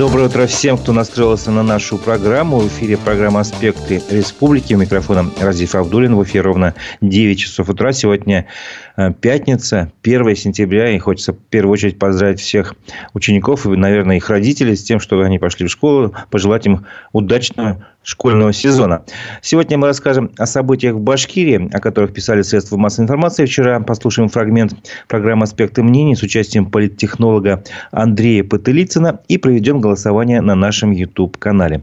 Доброе 0.00 0.28
утро 0.28 0.46
всем, 0.46 0.78
кто 0.78 0.94
настроился 0.94 1.50
на 1.50 1.62
нашу 1.62 1.98
программу. 1.98 2.58
В 2.60 2.68
эфире 2.68 2.96
программа 2.96 3.40
«Аспекты 3.40 4.02
республики». 4.10 4.72
У 4.72 4.78
микрофона 4.78 5.30
Разиф 5.38 5.74
Абдулин. 5.74 6.16
В 6.16 6.24
эфире 6.24 6.40
ровно 6.40 6.74
9 7.02 7.38
часов 7.38 7.68
утра. 7.68 7.92
Сегодня 7.92 8.46
э, 8.96 9.12
пятница, 9.12 9.92
1 10.02 10.36
сентября. 10.36 10.88
И 10.92 10.98
хочется 10.98 11.34
в 11.34 11.36
первую 11.36 11.74
очередь 11.74 11.98
поздравить 11.98 12.40
всех 12.40 12.76
учеников 13.12 13.66
и, 13.66 13.76
наверное, 13.76 14.16
их 14.16 14.30
родителей 14.30 14.74
с 14.74 14.82
тем, 14.82 15.00
что 15.00 15.20
они 15.20 15.38
пошли 15.38 15.66
в 15.66 15.70
школу. 15.70 16.14
Пожелать 16.30 16.64
им 16.64 16.86
удачного 17.12 17.86
школьного 18.02 18.52
сезона. 18.52 19.02
Сегодня 19.42 19.76
мы 19.76 19.86
расскажем 19.86 20.30
о 20.38 20.46
событиях 20.46 20.94
в 20.94 21.00
Башкирии, 21.00 21.68
о 21.72 21.80
которых 21.80 22.14
писали 22.14 22.42
средства 22.42 22.76
массовой 22.78 23.04
информации 23.04 23.44
вчера. 23.44 23.78
Послушаем 23.80 24.28
фрагмент 24.30 24.72
программы 25.06 25.44
«Аспекты 25.44 25.82
мнений» 25.82 26.16
с 26.16 26.22
участием 26.22 26.70
политтехнолога 26.70 27.62
Андрея 27.90 28.42
Пытылицына 28.42 29.20
и 29.28 29.36
проведем 29.36 29.80
голосование 29.80 30.40
на 30.40 30.54
нашем 30.54 30.92
YouTube-канале. 30.92 31.82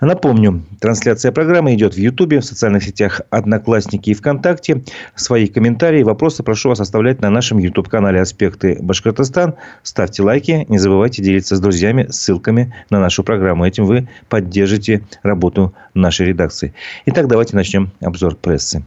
Напомню, 0.00 0.62
трансляция 0.80 1.32
программы 1.32 1.74
идет 1.74 1.94
в 1.94 1.98
YouTube, 1.98 2.34
в 2.34 2.42
социальных 2.42 2.84
сетях 2.84 3.20
Одноклассники 3.30 4.10
и 4.10 4.14
ВКонтакте. 4.14 4.82
Свои 5.16 5.48
комментарии 5.48 6.00
и 6.00 6.04
вопросы 6.04 6.42
прошу 6.44 6.68
вас 6.68 6.80
оставлять 6.80 7.20
на 7.20 7.28
нашем 7.28 7.58
YouTube-канале 7.58 8.20
«Аспекты 8.20 8.78
Башкортостан». 8.80 9.54
Ставьте 9.82 10.22
лайки, 10.22 10.64
не 10.68 10.78
забывайте 10.78 11.22
делиться 11.22 11.56
с 11.56 11.60
друзьями 11.60 12.06
ссылками 12.10 12.72
на 12.88 13.00
нашу 13.00 13.24
программу. 13.24 13.66
Этим 13.66 13.84
вы 13.86 14.08
поддержите 14.28 15.02
работу 15.24 15.39
работу 15.40 15.74
нашей 15.94 16.26
редакции. 16.26 16.74
Итак, 17.06 17.26
давайте 17.26 17.56
начнем 17.56 17.90
обзор 18.00 18.36
прессы. 18.36 18.84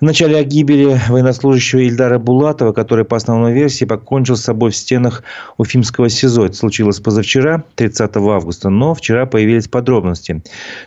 В 0.00 0.02
начале 0.02 0.38
о 0.38 0.44
гибели 0.44 0.98
военнослужащего 1.10 1.80
Ильдара 1.80 2.18
Булатова, 2.18 2.72
который 2.72 3.04
по 3.04 3.18
основной 3.18 3.52
версии 3.52 3.84
покончил 3.84 4.34
с 4.34 4.42
собой 4.42 4.70
в 4.70 4.76
стенах 4.76 5.22
Уфимского 5.58 6.08
СИЗО. 6.08 6.46
Это 6.46 6.56
случилось 6.56 7.00
позавчера, 7.00 7.64
30 7.74 8.16
августа, 8.16 8.70
но 8.70 8.94
вчера 8.94 9.26
появились 9.26 9.68
подробности. 9.68 10.42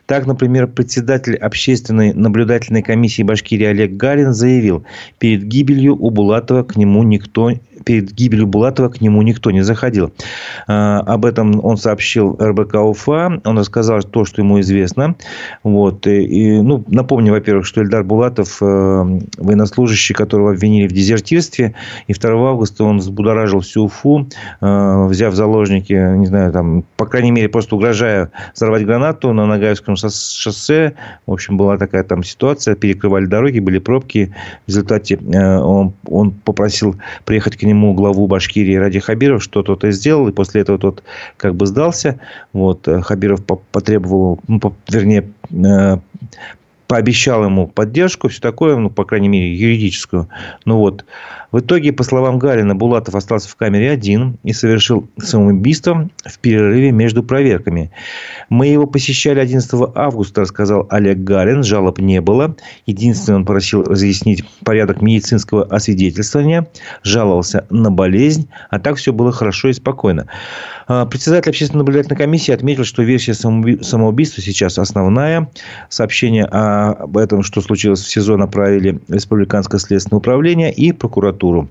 Так, 0.08 0.26
например, 0.26 0.66
председатель 0.66 1.36
общественной 1.36 2.12
наблюдательной 2.12 2.82
комиссии 2.82 3.22
Башкирии 3.22 3.67
Олег 3.67 3.92
Гарин 3.92 4.34
заявил, 4.34 4.84
перед 5.20 5.44
гибелью 5.44 5.95
у 5.95 6.10
Булатова 6.10 6.64
к 6.64 6.76
нему 6.76 7.04
никто 7.04 7.52
перед 7.84 8.12
гибелью 8.12 8.48
Булатова 8.48 8.89
к 8.89 9.02
нему 9.02 9.22
никто 9.22 9.52
не 9.52 9.62
заходил. 9.62 10.14
А, 10.67 11.00
об 11.02 11.26
этом 11.26 11.64
он 11.64 11.78
сообщил 11.78 12.38
РБК 12.39 12.76
УФА. 12.76 13.42
Он 13.44 13.58
рассказал 13.58 14.02
то, 14.02 14.26
что 14.26 14.42
ему 14.42 14.59
известно. 14.62 15.16
Вот. 15.64 16.08
И, 16.08 16.61
ну, 16.61 16.84
напомню, 16.88 17.34
во-первых, 17.34 17.66
что 17.66 17.81
Эльдар 17.81 18.04
Булатов 18.04 18.58
э, 18.61 19.20
военнослужащий, 19.38 20.16
которого 20.16 20.52
обвинили 20.52 20.88
в 20.88 20.94
дезертирстве. 20.94 21.76
И 22.08 22.14
2 22.14 22.50
августа 22.50 22.84
он 22.84 22.98
взбудоражил 22.98 23.59
всю 23.59 23.86
Уфу, 23.86 24.28
э, 24.61 25.06
взяв 25.08 25.34
заложники, 25.34 25.94
не 25.94 26.26
знаю, 26.26 26.52
там, 26.52 26.84
по 26.98 27.06
крайней 27.06 27.31
мере, 27.31 27.50
просто 27.50 27.76
угрожая 27.76 28.31
взорвать 28.56 28.86
гранату 28.86 29.34
на 29.34 29.45
Нагаевском 29.45 29.95
шоссе. 29.95 30.95
В 31.26 31.34
общем, 31.34 31.58
была 31.58 31.78
такая 31.78 32.04
там 32.04 32.23
ситуация. 32.23 32.76
Перекрывали 32.76 33.26
дороги, 33.26 33.59
были 33.59 33.80
пробки. 33.80 34.34
В 34.66 34.70
результате 34.70 35.16
э, 35.16 35.58
он, 35.58 35.94
он 36.08 36.31
попросил 36.31 36.95
приехать 37.26 37.58
к 37.58 37.64
нему 37.64 37.73
нему 37.74 37.94
главу 37.94 38.28
Башкирии 38.28 38.76
Ради 38.76 39.00
Хабиров, 39.00 39.44
что 39.44 39.64
тот 39.64 39.84
и 39.84 39.92
сделал, 39.92 40.28
и 40.28 40.32
после 40.32 40.62
этого 40.62 40.78
тот 40.78 41.04
как 41.38 41.56
бы 41.56 41.66
сдался. 41.66 42.20
Вот, 42.54 42.88
э, 42.88 43.02
Хабиров 43.02 43.42
потребовал, 43.72 44.40
ну, 44.48 44.60
вернее, 44.90 45.32
э, 45.52 45.98
пообещал 46.88 47.45
ему 47.45 47.67
поддержку, 47.67 48.30
все 48.30 48.42
такое, 48.42 48.76
ну, 48.76 48.89
по 48.89 49.06
крайней 49.06 49.30
мере, 49.30 49.53
юридическую. 49.53 50.30
Ну 50.66 50.78
вот, 50.78 51.06
в 51.53 51.59
итоге, 51.59 51.94
по 51.94 52.02
словам 52.02 52.39
Галина, 52.39 52.73
Булатов 52.73 53.14
остался 53.14 53.48
в 53.48 53.56
камере 53.56 53.92
один 53.92 54.39
и 54.44 54.53
совершил 54.53 55.08
самоубийство 55.20 56.09
в 56.26 56.39
перерыве 56.39 56.92
между 56.92 57.22
проверками. 57.22 57.92
Мы 58.50 58.67
его 58.67 58.88
посещали 58.88 59.39
11 59.39 59.72
августа, 59.94 60.42
рассказал 60.42 60.88
Олег 60.89 61.20
Галин. 61.20 61.64
Жалоб 61.64 62.00
не 62.00 62.22
было. 62.22 62.55
Единственное, 62.88 63.38
он 63.38 63.45
просил 63.45 63.83
разъяснить 63.83 64.44
порядок 64.65 65.04
медицинского 65.04 65.64
освидетельствования. 65.65 66.67
Жаловался 67.04 67.67
на 67.70 67.92
болезнь. 67.92 68.50
А 68.71 68.80
так 68.80 68.95
все 68.95 69.14
было 69.14 69.32
хорошо 69.32 69.70
и 69.70 69.73
спокойно. 69.73 70.26
А, 70.88 71.05
председатель 71.05 71.49
общественной 71.49 71.80
наблюдательной 71.80 72.17
комиссии 72.17 72.52
отметил, 72.52 72.83
что 72.83 73.04
версия 73.04 73.33
самоубийства 73.33 74.42
сейчас 74.42 74.77
основная. 74.77 75.49
Сообщение 75.89 76.45
об 76.45 77.17
этом, 77.17 77.44
что 77.44 77.61
случилось 77.61 78.02
в 78.02 78.10
СИЗО, 78.10 78.38
направили 78.38 78.99
Республиканское 79.08 79.80
следственное 79.80 80.20
управление 80.20 80.73
и 80.73 80.92
прокуратуру. 80.92 81.70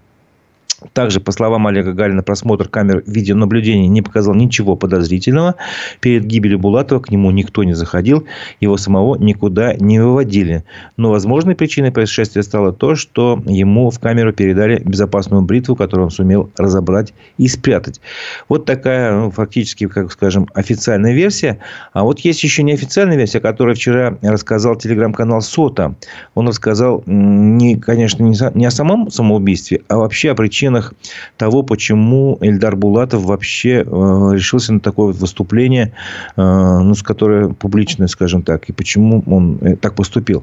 Также, 0.93 1.21
по 1.21 1.33
словам 1.33 1.67
Олега 1.67 1.93
Галина, 1.93 2.23
просмотр 2.23 2.69
камер 2.69 3.03
видеонаблюдения 3.07 3.89
не 3.89 4.03
показал 4.03 4.35
ничего 4.35 4.77
подозрительного. 4.77 5.57
Перед 6.01 6.25
гибелью 6.25 6.59
Булатова 6.59 7.01
к 7.01 7.11
нему 7.11 7.31
никто 7.31 7.65
не 7.65 7.75
заходил. 7.75 8.27
Его 8.61 8.77
самого 8.77 9.17
никуда 9.17 9.75
не 9.75 10.01
выводили. 10.01 10.65
Но 10.97 11.11
возможной 11.11 11.55
причиной 11.55 11.93
происшествия 11.93 12.43
стало 12.43 12.73
то, 12.73 12.95
что 12.95 13.43
ему 13.47 13.91
в 13.91 13.99
камеру 13.99 14.33
передали 14.33 14.83
безопасную 14.85 15.43
бритву, 15.43 15.77
которую 15.77 16.07
он 16.07 16.11
сумел 16.11 16.51
разобрать 16.57 17.15
и 17.39 17.49
спрятать. 17.49 18.01
Вот 18.49 18.65
такая, 18.65 19.13
ну, 19.13 19.31
фактически, 19.31 19.87
как 19.87 20.13
скажем, 20.13 20.49
официальная 20.55 21.13
версия. 21.15 21.59
А 21.93 22.03
вот 22.03 22.21
есть 22.21 22.43
еще 22.43 22.63
неофициальная 22.63 23.17
версия, 23.17 23.41
которую 23.41 23.77
вчера 23.77 24.19
рассказал 24.23 24.77
телеграм-канал 24.77 25.41
Сота. 25.41 25.95
Он 26.35 26.49
рассказал, 26.49 27.03
не, 27.07 27.77
конечно, 27.77 28.23
не 28.23 28.67
о 28.67 28.71
самом 28.71 29.11
самоубийстве, 29.11 29.83
а 29.89 29.99
вообще 29.99 30.31
о 30.31 30.35
причинах 30.35 30.72
причинах 30.73 30.95
того, 31.37 31.63
почему 31.63 32.39
Эльдар 32.41 32.77
Булатов 32.77 33.25
вообще 33.25 33.83
э, 33.83 33.85
решился 33.85 34.73
на 34.73 34.81
такое 34.81 35.07
вот 35.07 35.17
выступление, 35.17 35.93
э, 36.37 36.43
ну, 36.43 36.95
с 36.95 37.03
которое 37.03 37.49
публичное, 37.49 38.09
скажем 38.09 38.43
так, 38.43 38.69
и 38.69 38.73
почему 38.73 39.23
он 39.27 39.59
э, 39.61 39.77
так 39.77 39.95
поступил. 39.95 40.43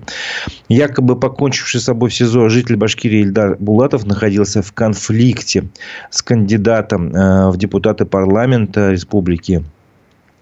Якобы 0.70 1.20
покончивший 1.20 1.80
с 1.80 1.86
собой 1.86 2.10
в 2.10 2.14
СИЗО 2.14 2.50
житель 2.50 2.76
Башкирии 2.76 3.24
Эльдар 3.24 3.56
Булатов 3.60 4.06
находился 4.06 4.62
в 4.62 4.72
конфликте 4.74 5.64
с 6.10 6.22
кандидатом 6.22 7.12
в 7.12 7.58
депутаты 7.58 8.06
парламента 8.06 8.92
республики 8.92 9.64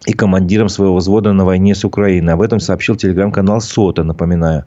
и 0.06 0.14
командиром 0.14 0.70
своего 0.70 0.96
взвода 0.98 1.34
на 1.34 1.44
войне 1.44 1.76
с 1.76 1.84
Украиной. 1.84 2.34
Об 2.34 2.42
этом 2.42 2.60
сообщил 2.60 2.96
телеграм-канал 2.96 3.60
СОТа, 3.62 4.04
напоминаю. 4.04 4.64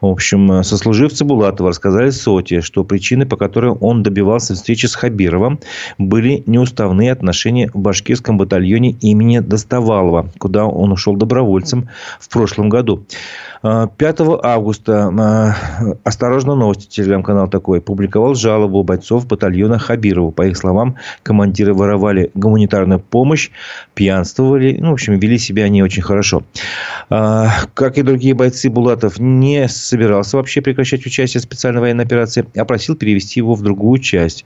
В 0.00 0.06
общем, 0.06 0.62
сослуживцы 0.62 1.24
Булатова 1.24 1.70
рассказали 1.70 2.10
СОТе, 2.10 2.60
что 2.60 2.84
причины, 2.84 3.24
по 3.24 3.36
которым 3.36 3.78
он 3.80 4.02
добивался 4.02 4.54
встречи 4.54 4.86
с 4.86 4.94
Хабировым, 4.94 5.60
были 5.98 6.42
неуставные 6.46 7.12
отношения 7.12 7.70
в 7.72 7.78
башкирском 7.78 8.36
батальоне 8.36 8.90
имени 9.00 9.38
Доставалова, 9.38 10.28
куда 10.38 10.66
он 10.66 10.92
ушел 10.92 11.16
добровольцем 11.16 11.88
в 12.18 12.28
прошлом 12.28 12.68
году. 12.68 13.04
5 13.62 14.20
августа 14.42 15.10
э, 15.80 15.94
«Осторожно, 16.04 16.54
новости» 16.54 16.86
телеграм-канал 16.86 17.48
такой 17.48 17.80
публиковал 17.80 18.34
жалобу 18.34 18.82
бойцов 18.82 19.26
батальона 19.26 19.78
Хабирову. 19.78 20.32
По 20.32 20.42
их 20.42 20.58
словам, 20.58 20.96
командиры 21.22 21.72
воровали 21.72 22.30
гуманитарную 22.34 23.00
помощь, 23.00 23.50
пьянствовали, 23.94 24.63
ну, 24.72 24.90
в 24.90 24.92
общем, 24.94 25.18
вели 25.18 25.38
себя 25.38 25.68
не 25.68 25.82
очень 25.82 26.02
хорошо. 26.02 26.42
А, 27.10 27.50
как 27.74 27.98
и 27.98 28.02
другие 28.02 28.34
бойцы, 28.34 28.70
Булатов 28.70 29.18
не 29.18 29.68
собирался 29.68 30.36
вообще 30.36 30.60
прекращать 30.60 31.06
участие 31.06 31.40
в 31.40 31.44
специальной 31.44 31.80
военной 31.80 32.04
операции, 32.04 32.46
а 32.56 32.64
просил 32.64 32.96
перевести 32.96 33.40
его 33.40 33.54
в 33.54 33.62
другую 33.62 33.98
часть. 34.00 34.44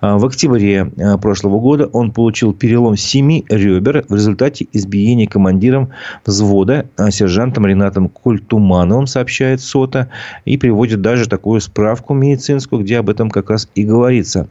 А, 0.00 0.18
в 0.18 0.24
октябре 0.24 0.90
э, 0.96 1.18
прошлого 1.18 1.60
года 1.60 1.86
он 1.86 2.12
получил 2.12 2.52
перелом 2.52 2.96
семи 2.96 3.44
ребер 3.48 4.04
в 4.08 4.14
результате 4.14 4.66
избиения 4.72 5.26
командиром 5.26 5.90
взвода 6.24 6.88
сержантом 7.10 7.66
Ренатом 7.66 8.08
Культу 8.08 8.48
Тумановым, 8.48 9.06
сообщает 9.06 9.60
СОТа, 9.60 10.08
и 10.44 10.56
приводит 10.56 11.00
даже 11.00 11.28
такую 11.28 11.60
справку 11.60 12.14
медицинскую, 12.14 12.82
где 12.82 12.98
об 12.98 13.10
этом 13.10 13.30
как 13.30 13.50
раз 13.50 13.68
и 13.74 13.84
говорится. 13.84 14.48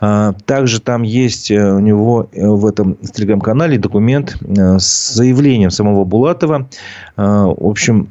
А, 0.00 0.32
также 0.46 0.80
там 0.80 1.02
есть 1.02 1.50
э, 1.50 1.72
у 1.72 1.78
него 1.78 2.28
э, 2.32 2.46
в 2.46 2.66
этом 2.66 2.96
телеграм-канале 2.96 3.78
документ 3.78 4.36
с 4.56 5.14
заявлением 5.14 5.70
самого 5.70 6.04
Булатова. 6.04 6.68
А, 7.16 7.46
в 7.46 7.66
общем, 7.66 8.08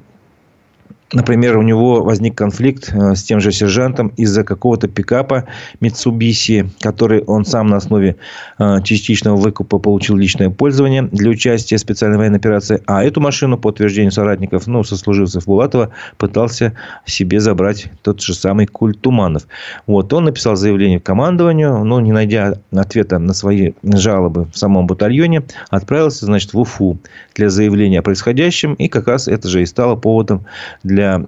Например, 1.13 1.57
у 1.57 1.61
него 1.61 2.03
возник 2.03 2.35
конфликт 2.35 2.91
э, 2.91 3.15
с 3.15 3.23
тем 3.23 3.39
же 3.39 3.51
сержантом 3.51 4.07
из-за 4.17 4.43
какого-то 4.43 4.87
пикапа 4.87 5.45
Mitsubishi, 5.79 6.67
который 6.81 7.21
он 7.21 7.45
сам 7.45 7.67
на 7.67 7.77
основе 7.77 8.15
э, 8.57 8.77
частичного 8.83 9.35
выкупа 9.35 9.77
получил 9.77 10.15
личное 10.15 10.49
пользование 10.49 11.03
для 11.03 11.29
участия 11.29 11.77
в 11.77 11.79
специальной 11.79 12.17
военной 12.17 12.39
операции. 12.39 12.81
А 12.87 13.03
эту 13.03 13.21
машину, 13.21 13.59
по 13.59 13.67
утверждению 13.67 14.11
соратников, 14.11 14.65
ну, 14.65 14.83
сослуживцев 14.83 15.45
Булатова, 15.45 15.91
пытался 16.17 16.73
себе 17.05 17.39
забрать 17.39 17.91
тот 18.01 18.19
же 18.21 18.33
самый 18.33 18.65
Культуманов. 18.65 19.47
Вот. 19.85 20.11
Он 20.13 20.25
написал 20.25 20.55
заявление 20.55 20.99
командованию, 20.99 21.83
но 21.83 22.01
не 22.01 22.11
найдя 22.11 22.55
ответа 22.71 23.19
на 23.19 23.33
свои 23.33 23.73
жалобы 23.83 24.47
в 24.51 24.57
самом 24.57 24.87
батальоне, 24.87 25.43
отправился, 25.69 26.25
значит, 26.25 26.53
в 26.53 26.59
Уфу 26.59 26.97
для 27.35 27.49
заявления 27.49 27.99
о 27.99 28.01
происходящем. 28.03 28.73
И 28.75 28.87
как 28.87 29.07
раз 29.07 29.27
это 29.27 29.47
же 29.47 29.61
и 29.61 29.65
стало 29.65 29.95
поводом 29.95 30.45
для 30.83 31.25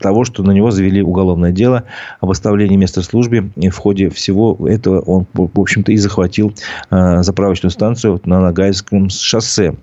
того, 0.00 0.24
что 0.24 0.42
на 0.42 0.52
него 0.52 0.70
завели 0.70 1.02
уголовное 1.02 1.52
дело 1.52 1.84
об 2.20 2.30
оставлении 2.30 2.76
места 2.76 3.02
службы. 3.02 3.50
И 3.56 3.68
в 3.68 3.76
ходе 3.76 4.10
всего 4.10 4.56
этого 4.68 5.00
он, 5.00 5.26
в 5.32 5.60
общем-то, 5.60 5.92
и 5.92 5.96
захватил 5.96 6.54
заправочную 6.90 7.70
станцию 7.70 8.20
на 8.24 8.40
Ногайском 8.40 9.08
шоссе. 9.10 9.74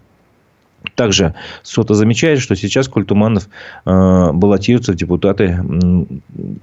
Также 0.96 1.36
СОТа 1.64 1.94
замечает, 1.94 2.40
что 2.40 2.56
сейчас 2.56 2.88
Культуманов 2.88 3.50
э, 3.86 4.32
баллотируется 4.34 4.94
в 4.94 4.96
депутаты 4.96 5.44
э, 5.44 6.06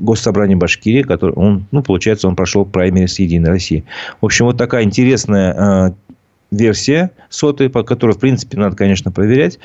Госсобрания 0.01 0.57
Башкирии, 0.57 1.03
который 1.03 1.35
он, 1.35 1.67
ну, 1.71 1.83
получается, 1.83 2.27
он 2.29 2.37
прошел 2.37 2.65
праймери 2.65 3.07
с 3.07 3.19
Единой 3.19 3.51
России. 3.51 3.85
В 4.21 4.25
общем, 4.25 4.47
вот 4.47 4.57
такая 4.57 4.85
интересная 4.85 5.89
э, 5.89 6.06
версия 6.51 7.11
СОТы, 7.29 7.69
по 7.69 7.83
которой, 7.83 8.13
в 8.13 8.19
принципе, 8.19 8.59
надо, 8.59 8.77
конечно, 8.77 9.11
проверять 9.11 9.59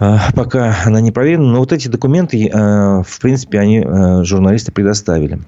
э, 0.00 0.16
пока 0.34 0.74
она 0.84 1.00
не 1.00 1.12
проверена. 1.12 1.52
Но 1.52 1.58
вот 1.58 1.72
эти 1.72 1.88
документы, 1.88 2.48
э, 2.48 3.02
в 3.02 3.20
принципе, 3.20 3.58
они 3.58 3.80
э, 3.80 4.24
журналисты 4.24 4.72
предоставили. 4.72 5.40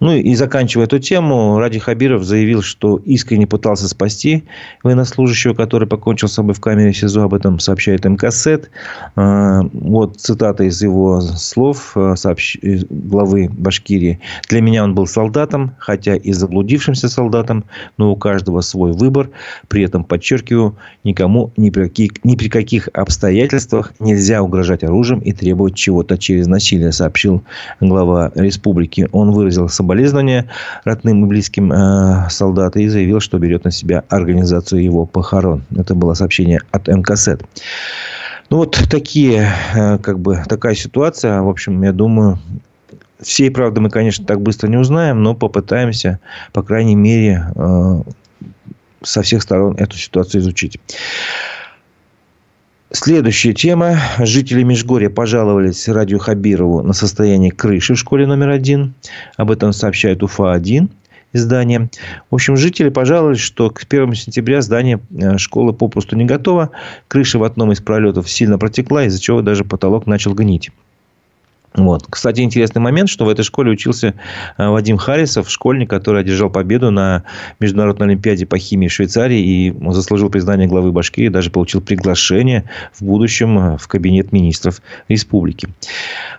Ну 0.00 0.12
и 0.12 0.34
заканчивая 0.34 0.86
эту 0.86 0.98
тему, 0.98 1.58
Ради 1.60 1.78
Хабиров 1.78 2.24
заявил, 2.24 2.62
что 2.62 2.96
искренне 2.96 3.46
пытался 3.46 3.88
спасти 3.88 4.44
военнослужащего, 4.82 5.54
который 5.54 5.86
покончил 5.86 6.26
с 6.26 6.32
собой 6.32 6.54
в 6.54 6.60
камере 6.60 6.92
СИЗО. 6.92 7.22
Об 7.24 7.34
этом 7.34 7.60
сообщает 7.60 8.04
МКСЭД. 8.04 8.68
А, 9.14 9.60
вот 9.72 10.16
цитата 10.18 10.64
из 10.64 10.82
его 10.82 11.20
слов 11.20 11.92
а, 11.94 12.16
сообщ... 12.16 12.58
главы 12.90 13.48
Башкирии. 13.48 14.18
«Для 14.48 14.60
меня 14.60 14.82
он 14.82 14.94
был 14.94 15.06
солдатом, 15.06 15.76
хотя 15.78 16.16
и 16.16 16.32
заблудившимся 16.32 17.08
солдатом, 17.08 17.64
но 17.96 18.10
у 18.10 18.16
каждого 18.16 18.60
свой 18.60 18.92
выбор. 18.92 19.30
При 19.68 19.84
этом, 19.84 20.04
подчеркиваю, 20.04 20.76
никому 21.04 21.52
ни 21.56 21.70
при 21.70 21.84
каких, 21.84 22.24
ни 22.24 22.34
при 22.34 22.48
каких 22.48 22.88
обстоятельствах 22.92 23.92
нельзя 24.00 24.42
угрожать 24.42 24.82
оружием 24.82 25.20
и 25.20 25.32
требовать 25.32 25.76
чего-то 25.76 26.18
через 26.18 26.48
насилие», 26.48 26.92
сообщил 26.92 27.44
глава 27.80 28.32
республики. 28.34 29.08
Он 29.12 29.30
выразил 29.30 29.68
соболезнования 29.68 29.91
соболезнования 29.92 30.48
родным 30.84 31.24
и 31.24 31.28
близким 31.28 31.70
э, 31.70 32.28
солдата 32.30 32.80
и 32.80 32.88
заявил, 32.88 33.20
что 33.20 33.38
берет 33.38 33.64
на 33.64 33.70
себя 33.70 34.04
организацию 34.08 34.82
его 34.82 35.04
похорон. 35.04 35.64
Это 35.76 35.94
было 35.94 36.14
сообщение 36.14 36.60
от 36.70 36.88
МКСЭД. 36.88 37.44
Ну, 38.48 38.56
вот 38.58 38.78
такие, 38.90 39.48
э, 39.74 39.98
как 39.98 40.18
бы, 40.18 40.42
такая 40.48 40.74
ситуация. 40.74 41.42
В 41.42 41.48
общем, 41.48 41.82
я 41.82 41.92
думаю, 41.92 42.38
всей 43.20 43.50
правды 43.50 43.82
мы, 43.82 43.90
конечно, 43.90 44.24
так 44.24 44.40
быстро 44.40 44.68
не 44.68 44.78
узнаем, 44.78 45.22
но 45.22 45.34
попытаемся, 45.34 46.20
по 46.52 46.62
крайней 46.62 46.96
мере, 46.96 47.44
э, 47.54 48.02
со 49.02 49.20
всех 49.20 49.42
сторон 49.42 49.74
эту 49.76 49.98
ситуацию 49.98 50.40
изучить. 50.40 50.80
Следующая 52.94 53.54
тема. 53.54 53.96
Жители 54.18 54.62
Межгорья 54.62 55.08
пожаловались 55.08 55.88
Радио 55.88 56.18
Хабирову 56.18 56.82
на 56.82 56.92
состояние 56.92 57.50
крыши 57.50 57.94
в 57.94 57.98
школе 57.98 58.26
номер 58.26 58.50
один. 58.50 58.92
Об 59.38 59.50
этом 59.50 59.72
сообщает 59.72 60.22
УФА-1 60.22 60.90
издание. 61.32 61.88
В 62.30 62.34
общем, 62.34 62.54
жители 62.54 62.90
пожаловались, 62.90 63.40
что 63.40 63.70
к 63.70 63.84
1 63.88 64.12
сентября 64.14 64.60
здание 64.60 65.00
э, 65.18 65.38
школы 65.38 65.72
попросту 65.72 66.16
не 66.16 66.26
готово. 66.26 66.68
Крыша 67.08 67.38
в 67.38 67.44
одном 67.44 67.72
из 67.72 67.80
пролетов 67.80 68.28
сильно 68.28 68.58
протекла, 68.58 69.04
из-за 69.04 69.18
чего 69.18 69.40
даже 69.40 69.64
потолок 69.64 70.06
начал 70.06 70.34
гнить. 70.34 70.70
Вот. 71.74 72.04
Кстати, 72.08 72.40
интересный 72.40 72.80
момент, 72.80 73.08
что 73.08 73.24
в 73.24 73.28
этой 73.28 73.42
школе 73.44 73.70
учился 73.70 74.14
э, 74.58 74.68
Вадим 74.68 74.98
Харисов, 74.98 75.48
школьник, 75.48 75.88
который 75.88 76.20
одержал 76.20 76.50
победу 76.50 76.90
на 76.90 77.24
Международной 77.60 78.08
Олимпиаде 78.08 78.44
по 78.44 78.58
химии 78.58 78.88
в 78.88 78.92
Швейцарии 78.92 79.40
и 79.40 79.74
заслужил 79.92 80.28
признание 80.28 80.68
главы 80.68 80.92
Башкирии, 80.92 81.28
даже 81.28 81.50
получил 81.50 81.80
приглашение 81.80 82.64
в 82.92 83.02
будущем 83.02 83.58
э, 83.58 83.78
в 83.78 83.88
кабинет 83.88 84.32
министров 84.32 84.82
республики. 85.08 85.68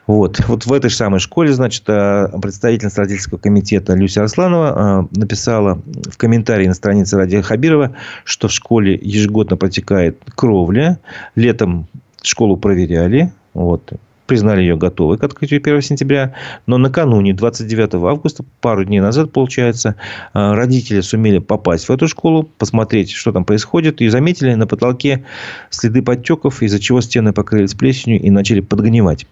Вот. 0.05 0.39
вот 0.47 0.65
в 0.65 0.73
этой 0.73 0.89
же 0.89 0.95
самой 0.95 1.19
школе, 1.19 1.51
значит, 1.51 1.83
э, 1.87 2.27
представительница 2.39 3.01
родительского 3.01 3.39
комитета 3.39 3.95
Люся 3.95 4.21
Арсланова 4.21 5.09
написала 5.11 5.81
в 6.11 6.17
комментарии 6.17 6.67
на 6.67 6.75
странице 6.75 7.17
Радия 7.17 7.41
Хабирова, 7.41 7.95
что 8.23 8.47
в 8.47 8.51
школе 8.51 8.99
ежегодно 9.01 9.57
протекает 9.57 10.19
кровля. 10.35 10.99
Летом 11.35 11.87
школу 12.21 12.57
проверяли. 12.57 13.31
Вот 13.53 13.93
признали 14.33 14.61
ее 14.61 14.75
готовой 14.77 15.19
к 15.19 15.23
открытию 15.23 15.61
1 15.63 15.81
сентября. 15.83 16.33
Но 16.65 16.79
накануне, 16.79 17.35
29 17.35 17.93
августа, 17.93 18.43
пару 18.61 18.83
дней 18.83 18.99
назад, 18.99 19.31
получается, 19.31 19.93
э, 20.33 20.53
родители 20.53 21.01
сумели 21.01 21.37
попасть 21.37 21.87
в 21.87 21.91
эту 21.91 22.07
школу, 22.07 22.49
посмотреть, 22.57 23.11
что 23.11 23.31
там 23.31 23.45
происходит, 23.45 24.01
и 24.01 24.07
заметили 24.07 24.55
на 24.55 24.65
потолке 24.65 25.23
следы 25.69 26.01
подтеков, 26.01 26.63
из-за 26.63 26.79
чего 26.79 26.99
стены 27.01 27.31
покрылись 27.31 27.75
плесенью 27.75 28.19
и 28.19 28.31
начали 28.31 28.61
подгнивать. 28.61 29.27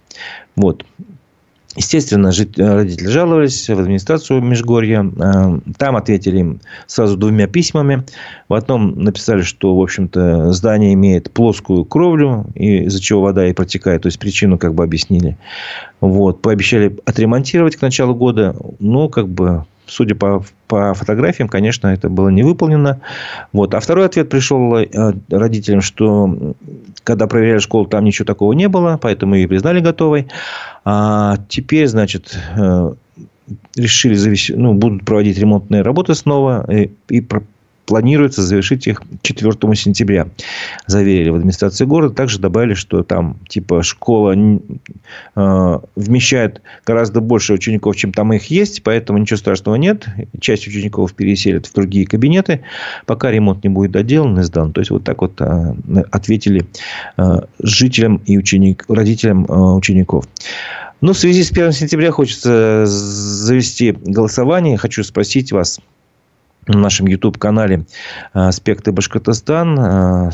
Вот. 0.56 0.86
Естественно, 1.76 2.32
родители 2.32 3.08
жаловались 3.08 3.70
в 3.70 3.80
администрацию 3.80 4.42
Межгорья. 4.42 5.06
Э, 5.06 5.60
там 5.78 5.96
ответили 5.96 6.40
им 6.40 6.62
сразу 6.86 7.16
двумя 7.16 7.48
письмами. 7.48 8.04
В 8.50 8.56
одном 8.56 9.02
написали, 9.02 9.42
что, 9.42 9.78
в 9.78 9.82
общем-то, 9.82 10.52
здание 10.52 10.94
имеет 10.94 11.32
плоскую 11.32 11.86
кровлю, 11.86 12.48
из-за 12.56 13.00
чего 13.00 13.22
вода 13.22 13.48
и 13.48 13.54
протекает. 13.54 14.02
То 14.02 14.08
есть, 14.08 14.20
причину 14.20 14.58
как 14.58 14.74
бы 14.74 14.84
объяснили. 14.84 15.38
Вот. 16.02 16.42
Пообещали 16.42 16.98
отремонтировать 17.06 17.78
к 17.78 17.82
началу 17.82 18.16
года. 18.16 18.54
Но, 18.80 19.08
как 19.08 19.30
бы, 19.30 19.66
судя 19.92 20.16
по, 20.16 20.44
по 20.68 20.94
фотографиям, 20.94 21.50
конечно, 21.50 21.88
это 21.88 22.10
было 22.10 22.30
не 22.30 22.44
выполнено. 22.44 23.02
Вот. 23.52 23.76
А 23.76 23.80
второй 23.82 24.06
ответ 24.06 24.30
пришел 24.30 24.78
э, 24.78 25.14
родителям, 25.30 25.82
что 25.82 26.56
когда 27.04 27.28
проверяли 27.28 27.60
школу, 27.60 27.86
там 27.86 28.06
ничего 28.06 28.26
такого 28.26 28.54
не 28.54 28.70
было, 28.70 28.98
поэтому 29.02 29.36
ее 29.36 29.48
признали 29.48 29.82
готовой. 29.82 30.28
А 30.86 31.38
теперь, 31.50 31.88
значит, 31.88 32.38
э, 32.56 32.94
решили 33.76 34.14
завести, 34.14 34.54
ну, 34.56 34.74
будут 34.74 35.04
проводить 35.04 35.38
ремонтные 35.38 35.82
работы 35.82 36.16
снова 36.16 36.66
и, 36.72 36.92
и 37.10 37.22
планируется 37.86 38.42
завершить 38.42 38.88
их 38.88 39.02
4 39.22 39.52
сентября. 39.76 40.28
Заверили 40.88 41.30
в 41.30 41.36
администрации 41.36 41.86
города. 41.86 42.14
Также 42.14 42.40
добавили, 42.40 42.74
что 42.74 43.04
там 43.04 43.38
типа 43.48 43.84
школа 43.84 44.34
э, 44.34 45.80
вмещает 45.96 46.62
гораздо 46.86 47.22
больше 47.22 47.54
учеников, 47.54 47.96
чем 47.96 48.14
там 48.14 48.34
их 48.34 48.46
есть. 48.46 48.84
Поэтому 48.84 49.20
ничего 49.20 49.38
страшного 49.38 49.76
нет. 49.76 50.06
Часть 50.40 50.68
учеников 50.68 51.14
переселят 51.14 51.68
в 51.68 51.74
другие 51.74 52.06
кабинеты, 52.06 52.62
пока 53.06 53.32
ремонт 53.32 53.64
не 53.64 53.70
будет 53.70 53.92
доделан 53.92 54.40
и 54.40 54.44
сдан. 54.44 54.72
То 54.74 54.82
есть, 54.82 54.92
вот 54.92 55.04
так 55.04 55.22
вот 55.22 55.40
э, 55.40 55.74
ответили 56.12 56.66
э, 57.18 57.42
жителям 57.62 58.22
и 58.26 58.38
ученик, 58.38 58.86
родителям 58.88 59.46
э, 59.46 59.54
учеников. 59.54 60.26
Ну, 61.02 61.14
в 61.14 61.18
связи 61.18 61.44
с 61.44 61.52
1 61.52 61.72
сентября 61.72 62.12
хочется 62.12 62.86
завести 62.86 63.92
голосование. 63.92 64.78
Хочу 64.78 65.04
спросить 65.04 65.52
вас, 65.52 65.80
на 66.72 66.80
нашем 66.80 67.08
YouTube-канале 67.08 67.86
«Аспекты 68.34 68.92
Башкортостан». 68.92 70.32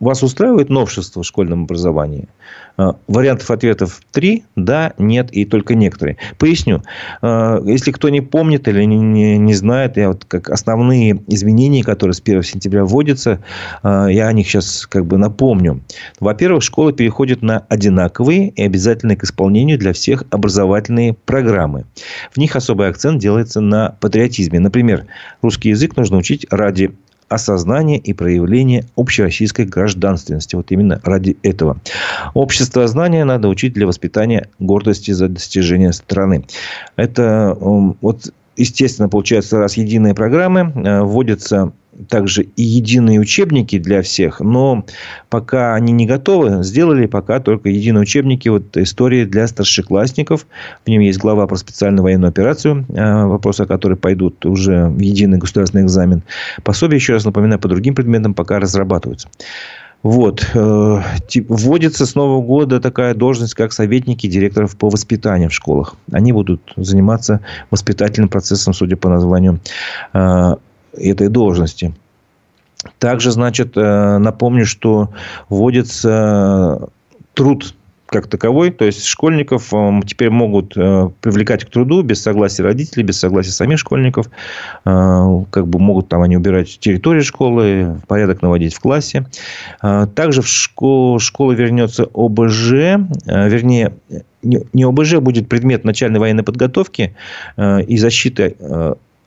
Вас 0.00 0.22
устраивает 0.22 0.70
новшество 0.70 1.22
в 1.22 1.26
школьном 1.26 1.64
образовании? 1.64 2.28
А, 2.76 2.96
вариантов 3.06 3.50
ответов 3.50 4.00
три, 4.10 4.44
да, 4.56 4.94
нет 4.98 5.30
и 5.30 5.44
только 5.44 5.74
некоторые. 5.74 6.16
Поясню. 6.38 6.82
А, 7.22 7.60
если 7.64 7.92
кто 7.92 8.08
не 8.08 8.20
помнит 8.20 8.66
или 8.66 8.82
не, 8.84 9.38
не, 9.38 9.54
знает, 9.54 9.96
я 9.96 10.08
вот 10.08 10.24
как 10.24 10.50
основные 10.50 11.20
изменения, 11.28 11.84
которые 11.84 12.14
с 12.14 12.20
1 12.20 12.42
сентября 12.42 12.84
вводятся, 12.84 13.40
а, 13.82 14.08
я 14.08 14.26
о 14.26 14.32
них 14.32 14.48
сейчас 14.48 14.86
как 14.86 15.06
бы 15.06 15.18
напомню. 15.18 15.82
Во-первых, 16.18 16.64
школа 16.64 16.92
переходит 16.92 17.42
на 17.42 17.64
одинаковые 17.68 18.48
и 18.48 18.62
обязательные 18.62 19.16
к 19.16 19.24
исполнению 19.24 19.78
для 19.78 19.92
всех 19.92 20.24
образовательные 20.30 21.14
программы. 21.14 21.84
В 22.32 22.38
них 22.38 22.56
особый 22.56 22.88
акцент 22.88 23.20
делается 23.20 23.60
на 23.60 23.96
патриотизме. 24.00 24.58
Например, 24.58 25.06
русский 25.42 25.68
язык 25.68 25.96
нужно 25.96 26.16
учить 26.16 26.46
ради 26.50 26.92
осознание 27.28 27.98
и 27.98 28.12
проявление 28.12 28.84
общероссийской 28.96 29.64
гражданственности. 29.64 30.56
Вот 30.56 30.70
именно 30.70 31.00
ради 31.04 31.36
этого. 31.42 31.78
Общество 32.34 32.86
знания 32.86 33.24
надо 33.24 33.48
учить 33.48 33.72
для 33.72 33.86
воспитания 33.86 34.48
гордости 34.58 35.10
за 35.10 35.28
достижение 35.28 35.92
страны. 35.92 36.44
Это 36.96 37.56
вот 37.58 38.32
естественно, 38.56 39.08
получается, 39.08 39.58
раз 39.58 39.76
единые 39.76 40.14
программы, 40.14 40.72
э, 40.74 41.02
вводятся 41.02 41.72
также 42.08 42.42
и 42.42 42.62
единые 42.62 43.20
учебники 43.20 43.78
для 43.78 44.02
всех, 44.02 44.40
но 44.40 44.84
пока 45.28 45.74
они 45.74 45.92
не 45.92 46.06
готовы, 46.06 46.62
сделали 46.62 47.06
пока 47.06 47.40
только 47.40 47.68
единые 47.68 48.02
учебники 48.02 48.48
вот 48.48 48.76
истории 48.76 49.24
для 49.24 49.46
старшеклассников. 49.46 50.46
В 50.84 50.88
нем 50.88 51.00
есть 51.00 51.18
глава 51.18 51.46
про 51.46 51.56
специальную 51.56 52.02
военную 52.02 52.28
операцию, 52.28 52.84
э, 52.88 53.24
вопросы 53.24 53.62
о 53.62 53.66
которой 53.66 53.96
пойдут 53.96 54.44
уже 54.46 54.86
в 54.86 54.98
единый 54.98 55.38
государственный 55.38 55.84
экзамен. 55.84 56.22
Пособие, 56.62 56.96
еще 56.96 57.14
раз 57.14 57.24
напоминаю, 57.24 57.60
по 57.60 57.68
другим 57.68 57.94
предметам 57.94 58.34
пока 58.34 58.58
разрабатываются. 58.58 59.28
Вот. 60.04 60.46
Э, 60.54 61.00
вводится 61.48 62.04
с 62.04 62.14
Нового 62.14 62.42
года 62.42 62.78
такая 62.78 63.14
должность, 63.14 63.54
как 63.54 63.72
советники 63.72 64.26
директоров 64.26 64.76
по 64.76 64.90
воспитанию 64.90 65.48
в 65.48 65.54
школах. 65.54 65.96
Они 66.12 66.30
будут 66.30 66.60
заниматься 66.76 67.40
воспитательным 67.70 68.28
процессом, 68.28 68.74
судя 68.74 68.96
по 68.96 69.08
названию 69.08 69.60
э, 70.12 70.56
этой 70.96 71.28
должности. 71.28 71.94
Также, 72.98 73.30
значит, 73.30 73.76
э, 73.76 74.18
напомню, 74.18 74.66
что 74.66 75.10
вводится 75.48 76.88
труд 77.34 77.74
как 78.14 78.28
таковой. 78.28 78.70
То 78.70 78.84
есть, 78.84 79.04
школьников 79.04 79.74
э, 79.74 80.00
теперь 80.06 80.30
могут 80.30 80.76
э, 80.76 81.10
привлекать 81.20 81.64
к 81.64 81.70
труду 81.70 82.02
без 82.02 82.22
согласия 82.22 82.62
родителей, 82.62 83.02
без 83.02 83.18
согласия 83.18 83.50
самих 83.50 83.78
школьников. 83.80 84.30
Э, 84.84 85.44
как 85.50 85.66
бы 85.66 85.80
могут 85.80 86.08
там 86.08 86.22
они 86.22 86.36
убирать 86.36 86.78
территорию 86.78 87.24
школы, 87.24 88.00
порядок 88.06 88.40
наводить 88.40 88.74
в 88.74 88.80
классе. 88.80 89.26
Также 89.80 90.42
в 90.42 90.48
школу, 90.48 91.18
школа 91.18 91.52
вернется 91.52 92.08
ОБЖ, 92.14 92.70
вернее, 93.26 93.94
не 94.42 94.84
ОБЖ 94.84 95.16
будет 95.16 95.48
предмет 95.48 95.84
начальной 95.84 96.20
военной 96.20 96.42
подготовки 96.44 97.16
и 97.58 97.96
защиты 97.96 98.56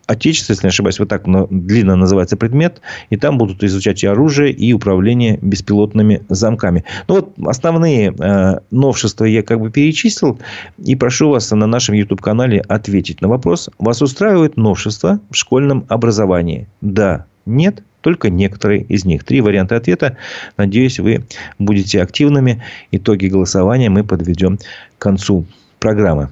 Отечество, 0.07 0.53
если 0.53 0.65
не 0.65 0.69
ошибаюсь, 0.69 0.99
вот 0.99 1.09
так 1.09 1.23
длинно 1.49 1.95
называется 1.95 2.37
предмет. 2.37 2.81
И 3.09 3.17
там 3.17 3.37
будут 3.37 3.63
изучать 3.63 4.03
и 4.03 4.07
оружие, 4.07 4.51
и 4.51 4.71
управление 4.73 5.37
беспилотными 5.41 6.23
замками. 6.29 6.85
Ну, 7.07 7.15
вот 7.15 7.33
основные 7.45 8.15
э, 8.17 8.59
новшества 8.71 9.25
я 9.25 9.43
как 9.43 9.59
бы 9.59 9.69
перечислил. 9.69 10.39
И 10.83 10.95
прошу 10.95 11.29
вас 11.29 11.51
на 11.51 11.67
нашем 11.67 11.95
YouTube-канале 11.95 12.61
ответить 12.61 13.21
на 13.21 13.27
вопрос. 13.27 13.69
Вас 13.79 14.01
устраивают 14.01 14.55
новшества 14.55 15.19
в 15.29 15.35
школьном 15.35 15.85
образовании? 15.89 16.67
Да, 16.79 17.25
нет, 17.45 17.83
только 18.01 18.29
некоторые 18.29 18.83
из 18.83 19.03
них. 19.03 19.25
Три 19.25 19.41
варианта 19.41 19.75
ответа. 19.75 20.15
Надеюсь, 20.55 20.99
вы 20.99 21.25
будете 21.59 22.01
активными. 22.01 22.63
Итоги 22.91 23.27
голосования 23.27 23.89
мы 23.89 24.05
подведем 24.05 24.57
к 24.57 25.01
концу 25.01 25.45
программы. 25.79 26.29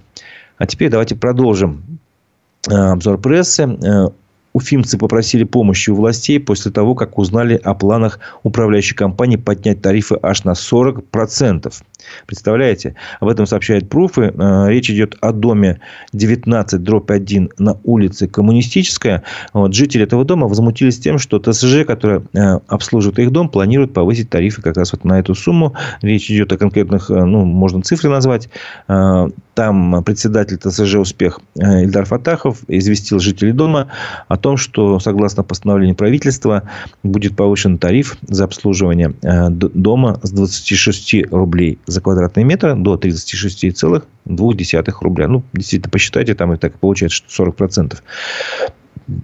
А 0.58 0.66
теперь 0.66 0.90
давайте 0.90 1.16
продолжим 1.16 2.00
обзор 2.68 3.18
прессы. 3.18 3.64
Э, 3.64 4.10
уфимцы 4.54 4.98
попросили 4.98 5.44
помощи 5.44 5.90
у 5.90 5.96
властей 5.96 6.40
после 6.40 6.72
того, 6.72 6.96
как 6.96 7.18
узнали 7.18 7.60
о 7.62 7.74
планах 7.74 8.20
управляющей 8.44 8.96
компании 8.96 9.36
поднять 9.36 9.82
тарифы 9.82 10.18
аж 10.22 10.46
на 10.46 10.52
40%. 10.52 11.74
Представляете? 12.26 12.96
Об 13.20 13.28
этом 13.28 13.46
сообщает 13.46 13.90
Пруфы. 13.90 14.34
Э, 14.34 14.70
речь 14.70 14.90
идет 14.90 15.18
о 15.22 15.34
доме 15.34 15.82
19 16.14 16.82
дробь 16.82 17.12
1 17.12 17.52
на 17.58 17.78
улице 17.84 18.28
Коммунистическая. 18.28 19.24
Вот, 19.54 19.74
жители 19.74 20.04
этого 20.04 20.24
дома 20.24 20.48
возмутились 20.48 21.00
тем, 21.00 21.18
что 21.18 21.40
ТСЖ, 21.40 21.86
которая 21.86 22.24
обслуживает 22.68 23.20
их 23.20 23.32
дом, 23.32 23.50
планирует 23.50 23.94
повысить 23.94 24.30
тарифы 24.30 24.62
как 24.62 24.78
раз 24.78 24.94
вот 24.94 25.04
на 25.04 25.20
эту 25.20 25.36
сумму. 25.36 25.74
Речь 26.02 26.32
идет 26.32 26.54
о 26.54 26.58
конкретных, 26.58 27.10
ну, 27.10 27.44
можно 27.44 27.82
цифры 27.82 28.10
назвать. 28.10 28.50
Там 29.56 30.04
председатель 30.04 30.58
ТСЖ 30.58 30.96
«Успех» 30.96 31.40
Ильдар 31.56 32.04
Фатахов 32.06 32.60
известил 32.68 33.20
жителей 33.20 33.54
дома 33.54 33.88
о 34.28 34.36
том, 34.36 34.58
что, 34.58 35.00
согласно 35.00 35.44
постановлению 35.44 35.96
правительства, 35.96 36.64
будет 37.04 37.38
повышен 37.38 37.78
тариф 37.78 38.18
за 38.28 38.44
обслуживание 38.44 39.14
э, 39.22 39.50
дома 39.50 40.20
с 40.24 40.32
26 40.32 41.32
рублей 41.32 41.80
за 41.88 42.02
квадратный 42.02 42.44
метр 42.44 42.76
до 42.76 42.96
36,2 42.96 44.94
рубля. 45.00 45.28
Ну, 45.30 45.44
действительно, 45.54 45.90
посчитайте, 45.90 46.36
там 46.36 46.54
и 46.54 46.58
так 46.58 46.78
получается, 46.78 47.24
что 47.26 47.46
40%. 47.46 47.98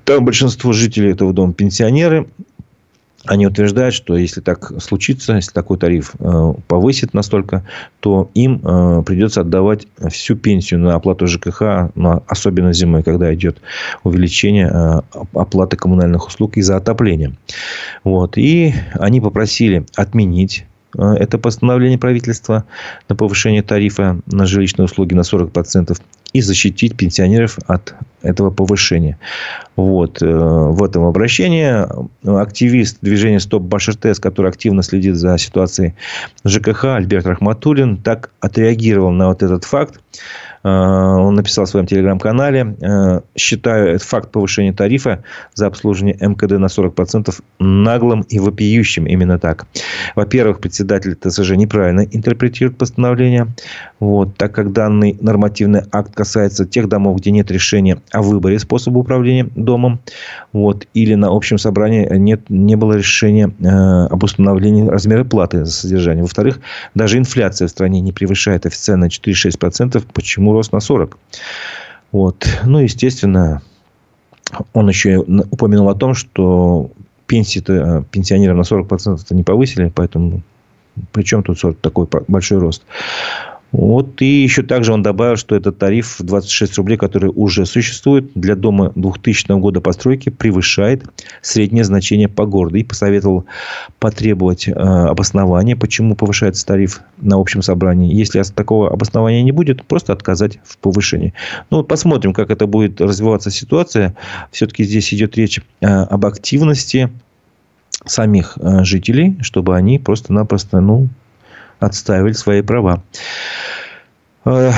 Там 0.06 0.26
большинство 0.26 0.74
жителей 0.74 1.12
этого 1.12 1.34
дома 1.34 1.54
пенсионеры. 1.54 2.28
Они 3.26 3.46
утверждают, 3.46 3.94
что 3.94 4.18
если 4.18 4.42
так 4.42 4.72
случится, 4.82 5.34
если 5.34 5.52
такой 5.52 5.78
тариф 5.78 6.14
э, 6.20 6.54
повысит 6.68 7.14
настолько, 7.14 7.64
то 8.00 8.32
им 8.34 8.62
э, 8.64 9.04
придется 9.06 9.42
отдавать 9.42 9.86
всю 10.10 10.36
пенсию 10.36 10.80
на 10.80 10.96
оплату 10.96 11.28
ЖКХ, 11.28 11.92
особенно 12.26 12.74
зимой, 12.74 13.04
когда 13.04 13.32
идет 13.34 13.62
увеличение 14.04 14.72
э, 14.74 15.02
оплаты 15.34 15.78
коммунальных 15.78 16.28
услуг 16.28 16.58
из-за 16.58 16.78
отопления. 16.78 17.36
Вот. 18.04 18.38
И 18.38 18.74
они 18.94 19.22
попросили 19.22 19.86
отменить 19.96 20.66
это 20.98 21.38
постановление 21.38 21.98
правительства 21.98 22.66
на 23.10 23.16
повышение 23.16 23.64
тарифа 23.64 24.20
на 24.26 24.46
жилищные 24.46 24.86
услуги 24.86 25.14
на 25.14 25.22
40% 25.22 25.98
и 26.34 26.42
защитить 26.42 26.96
пенсионеров 26.96 27.60
от 27.68 27.94
этого 28.22 28.52
повышения. 28.52 29.18
Вот. 29.76 30.22
Э, 30.22 30.26
в 30.28 30.84
этом 30.84 31.04
обращении 31.04 31.86
активист 32.42 33.00
движения 33.02 33.40
«Стоп 33.40 33.64
Башир-ТС», 33.64 34.20
который 34.20 34.50
активно 34.50 34.84
следит 34.84 35.16
за 35.16 35.38
ситуацией 35.38 35.96
ЖКХ, 36.46 36.86
Альберт 36.86 37.26
Рахматуллин, 37.26 37.98
так 37.98 38.32
отреагировал 38.40 39.12
на 39.12 39.28
вот 39.28 39.44
этот 39.44 39.66
факт. 39.66 40.00
Э, 40.64 40.70
он 40.70 41.36
написал 41.36 41.66
в 41.66 41.70
своем 41.70 41.86
телеграм-канале. 41.86 42.76
Э, 42.82 43.22
считаю 43.36 43.96
этот 43.96 44.04
факт 44.04 44.32
повышения 44.32 44.74
тарифа 44.74 45.24
за 45.54 45.68
обслуживание 45.68 46.18
МКД 46.20 46.52
на 46.52 46.68
40% 46.68 47.34
наглым 47.60 48.22
и 48.22 48.40
вопиющим. 48.40 49.06
Именно 49.06 49.40
так. 49.40 49.66
Во-первых, 50.16 50.60
председатель 50.60 51.16
ТСЖ 51.16 51.52
неправильно 51.52 52.02
интерпретирует 52.02 52.78
постановление. 52.78 53.48
Вот, 54.00 54.36
так 54.38 54.54
как 54.54 54.72
данный 54.72 55.18
нормативный 55.22 55.82
акт 55.92 56.14
касается 56.16 56.66
тех 56.66 56.88
домов, 56.88 57.18
где 57.20 57.32
нет 57.32 57.52
решения 57.52 58.02
о 58.12 58.22
выборе 58.22 58.60
способа 58.60 59.00
управления 59.00 59.48
домом. 59.56 60.00
Вот, 60.54 60.88
или 60.94 61.16
на 61.16 61.30
общем 61.30 61.58
собрании 61.58 62.08
нет, 62.18 62.50
не 62.50 62.76
было 62.76 62.94
решения 62.94 63.52
э, 63.60 63.68
об 63.68 64.24
установлении 64.24 64.88
размера 64.88 65.24
платы 65.24 65.66
за 65.66 65.72
содержание. 65.72 66.24
Во-вторых, 66.24 66.60
даже 66.96 67.18
инфляция 67.18 67.68
в 67.68 67.72
стране 67.72 68.02
не 68.02 68.12
превышает 68.12 68.66
официально 68.66 69.06
4-6%. 69.06 70.04
Почему 70.14 70.51
рост 70.54 70.74
на 70.74 70.80
40. 70.80 71.18
Вот. 72.12 72.48
Ну, 72.66 72.80
естественно, 72.80 73.62
он 74.74 74.90
еще 74.90 75.18
упомянул 75.18 75.90
о 75.90 75.96
том, 75.96 76.14
что 76.14 76.92
пенсии 77.28 77.64
э, 77.68 78.04
пенсионерам 78.12 78.58
на 78.58 78.64
40% 78.64 79.20
не 79.32 79.44
повысили, 79.44 79.92
поэтому 79.94 80.42
причем 81.12 81.44
тут 81.44 81.58
40, 81.60 81.80
такой 81.80 82.08
большой 82.28 82.60
рост. 82.60 82.84
Вот. 83.72 84.22
И 84.22 84.44
еще 84.44 84.64
также 84.64 84.94
он 84.94 85.02
добавил, 85.02 85.38
что 85.38 85.56
этот 85.56 85.78
тариф 85.78 86.18
26 86.20 86.78
рублей, 86.78 86.98
который 86.98 87.32
уже 87.34 87.66
существует 87.66 88.32
для 88.36 88.56
дома 88.56 88.92
2000 88.96 89.60
года 89.60 89.80
постройки, 89.82 90.30
превышает 90.30 91.04
среднее 91.42 91.84
значение 91.84 92.28
по 92.28 92.46
городу. 92.46 92.78
И 92.78 92.84
посоветовал 92.84 93.46
потребовать 94.00 94.68
э, 94.68 94.72
обоснования, 94.72 95.76
почему 95.76 96.16
повышается 96.16 96.66
тариф 96.66 97.02
на 97.18 97.38
общем 97.38 97.62
собрании. 97.62 98.14
Если 98.14 98.42
такого 98.44 98.92
обоснования 98.92 99.44
не 99.44 99.52
будет, 99.52 99.86
просто 99.86 100.14
отказать 100.14 100.60
в 100.64 100.78
повышении. 100.78 101.34
Ну, 101.70 101.78
вот 101.78 101.88
посмотрим, 101.88 102.34
как 102.34 102.50
это 102.50 102.68
будет 102.68 103.00
развиваться 103.00 103.52
ситуация. 103.52 104.16
Все-таки 104.52 104.84
здесь 104.84 105.14
идет 105.14 105.38
речь 105.38 105.62
э, 105.80 105.88
об 105.88 106.26
активности 106.26 107.10
самих 108.06 108.58
э, 108.60 108.84
жителей, 108.84 109.38
чтобы 109.42 109.76
они 109.76 110.00
просто-напросто 110.00 110.82
ну, 110.82 111.08
отстаивали 111.82 112.34
свои 112.34 112.62
права. 112.62 113.04
Э, 114.46 114.72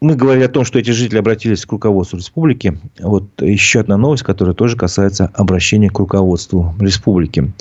мы 0.00 0.16
говорили 0.16 0.44
о 0.44 0.48
том, 0.48 0.64
что 0.64 0.78
эти 0.78 0.90
жители 0.90 1.18
обратились 1.18 1.64
к 1.66 1.72
руководству 1.72 2.16
республики. 2.16 2.78
Вот 2.98 3.24
еще 3.40 3.80
одна 3.80 3.96
новость, 3.98 4.22
которая 4.22 4.54
тоже 4.54 4.76
касается 4.76 5.30
обращения 5.34 5.90
к 5.90 5.98
руководству 5.98 6.74
республики. 6.80 7.52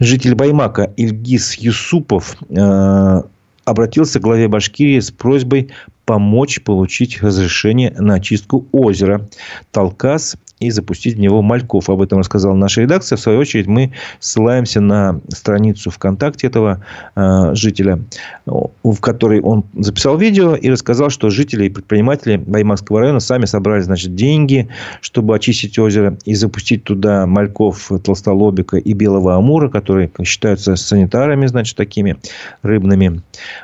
Житель 0.00 0.34
Баймака 0.34 0.92
Ильгиз 0.96 1.54
Юсупов 1.54 2.36
э, 2.48 3.22
обратился 3.64 4.18
к 4.18 4.22
главе 4.22 4.48
Башкирии 4.48 4.98
с 4.98 5.10
просьбой 5.10 5.68
помочь 6.06 6.62
получить 6.62 7.22
разрешение 7.22 7.94
на 7.98 8.14
очистку 8.14 8.66
озера 8.72 9.28
Талкас 9.70 10.36
и 10.60 10.70
запустить 10.70 11.16
в 11.16 11.20
него 11.20 11.42
мальков. 11.42 11.88
Об 11.88 12.02
этом 12.02 12.18
рассказала 12.18 12.54
наша 12.54 12.82
редакция. 12.82 13.16
В 13.16 13.20
свою 13.20 13.38
очередь, 13.38 13.66
мы 13.66 13.92
ссылаемся 14.20 14.80
на 14.80 15.20
страницу 15.28 15.90
ВКонтакте 15.90 16.46
этого 16.48 16.84
э, 17.14 17.54
жителя, 17.54 18.00
в 18.46 19.00
которой 19.00 19.40
он 19.40 19.64
записал 19.74 20.16
видео 20.16 20.54
и 20.54 20.70
рассказал, 20.70 21.10
что 21.10 21.30
жители 21.30 21.66
и 21.66 21.70
предприниматели 21.70 22.36
Баймакского 22.36 23.00
района 23.00 23.20
сами 23.20 23.44
собрали 23.44 23.82
значит, 23.82 24.14
деньги, 24.14 24.68
чтобы 25.00 25.36
очистить 25.36 25.78
озеро 25.78 26.16
и 26.24 26.34
запустить 26.34 26.84
туда 26.84 27.26
мальков 27.26 27.90
толстолобика 28.02 28.76
и 28.76 28.92
белого 28.92 29.36
амура, 29.36 29.68
которые 29.68 30.10
считаются 30.24 30.76
санитарами, 30.76 31.46
значит, 31.46 31.76
такими 31.76 32.16
рыбными. 32.62 33.22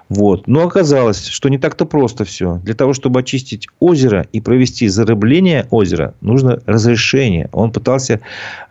Вот. 0.09 0.47
Но 0.47 0.65
оказалось, 0.65 1.27
что 1.27 1.49
не 1.49 1.59
так-то 1.59 1.87
просто 1.87 2.25
все. 2.25 2.61
Для 2.65 2.75
того, 2.75 2.93
чтобы 2.93 3.21
очистить 3.21 3.69
озеро 3.81 4.27
и 4.33 4.41
провести 4.41 4.89
зарыбление 4.89 5.67
озера, 5.71 6.15
нужно 6.21 6.61
раз 6.67 6.84
разрешение. 6.85 7.49
Он 7.53 7.71
пытался 7.71 8.21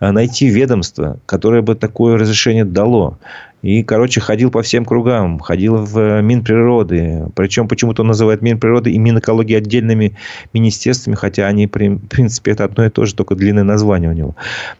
э, 0.00 0.10
найти 0.10 0.46
ведомство, 0.46 1.18
которое 1.26 1.62
бы 1.62 1.74
такое 1.74 2.18
разрешение 2.18 2.64
дало. 2.64 3.18
И, 3.64 3.82
короче, 3.82 4.20
ходил 4.20 4.50
по 4.50 4.60
всем 4.60 4.84
кругам. 4.84 5.38
Ходил 5.38 5.76
в 5.76 5.98
э, 5.98 6.20
Минприроды. 6.20 7.28
Причем, 7.34 7.66
почему-то 7.66 8.02
он 8.02 8.08
называет 8.08 8.42
Минприроды 8.42 8.92
и 8.92 8.98
Минэкологии 8.98 9.56
отдельными 9.56 10.18
министерствами. 10.52 11.14
Хотя 11.14 11.46
они, 11.46 11.66
в 11.66 11.70
принципе, 11.70 12.50
это 12.50 12.64
одно 12.64 12.84
и 12.84 12.90
то 12.90 13.06
же, 13.06 13.14
только 13.14 13.34
длинное 13.34 13.64
название 13.64 14.10
у 14.10 14.12
него. 14.12 14.36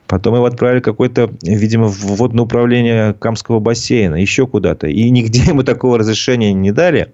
Потом 0.06 0.34
его 0.34 0.44
отправили 0.44 0.80
какое-то, 0.80 1.30
видимо, 1.42 1.86
в 1.86 1.98
водное 2.16 2.44
управление 2.44 3.14
Камского 3.14 3.58
бассейна. 3.58 4.16
Еще 4.16 4.46
куда-то. 4.46 4.86
И 4.86 5.08
нигде 5.08 5.44
ему 5.44 5.62
такого 5.62 5.96
разрешения 5.96 6.52
не 6.52 6.70
дали. 6.70 7.10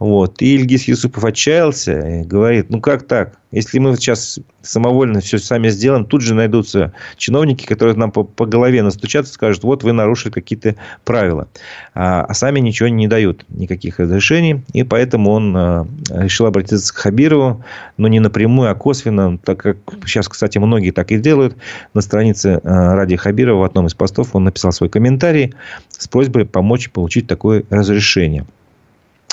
Вот. 0.00 0.40
И 0.40 0.54
Ильгиз 0.54 0.88
Юсупов 0.88 1.24
отчаялся 1.26 1.92
и 1.92 2.24
говорит, 2.24 2.70
ну 2.70 2.80
как 2.80 3.06
так? 3.06 3.38
Если 3.52 3.78
мы 3.78 3.94
сейчас 3.96 4.40
самовольно 4.62 5.20
все 5.20 5.38
сами 5.38 5.68
сделаем, 5.68 6.06
тут 6.06 6.22
же 6.22 6.34
найдутся 6.34 6.94
чиновники, 7.18 7.66
которые 7.66 7.94
нам 7.96 8.10
по, 8.10 8.24
по 8.24 8.46
голове 8.46 8.82
настучатся, 8.82 9.34
скажут, 9.34 9.62
вот 9.62 9.82
вы 9.82 9.92
нарушили 9.92 10.32
какие-то 10.32 10.74
правила. 11.04 11.48
А, 11.94 12.24
а 12.24 12.34
сами 12.34 12.60
ничего 12.60 12.88
не 12.88 13.08
дают, 13.08 13.44
никаких 13.48 13.98
разрешений. 13.98 14.62
И 14.72 14.82
поэтому 14.82 15.30
он 15.30 15.56
а, 15.56 15.86
решил 16.10 16.46
обратиться 16.46 16.92
к 16.92 16.96
Хабирову, 16.96 17.64
но 17.96 18.08
не 18.08 18.20
напрямую, 18.20 18.70
а 18.70 18.74
косвенно, 18.74 19.38
так 19.38 19.58
как 19.58 19.76
сейчас, 20.06 20.28
кстати, 20.28 20.58
многие 20.58 20.90
так 20.90 21.10
и 21.12 21.18
делают. 21.18 21.56
На 21.94 22.00
странице 22.00 22.60
а, 22.62 22.94
Ради 22.94 23.16
Хабирова 23.16 23.60
в 23.60 23.64
одном 23.64 23.86
из 23.86 23.94
постов 23.94 24.34
он 24.34 24.44
написал 24.44 24.72
свой 24.72 24.88
комментарий 24.88 25.54
с 25.88 26.08
просьбой 26.08 26.44
помочь 26.46 26.90
получить 26.90 27.26
такое 27.26 27.64
разрешение. 27.70 28.46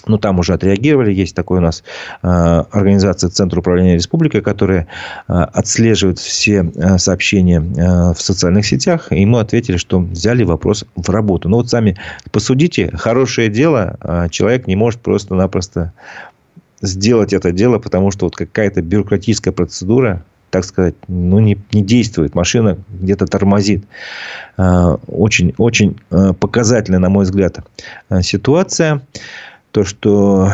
Ну, 0.07 0.17
там 0.17 0.39
уже 0.39 0.53
отреагировали. 0.53 1.13
Есть 1.13 1.35
такой 1.35 1.59
у 1.59 1.61
нас 1.61 1.83
э, 2.23 2.27
организация 2.27 3.29
Центр 3.29 3.59
управления 3.59 3.95
республикой, 3.95 4.41
которая 4.41 4.87
э, 5.27 5.33
отслеживает 5.33 6.19
все 6.19 6.71
э, 6.75 6.97
сообщения 6.97 7.59
в 7.59 8.19
социальных 8.19 8.65
сетях. 8.65 9.11
И 9.11 9.21
ему 9.21 9.37
ответили, 9.37 9.77
что 9.77 9.99
взяли 9.99 10.43
вопрос 10.43 10.85
в 10.95 11.09
работу. 11.09 11.49
Ну, 11.49 11.57
вот 11.57 11.69
сами 11.69 11.97
посудите. 12.31 12.91
Хорошее 12.95 13.49
дело. 13.49 14.27
Человек 14.31 14.67
не 14.67 14.75
может 14.75 15.01
просто-напросто 15.01 15.93
сделать 16.81 17.33
это 17.33 17.51
дело, 17.51 17.79
потому 17.79 18.11
что 18.11 18.25
вот 18.25 18.35
какая-то 18.35 18.81
бюрократическая 18.81 19.51
процедура 19.51 20.23
так 20.49 20.63
сказать, 20.63 20.95
ну, 21.09 21.39
не, 21.39 21.57
не 21.73 21.83
действует. 21.83 22.33
Машина 22.33 22.77
где-то 22.89 23.25
тормозит. 23.25 23.83
Очень, 24.55 25.53
очень 25.57 25.99
показательная, 26.39 26.99
на 26.99 27.09
мой 27.09 27.25
взгляд, 27.25 27.59
ситуация 28.21 29.01
то, 29.71 29.83
что, 29.83 30.51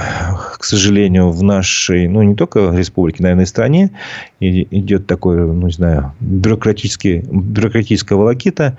к 0.60 0.64
сожалению, 0.64 1.30
в 1.30 1.44
нашей, 1.44 2.08
ну, 2.08 2.22
не 2.24 2.36
только 2.36 2.72
республике, 2.76 3.24
наверное, 3.24 3.46
и 3.46 3.48
стране 3.48 3.92
идет 4.40 5.08
такое, 5.08 5.46
ну, 5.46 5.68
не 5.68 5.74
знаю, 5.74 6.14
бюрократический, 6.20 7.20
бюрократическая 7.20 8.18
волокита. 8.18 8.78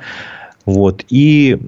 Вот. 0.67 1.05
И 1.09 1.59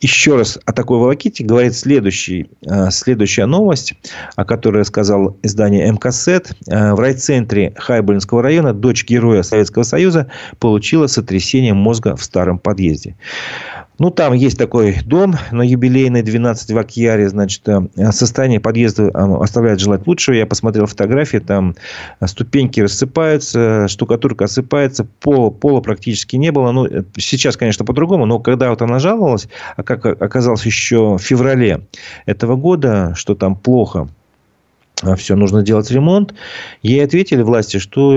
еще 0.00 0.36
раз 0.36 0.58
о 0.64 0.72
такой 0.72 0.98
волоките 0.98 1.42
говорит 1.42 1.74
следующий, 1.74 2.50
э, 2.66 2.90
следующая 2.90 3.46
новость, 3.46 3.94
о 4.36 4.44
которой 4.44 4.78
рассказал 4.78 5.36
издание 5.42 5.90
МКСЭТ. 5.90 6.52
Э, 6.68 6.92
в 6.92 7.00
райцентре 7.00 7.72
Хайбулинского 7.76 8.42
района 8.42 8.74
дочь 8.74 9.06
героя 9.06 9.42
Советского 9.42 9.84
Союза 9.84 10.30
получила 10.58 11.06
сотрясение 11.06 11.72
мозга 11.74 12.14
в 12.14 12.22
старом 12.22 12.58
подъезде. 12.58 13.16
Ну, 13.98 14.10
там 14.10 14.34
есть 14.34 14.58
такой 14.58 14.98
дом 15.04 15.36
на 15.50 15.62
юбилейной 15.62 16.22
12 16.22 16.70
в 16.72 16.78
Акьяре. 16.78 17.28
Значит, 17.28 17.62
э, 17.66 18.12
состояние 18.12 18.60
подъезда 18.60 19.04
э, 19.04 19.10
оставляет 19.40 19.80
желать 19.80 20.06
лучшего. 20.06 20.34
Я 20.34 20.46
посмотрел 20.46 20.86
фотографии. 20.86 21.38
Там 21.38 21.74
ступеньки 22.24 22.80
рассыпаются, 22.80 23.88
штукатурка 23.88 24.44
осыпается. 24.44 25.06
Пола, 25.20 25.50
пола 25.50 25.80
практически 25.80 26.36
не 26.36 26.52
было. 26.52 26.72
Ну, 26.72 26.86
сейчас, 27.16 27.56
конечно, 27.56 27.84
по-другому. 27.84 28.26
Но 28.26 28.38
когда 28.38 28.68
вот 28.70 28.82
она 28.82 28.98
жаловалась, 28.98 29.48
а 29.76 29.82
как 29.82 30.04
оказалось 30.04 30.66
еще 30.66 31.16
в 31.16 31.22
феврале 31.22 31.86
этого 32.26 32.56
года, 32.56 33.12
что 33.16 33.34
там 33.34 33.56
плохо 33.56 34.08
все, 35.16 35.36
нужно 35.36 35.62
делать 35.62 35.90
ремонт. 35.90 36.34
Ей 36.82 37.04
ответили 37.04 37.42
власти, 37.42 37.78
что 37.78 38.16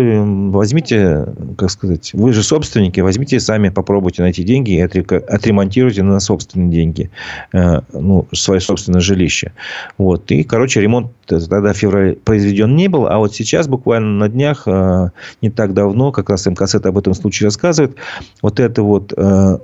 возьмите, 0.50 1.26
как 1.58 1.72
сказать, 1.72 2.12
вы 2.14 2.32
же 2.32 2.42
собственники, 2.42 3.02
возьмите 3.02 3.40
сами, 3.40 3.70
попробуйте 3.70 4.22
найти 4.22 4.44
деньги 4.44 4.72
и 4.72 4.80
отремонтируйте 4.80 6.04
на 6.04 6.20
собственные 6.22 6.72
деньги 6.72 7.10
э, 7.52 7.82
ну, 7.92 8.28
свое 8.32 8.62
собственное 8.62 9.02
жилище. 9.02 9.52
Вот. 9.98 10.32
И, 10.32 10.44
короче, 10.44 10.80
ремонт 10.80 11.12
тогда 11.26 11.74
в 11.74 11.78
феврале 11.78 12.14
произведен 12.14 12.76
не 12.76 12.88
был, 12.88 13.08
а 13.08 13.18
вот 13.18 13.36
сейчас, 13.36 13.68
буквально 13.68 14.18
на 14.18 14.30
днях, 14.30 14.64
э, 14.66 15.10
не 15.42 15.50
так 15.50 15.74
давно, 15.74 16.12
как 16.14 16.30
раз 16.30 16.46
МКС 16.46 16.76
об 16.76 16.98
этом 16.98 17.14
случае 17.14 17.48
рассказывает, 17.48 17.98
вот 18.42 18.60
это 18.60 18.84
вот 18.84 19.14
э, 19.16 19.60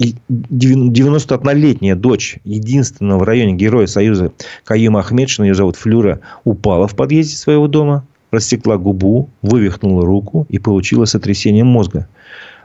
91-летняя 0.00 1.94
дочь 1.94 2.38
единственного 2.44 3.20
в 3.20 3.22
районе 3.22 3.54
Героя 3.54 3.86
Союза 3.86 4.32
Каюма 4.64 5.00
Ахмедшина, 5.00 5.46
ее 5.46 5.54
зовут 5.54 5.76
Флюра, 5.76 6.20
упала 6.44 6.88
в 6.88 6.96
подъезде 6.96 7.36
своего 7.36 7.68
дома, 7.68 8.04
растекла 8.30 8.76
губу, 8.76 9.28
вывихнула 9.42 10.04
руку 10.04 10.46
и 10.48 10.58
получила 10.58 11.04
сотрясение 11.04 11.64
мозга. 11.64 12.08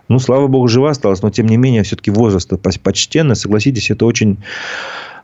Ну, 0.08 0.18
слава 0.18 0.48
богу, 0.48 0.68
жива 0.68 0.90
осталась, 0.90 1.22
но 1.22 1.30
тем 1.30 1.46
не 1.46 1.58
менее, 1.58 1.84
все-таки 1.84 2.10
возраст 2.10 2.52
почтенный. 2.82 3.36
Согласитесь, 3.36 3.92
это 3.92 4.08
очень, 4.08 4.38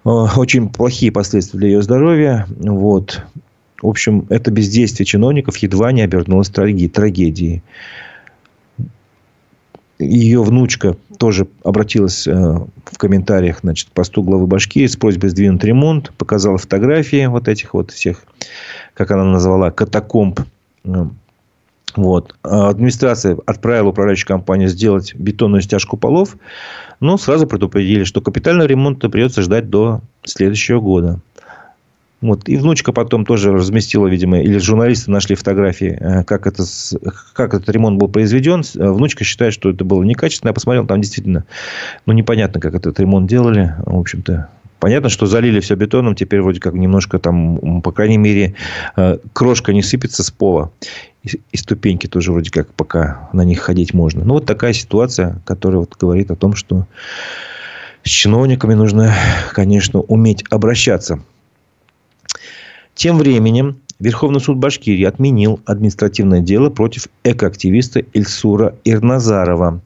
э, 0.05 0.09
очень 0.09 0.69
плохие 0.69 1.11
последствия 1.11 1.57
для 1.57 1.69
ее 1.69 1.81
здоровья. 1.81 2.45
Вот. 2.59 3.23
В 3.81 3.87
общем, 3.87 4.27
это 4.29 4.51
бездействие 4.51 5.07
чиновников 5.07 5.57
едва 5.57 5.91
не 5.91 6.03
обернулось 6.03 6.49
трагедией 6.49 7.63
ее 9.99 10.43
внучка 10.43 10.97
тоже 11.17 11.47
обратилась 11.63 12.27
э, 12.27 12.31
в 12.33 12.97
комментариях 12.97 13.59
значит, 13.61 13.89
к 13.89 13.91
посту 13.93 14.23
главы 14.23 14.45
Башкирии 14.47 14.87
с 14.87 14.97
просьбой 14.97 15.29
сдвинуть 15.29 15.63
ремонт. 15.63 16.11
Показала 16.17 16.57
фотографии 16.57 17.25
вот 17.27 17.47
этих 17.47 17.73
вот 17.73 17.91
всех, 17.91 18.23
как 18.93 19.11
она 19.11 19.23
назвала, 19.23 19.71
катакомб. 19.71 20.41
Вот. 21.95 22.35
А 22.43 22.69
администрация 22.69 23.37
отправила 23.45 23.89
управляющую 23.89 24.27
компанию 24.27 24.67
сделать 24.67 25.15
бетонную 25.15 25.61
стяжку 25.61 25.95
полов. 25.95 26.35
Но 26.99 27.17
сразу 27.17 27.47
предупредили, 27.47 28.03
что 28.03 28.21
капитального 28.21 28.67
ремонта 28.67 29.09
придется 29.09 29.41
ждать 29.41 29.69
до 29.69 30.01
следующего 30.23 30.81
года. 30.81 31.19
Вот. 32.25 32.49
И 32.49 32.57
внучка 32.57 32.91
потом 32.91 33.23
тоже 33.23 33.51
разместила, 33.51 34.07
видимо, 34.07 34.41
или 34.41 34.57
журналисты 34.57 35.11
нашли 35.11 35.35
фотографии, 35.35 35.97
э, 35.99 36.23
как, 36.23 36.47
это, 36.47 36.63
как 37.33 37.53
этот 37.53 37.69
ремонт 37.69 37.99
был 37.99 38.07
произведен. 38.07 38.63
Э, 38.75 38.89
внучка 38.89 39.23
считает, 39.23 39.53
что 39.53 39.69
это 39.69 39.85
было 39.85 40.01
некачественно. 40.03 40.49
Я 40.49 40.53
посмотрел, 40.53 40.87
там 40.87 41.01
действительно 41.01 41.45
ну, 42.05 42.13
непонятно, 42.13 42.59
как 42.59 42.73
этот 42.73 42.99
ремонт 42.99 43.29
делали. 43.29 43.75
В 43.85 43.99
общем-то, 43.99 44.49
Понятно, 44.79 45.09
что 45.09 45.25
залили 45.25 45.61
все 45.61 45.75
бетоном, 45.75 46.15
теперь 46.15 46.41
вроде 46.41 46.59
как 46.59 46.73
немножко 46.73 47.17
там, 47.17 47.81
по 47.81 47.91
крайней 47.91 48.17
мере, 48.17 48.55
э, 48.95 49.17
крошка 49.33 49.73
не 49.73 49.81
сыпется 49.81 50.21
с 50.21 50.29
пола. 50.29 50.71
И, 51.23 51.57
ступеньки 51.57 52.07
тоже 52.07 52.31
вроде 52.31 52.51
как 52.51 52.71
пока 52.73 53.29
на 53.33 53.43
них 53.43 53.61
ходить 53.61 53.93
можно. 53.93 54.23
Ну, 54.23 54.35
вот 54.35 54.45
такая 54.45 54.73
ситуация, 54.73 55.41
которая 55.45 55.79
вот 55.79 55.95
говорит 55.99 56.29
о 56.29 56.35
том, 56.35 56.53
что 56.53 56.85
с 58.03 58.09
чиновниками 58.09 58.75
нужно, 58.75 59.11
конечно, 59.53 60.01
уметь 60.01 60.43
обращаться. 60.51 61.21
Тем 62.95 63.17
временем 63.17 63.77
Верховный 63.99 64.41
суд 64.41 64.57
Башкирии 64.57 65.05
отменил 65.05 65.61
административное 65.65 66.41
дело 66.41 66.69
против 66.69 67.07
экоактивиста 67.23 68.01
Ильсура 68.13 68.75
Ирназарова. 68.83 69.81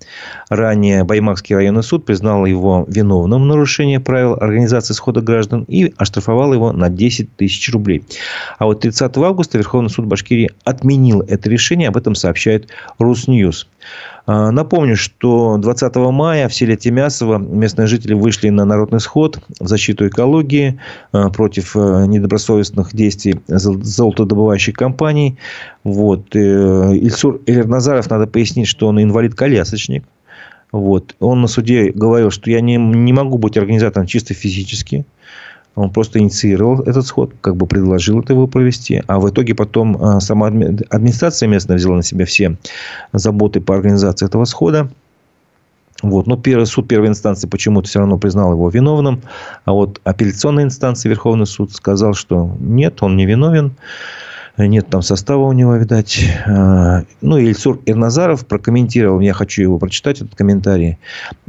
Ранее 0.49 1.03
Баймакский 1.03 1.55
районный 1.55 1.83
суд 1.83 2.05
признал 2.05 2.45
его 2.45 2.85
виновным 2.87 3.43
в 3.43 3.45
нарушении 3.45 3.97
правил 3.97 4.33
организации 4.33 4.93
схода 4.93 5.21
граждан 5.21 5.63
и 5.67 5.93
оштрафовал 5.97 6.53
его 6.53 6.71
на 6.71 6.89
10 6.89 7.35
тысяч 7.35 7.71
рублей. 7.71 8.03
А 8.57 8.65
вот 8.65 8.79
30 8.81 9.15
августа 9.17 9.59
Верховный 9.59 9.91
суд 9.91 10.05
Башкирии 10.05 10.51
отменил 10.63 11.21
это 11.21 11.49
решение. 11.49 11.89
Об 11.89 11.97
этом 11.97 12.15
сообщает 12.15 12.69
Русньюз. 12.97 13.67
А, 14.31 14.51
напомню, 14.51 14.95
что 14.95 15.57
20 15.57 15.95
мая 15.95 16.47
в 16.49 16.53
селе 16.53 16.77
Тимясово 16.77 17.39
местные 17.39 17.87
жители 17.87 18.13
вышли 18.13 18.49
на 18.49 18.63
народный 18.63 18.99
сход 18.99 19.39
в 19.59 19.67
защиту 19.67 20.07
экологии 20.07 20.79
а, 21.11 21.31
против 21.31 21.75
а, 21.75 22.05
недобросовестных 22.05 22.93
действий 22.93 23.39
золотодобывающих 23.47 24.75
компаний. 24.75 25.39
Вот. 25.83 26.35
Э, 26.35 26.95
Ильсур 26.95 27.41
Элерназаров, 27.47 28.07
надо 28.11 28.27
пояснить, 28.27 28.67
что 28.67 28.85
он 28.85 29.01
инвалид-колясочник. 29.01 30.03
Вот. 30.71 31.15
Он 31.19 31.41
на 31.41 31.47
суде 31.47 31.91
говорил, 31.91 32.29
что 32.29 32.51
я 32.51 32.61
не, 32.61 32.75
не 32.75 33.13
могу 33.13 33.39
быть 33.39 33.57
организатором 33.57 34.05
чисто 34.05 34.35
физически. 34.35 35.07
Он 35.79 35.89
просто 35.91 36.19
инициировал 36.19 36.81
этот 36.81 37.05
сход, 37.05 37.33
как 37.39 37.55
бы 37.55 37.65
предложил 37.65 38.19
это 38.19 38.33
его 38.33 38.47
провести. 38.47 39.01
А 39.07 39.17
в 39.17 39.29
итоге 39.29 39.55
потом 39.55 39.97
а, 40.01 40.19
сама 40.19 40.47
администрация 40.47 41.47
местная 41.47 41.77
взяла 41.77 41.95
на 41.95 42.03
себя 42.03 42.25
все 42.25 42.57
заботы 43.13 43.61
по 43.61 43.75
организации 43.75 44.25
этого 44.25 44.43
схода. 44.43 44.89
Вот. 46.03 46.27
Но 46.27 46.35
первый, 46.35 46.65
суд 46.65 46.89
первой 46.89 47.07
инстанции 47.07 47.47
почему-то 47.47 47.87
все 47.87 47.99
равно 47.99 48.17
признал 48.17 48.51
его 48.51 48.69
виновным. 48.69 49.21
А 49.63 49.71
вот 49.71 50.01
апелляционная 50.03 50.65
инстанция, 50.65 51.11
Верховный 51.11 51.45
суд, 51.45 51.71
сказал, 51.71 52.13
что 52.13 52.57
нет, 52.59 53.01
он 53.01 53.15
не 53.15 53.25
виновен. 53.25 53.71
Нет 54.57 54.87
там 54.89 55.01
состава 55.01 55.43
у 55.43 55.53
него, 55.53 55.75
видать. 55.75 56.25
А, 56.45 57.03
ну, 57.21 57.37
Ильсур 57.37 57.79
Ирназаров 57.85 58.45
прокомментировал, 58.45 59.21
я 59.21 59.31
хочу 59.31 59.61
его 59.61 59.79
прочитать, 59.79 60.17
этот 60.17 60.35
комментарий. 60.35 60.97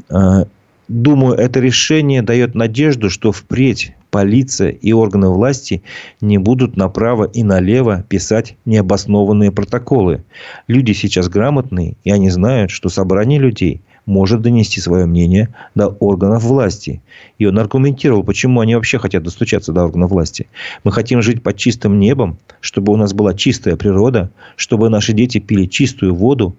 А, 0.09 0.45
Думаю, 0.91 1.37
это 1.37 1.61
решение 1.61 2.21
дает 2.21 2.57
надежду, 2.57 3.11
что 3.11 3.31
впредь 3.31 3.95
полиция 4.11 4.71
и 4.71 4.93
органы 4.93 5.29
власти 5.29 5.83
не 6.21 6.39
будут 6.39 6.77
направо 6.77 7.25
и 7.25 7.43
налево 7.43 8.05
писать 8.09 8.57
необоснованные 8.65 9.53
протоколы. 9.53 10.25
Люди 10.67 10.93
сейчас 10.93 11.29
грамотные, 11.29 11.97
и 12.05 12.11
они 12.11 12.31
знают, 12.31 12.71
что 12.71 12.89
собрание 12.89 13.39
людей 13.39 13.83
может 14.07 14.43
донести 14.43 14.81
свое 14.81 15.07
мнение 15.07 15.55
до 15.75 15.89
органов 15.89 16.43
власти. 16.43 17.03
И 17.39 17.47
он 17.47 17.59
аргументировал, 17.59 18.23
почему 18.23 18.61
они 18.61 18.75
вообще 18.75 18.99
хотят 18.99 19.23
достучаться 19.23 19.73
до 19.73 19.85
органов 19.85 20.11
власти. 20.11 20.47
Мы 20.85 20.93
хотим 20.93 21.23
жить 21.23 21.43
под 21.43 21.57
чистым 21.57 21.99
небом, 21.99 22.39
чтобы 22.61 22.93
у 22.93 22.97
нас 22.97 23.13
была 23.13 23.35
чистая 23.35 23.77
природа, 23.77 24.31
чтобы 24.57 24.89
наши 24.89 25.13
дети 25.13 25.39
пили 25.39 25.67
чистую 25.67 26.15
воду. 26.15 26.55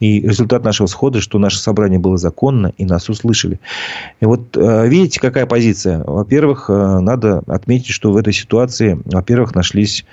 И 0.00 0.20
результат 0.20 0.64
нашего 0.64 0.86
схода, 0.86 1.20
что 1.20 1.38
наше 1.38 1.58
собрание 1.58 1.98
было 1.98 2.18
законно 2.18 2.72
и 2.76 2.84
нас 2.84 3.08
услышали. 3.08 3.60
И 4.20 4.26
вот 4.26 4.56
э, 4.56 4.88
видите, 4.88 5.20
какая 5.20 5.46
позиция? 5.46 6.04
Во-первых, 6.04 6.66
э, 6.68 6.98
надо 7.00 7.42
отметить, 7.46 7.92
что 7.92 8.12
в 8.12 8.16
этой 8.16 8.32
ситуации, 8.32 9.00
во-первых, 9.04 9.54
нашлись 9.54 10.04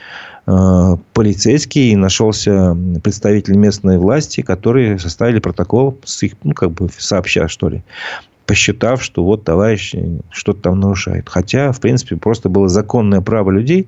полицейский, 0.46 1.96
нашелся 1.96 2.78
представитель 3.02 3.56
местной 3.56 3.98
власти, 3.98 4.42
которые 4.42 5.00
составили 5.00 5.40
протокол 5.40 5.98
с 6.04 6.24
их, 6.24 6.34
ну, 6.44 6.54
как 6.54 6.72
бы 6.72 6.90
сообща, 6.98 7.48
что 7.48 7.70
ли, 7.70 7.84
посчитав, 8.46 9.02
что 9.02 9.24
вот 9.24 9.46
товарищ 9.46 9.96
что-то 10.32 10.62
там 10.62 10.80
нарушает. 10.80 11.30
Хотя, 11.30 11.72
в 11.72 11.80
принципе, 11.80 12.18
просто 12.18 12.50
было 12.50 12.68
законное 12.68 13.22
право 13.22 13.52
людей 13.52 13.88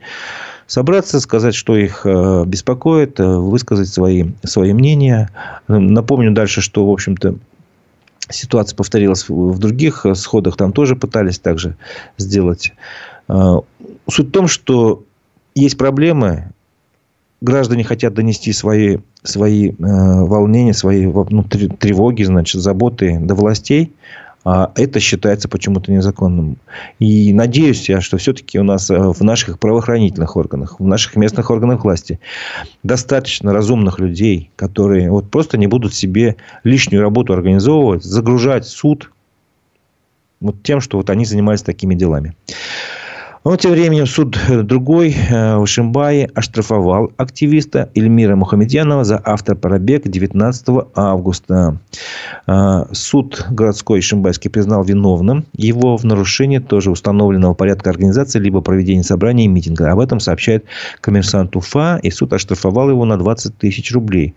собраться, 0.68 1.20
сказать, 1.20 1.56
что 1.56 1.76
их 1.76 2.02
э, 2.06 2.44
беспокоит, 2.46 3.20
э, 3.20 3.26
высказать 3.26 3.90
свои, 3.90 4.32
свои 4.44 4.74
мнения. 4.74 5.30
Напомню 5.68 6.32
дальше, 6.32 6.62
что, 6.62 6.88
в 6.88 6.90
общем-то, 6.90 7.36
ситуация 8.30 8.76
повторилась 8.76 9.28
в 9.28 9.60
других 9.60 10.06
сходах. 10.16 10.58
Там 10.58 10.72
тоже 10.72 10.96
пытались 10.96 11.38
также 11.38 11.76
сделать. 12.18 12.74
Суть 13.28 14.28
в 14.28 14.32
том, 14.32 14.48
что 14.48 15.04
есть 15.56 15.78
проблемы, 15.78 16.52
граждане 17.42 17.84
хотят 17.84 18.14
донести 18.14 18.52
свои, 18.54 18.98
свои 19.24 19.72
э, 19.72 19.74
волнения, 19.80 20.74
свои 20.74 21.06
ну, 21.06 21.44
тревоги, 21.44 22.24
значит, 22.24 22.62
заботы 22.62 23.18
до 23.20 23.36
властей, 23.36 23.94
а 24.44 24.72
это 24.76 25.00
считается 25.00 25.50
почему-то 25.50 25.92
незаконным. 25.92 26.58
И 27.00 27.34
надеюсь 27.34 27.90
я, 27.90 28.00
что 28.00 28.18
все-таки 28.18 28.60
у 28.60 28.64
нас 28.64 28.92
э, 28.92 28.98
в 28.98 29.22
наших 29.24 29.58
правоохранительных 29.58 30.36
органах, 30.36 30.80
в 30.80 30.86
наших 30.86 31.16
местных 31.16 31.50
органах 31.50 31.84
власти 31.84 32.20
достаточно 32.84 33.54
разумных 33.54 34.00
людей, 34.00 34.52
которые 34.56 35.10
вот 35.10 35.32
просто 35.32 35.58
не 35.58 35.68
будут 35.68 35.96
себе 35.96 36.36
лишнюю 36.64 37.02
работу 37.02 37.34
организовывать, 37.34 38.04
загружать 38.04 38.68
суд 38.68 39.12
вот 40.42 40.62
тем, 40.62 40.80
что 40.80 40.98
вот 40.98 41.10
они 41.10 41.26
занимались 41.26 41.64
такими 41.64 41.96
делами. 41.96 42.36
Но 43.46 43.56
тем 43.58 43.74
временем 43.74 44.08
суд 44.08 44.40
э, 44.50 44.64
другой 44.64 45.12
э, 45.12 45.58
в 45.58 45.66
Ишимбае 45.66 46.32
оштрафовал 46.34 47.12
активиста 47.16 47.92
Эльмира 47.94 48.36
Мухамедьянова 48.36 49.04
за 49.04 49.22
автопробег 49.24 50.08
19 50.08 50.68
августа. 50.96 51.78
Э, 52.48 52.86
суд 52.92 53.46
городской 53.52 54.00
Ишимбайский 54.00 54.50
признал 54.50 54.84
виновным 54.84 55.46
его 55.54 55.96
в 55.96 56.04
нарушении 56.06 56.58
тоже 56.58 56.90
установленного 56.90 57.54
порядка 57.54 57.92
организации 57.92 58.40
либо 58.40 58.62
проведения 58.62 59.04
собрания 59.04 59.46
и 59.46 59.48
митинга. 59.48 59.92
Об 59.92 60.00
этом 60.00 60.20
сообщает 60.20 60.66
коммерсант 61.00 61.56
Уфа, 61.56 62.00
и 62.02 62.10
суд 62.10 62.34
оштрафовал 62.34 62.90
его 62.90 63.06
на 63.06 63.16
20 63.16 63.56
тысяч 63.60 63.94
рублей. 63.94 64.34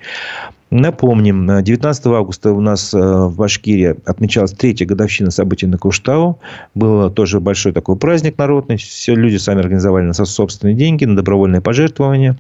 Напомним, 0.70 1.62
19 1.62 2.06
августа 2.08 2.52
у 2.52 2.60
нас 2.60 2.92
э, 2.92 2.98
в 2.98 3.36
Башкирии 3.36 3.96
отмечалась 4.04 4.52
третья 4.52 4.84
годовщина 4.84 5.30
событий 5.30 5.66
на 5.66 5.78
Куштау. 5.78 6.40
Был 6.74 7.10
тоже 7.10 7.40
большой 7.40 7.72
такой 7.72 7.96
праздник 7.96 8.36
народный. 8.36 8.76
Все 8.76 9.14
люди 9.14 9.36
сами 9.38 9.60
организовали 9.60 10.04
на 10.04 10.12
собственные 10.12 10.74
деньги, 10.74 11.06
на 11.06 11.16
добровольные 11.16 11.62
пожертвования. 11.62 12.36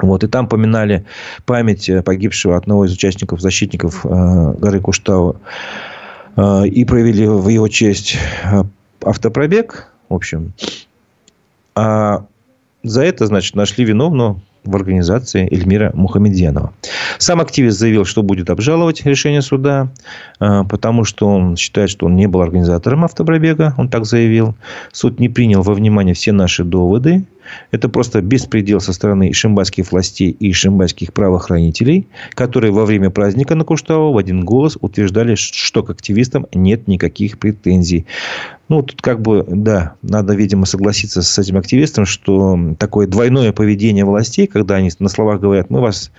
Вот, 0.00 0.24
и 0.24 0.26
там 0.26 0.48
поминали 0.48 1.04
память 1.46 1.88
э, 1.88 2.02
погибшего 2.02 2.56
одного 2.56 2.86
из 2.86 2.92
участников, 2.92 3.40
защитников 3.40 4.04
э, 4.04 4.54
горы 4.58 4.80
Куштау. 4.80 5.36
И 6.36 6.84
провели 6.84 7.26
в 7.26 7.48
его 7.48 7.66
честь 7.66 8.16
автопробег. 9.02 9.92
В 10.08 10.14
общем, 10.14 10.52
а 11.74 12.26
за 12.84 13.02
это, 13.02 13.26
значит, 13.26 13.56
нашли 13.56 13.84
виновного 13.84 14.40
в 14.68 14.76
организации 14.76 15.48
Эльмира 15.50 15.90
Мухамедьянова. 15.94 16.72
Сам 17.18 17.40
активист 17.40 17.78
заявил, 17.78 18.04
что 18.04 18.22
будет 18.22 18.50
обжаловать 18.50 19.04
решение 19.04 19.42
суда, 19.42 19.90
а, 20.38 20.64
потому 20.64 21.04
что 21.04 21.26
он 21.26 21.56
считает, 21.56 21.90
что 21.90 22.06
он 22.06 22.16
не 22.16 22.26
был 22.26 22.42
организатором 22.42 23.04
автопробега. 23.04 23.74
Он 23.78 23.88
так 23.88 24.04
заявил. 24.04 24.54
Суд 24.92 25.18
не 25.18 25.28
принял 25.28 25.62
во 25.62 25.74
внимание 25.74 26.14
все 26.14 26.32
наши 26.32 26.64
доводы. 26.64 27.24
Это 27.70 27.88
просто 27.88 28.20
беспредел 28.20 28.80
со 28.80 28.92
стороны 28.92 29.32
шимбайских 29.32 29.90
властей 29.90 30.30
и 30.30 30.52
шимбайских 30.52 31.12
правоохранителей, 31.14 32.06
которые 32.34 32.72
во 32.72 32.84
время 32.84 33.10
праздника 33.10 33.54
на 33.54 33.64
Куштау 33.64 34.12
в 34.12 34.18
один 34.18 34.44
голос 34.44 34.76
утверждали, 34.80 35.34
что 35.34 35.82
к 35.82 35.90
активистам 35.90 36.46
нет 36.52 36.88
никаких 36.88 37.38
претензий. 37.38 38.06
Ну, 38.68 38.82
тут 38.82 39.00
как 39.00 39.22
бы, 39.22 39.44
да, 39.48 39.94
надо, 40.02 40.34
видимо, 40.34 40.66
согласиться 40.66 41.22
с 41.22 41.38
этим 41.38 41.56
активистом, 41.56 42.04
что 42.04 42.58
такое 42.78 43.06
двойное 43.06 43.52
поведение 43.52 44.04
властей, 44.04 44.46
когда 44.46 44.76
они 44.76 44.90
на 44.98 45.08
словах 45.08 45.40
говорят, 45.40 45.70
мы 45.70 45.80
вас 45.80 46.10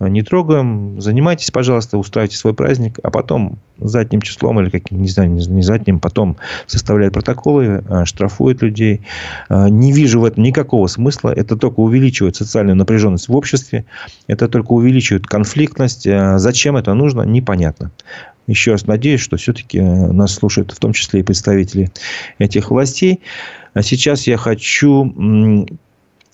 не 0.00 0.22
трогаем, 0.22 1.00
занимайтесь, 1.00 1.50
пожалуйста, 1.50 1.98
устраивайте 1.98 2.36
свой 2.36 2.54
праздник, 2.54 2.98
а 3.02 3.10
потом 3.10 3.58
задним 3.78 4.22
числом 4.22 4.58
или 4.60 4.70
каким, 4.70 5.02
не 5.02 5.08
знаю, 5.08 5.30
не 5.30 5.62
задним, 5.62 6.00
потом 6.00 6.36
составляют 6.66 7.14
протоколы, 7.14 7.84
а, 7.88 8.04
штрафуют 8.04 8.62
людей. 8.62 9.02
А, 9.48 9.68
не 9.68 9.92
вижу 9.92 10.20
в 10.20 10.24
этом 10.24 10.44
никакого 10.44 10.86
смысла. 10.86 11.30
Это 11.30 11.56
только 11.56 11.80
увеличивает 11.80 12.36
социальную 12.36 12.76
напряженность 12.76 13.28
в 13.28 13.36
обществе. 13.36 13.84
Это 14.26 14.48
только 14.48 14.72
увеличивает 14.72 15.26
конфликтность. 15.26 16.08
Зачем 16.36 16.76
это 16.76 16.94
нужно, 16.94 17.22
непонятно. 17.22 17.90
Еще 18.48 18.72
раз 18.72 18.86
надеюсь, 18.86 19.20
что 19.20 19.36
все-таки 19.36 19.78
нас 19.80 20.32
слушают 20.32 20.72
в 20.72 20.78
том 20.78 20.94
числе 20.94 21.20
и 21.20 21.22
представители 21.22 21.92
этих 22.38 22.70
властей. 22.70 23.20
А 23.74 23.82
сейчас 23.82 24.26
я 24.26 24.38
хочу, 24.38 25.66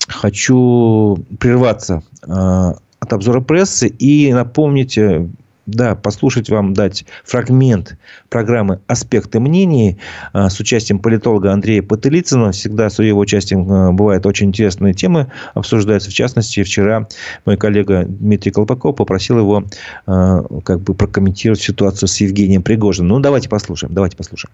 хочу 0.07 1.19
прерваться 1.39 2.03
от 2.23 3.13
обзора 3.13 3.41
прессы 3.41 3.89
и 3.89 4.33
напомнить 4.33 4.97
э, 4.97 5.29
да, 5.67 5.95
послушать 5.95 6.51
вам, 6.51 6.75
дать 6.75 7.05
фрагмент 7.25 7.97
программы 8.29 8.81
«Аспекты 8.87 9.41
мнений» 9.41 9.99
э, 10.33 10.49
с 10.49 10.61
участием 10.61 10.99
политолога 10.99 11.53
Андрея 11.53 11.83
Потылицына. 11.83 12.53
Всегда 12.53 12.91
с 12.91 13.03
его 13.03 13.21
участием 13.21 13.71
э, 13.71 13.93
бывают 13.93 14.27
очень 14.27 14.49
интересные 14.49 14.95
темы, 14.95 15.31
обсуждаются. 15.55 16.11
В 16.11 16.15
частности, 16.15 16.63
вчера 16.63 17.09
мой 17.45 17.57
коллега 17.57 18.05
Дмитрий 18.07 18.53
Колпаков 18.53 18.97
попросил 18.97 19.39
его 19.39 19.65
как 20.07 20.81
бы 20.81 20.95
прокомментировать 20.95 21.61
ситуацию 21.61 22.09
с 22.09 22.21
Евгением 22.21 22.63
Пригожиным. 22.63 23.09
Ну, 23.09 23.21
давайте 23.21 23.49
послушаем, 23.49 23.95
давайте 23.95 24.17
послушаем. 24.17 24.53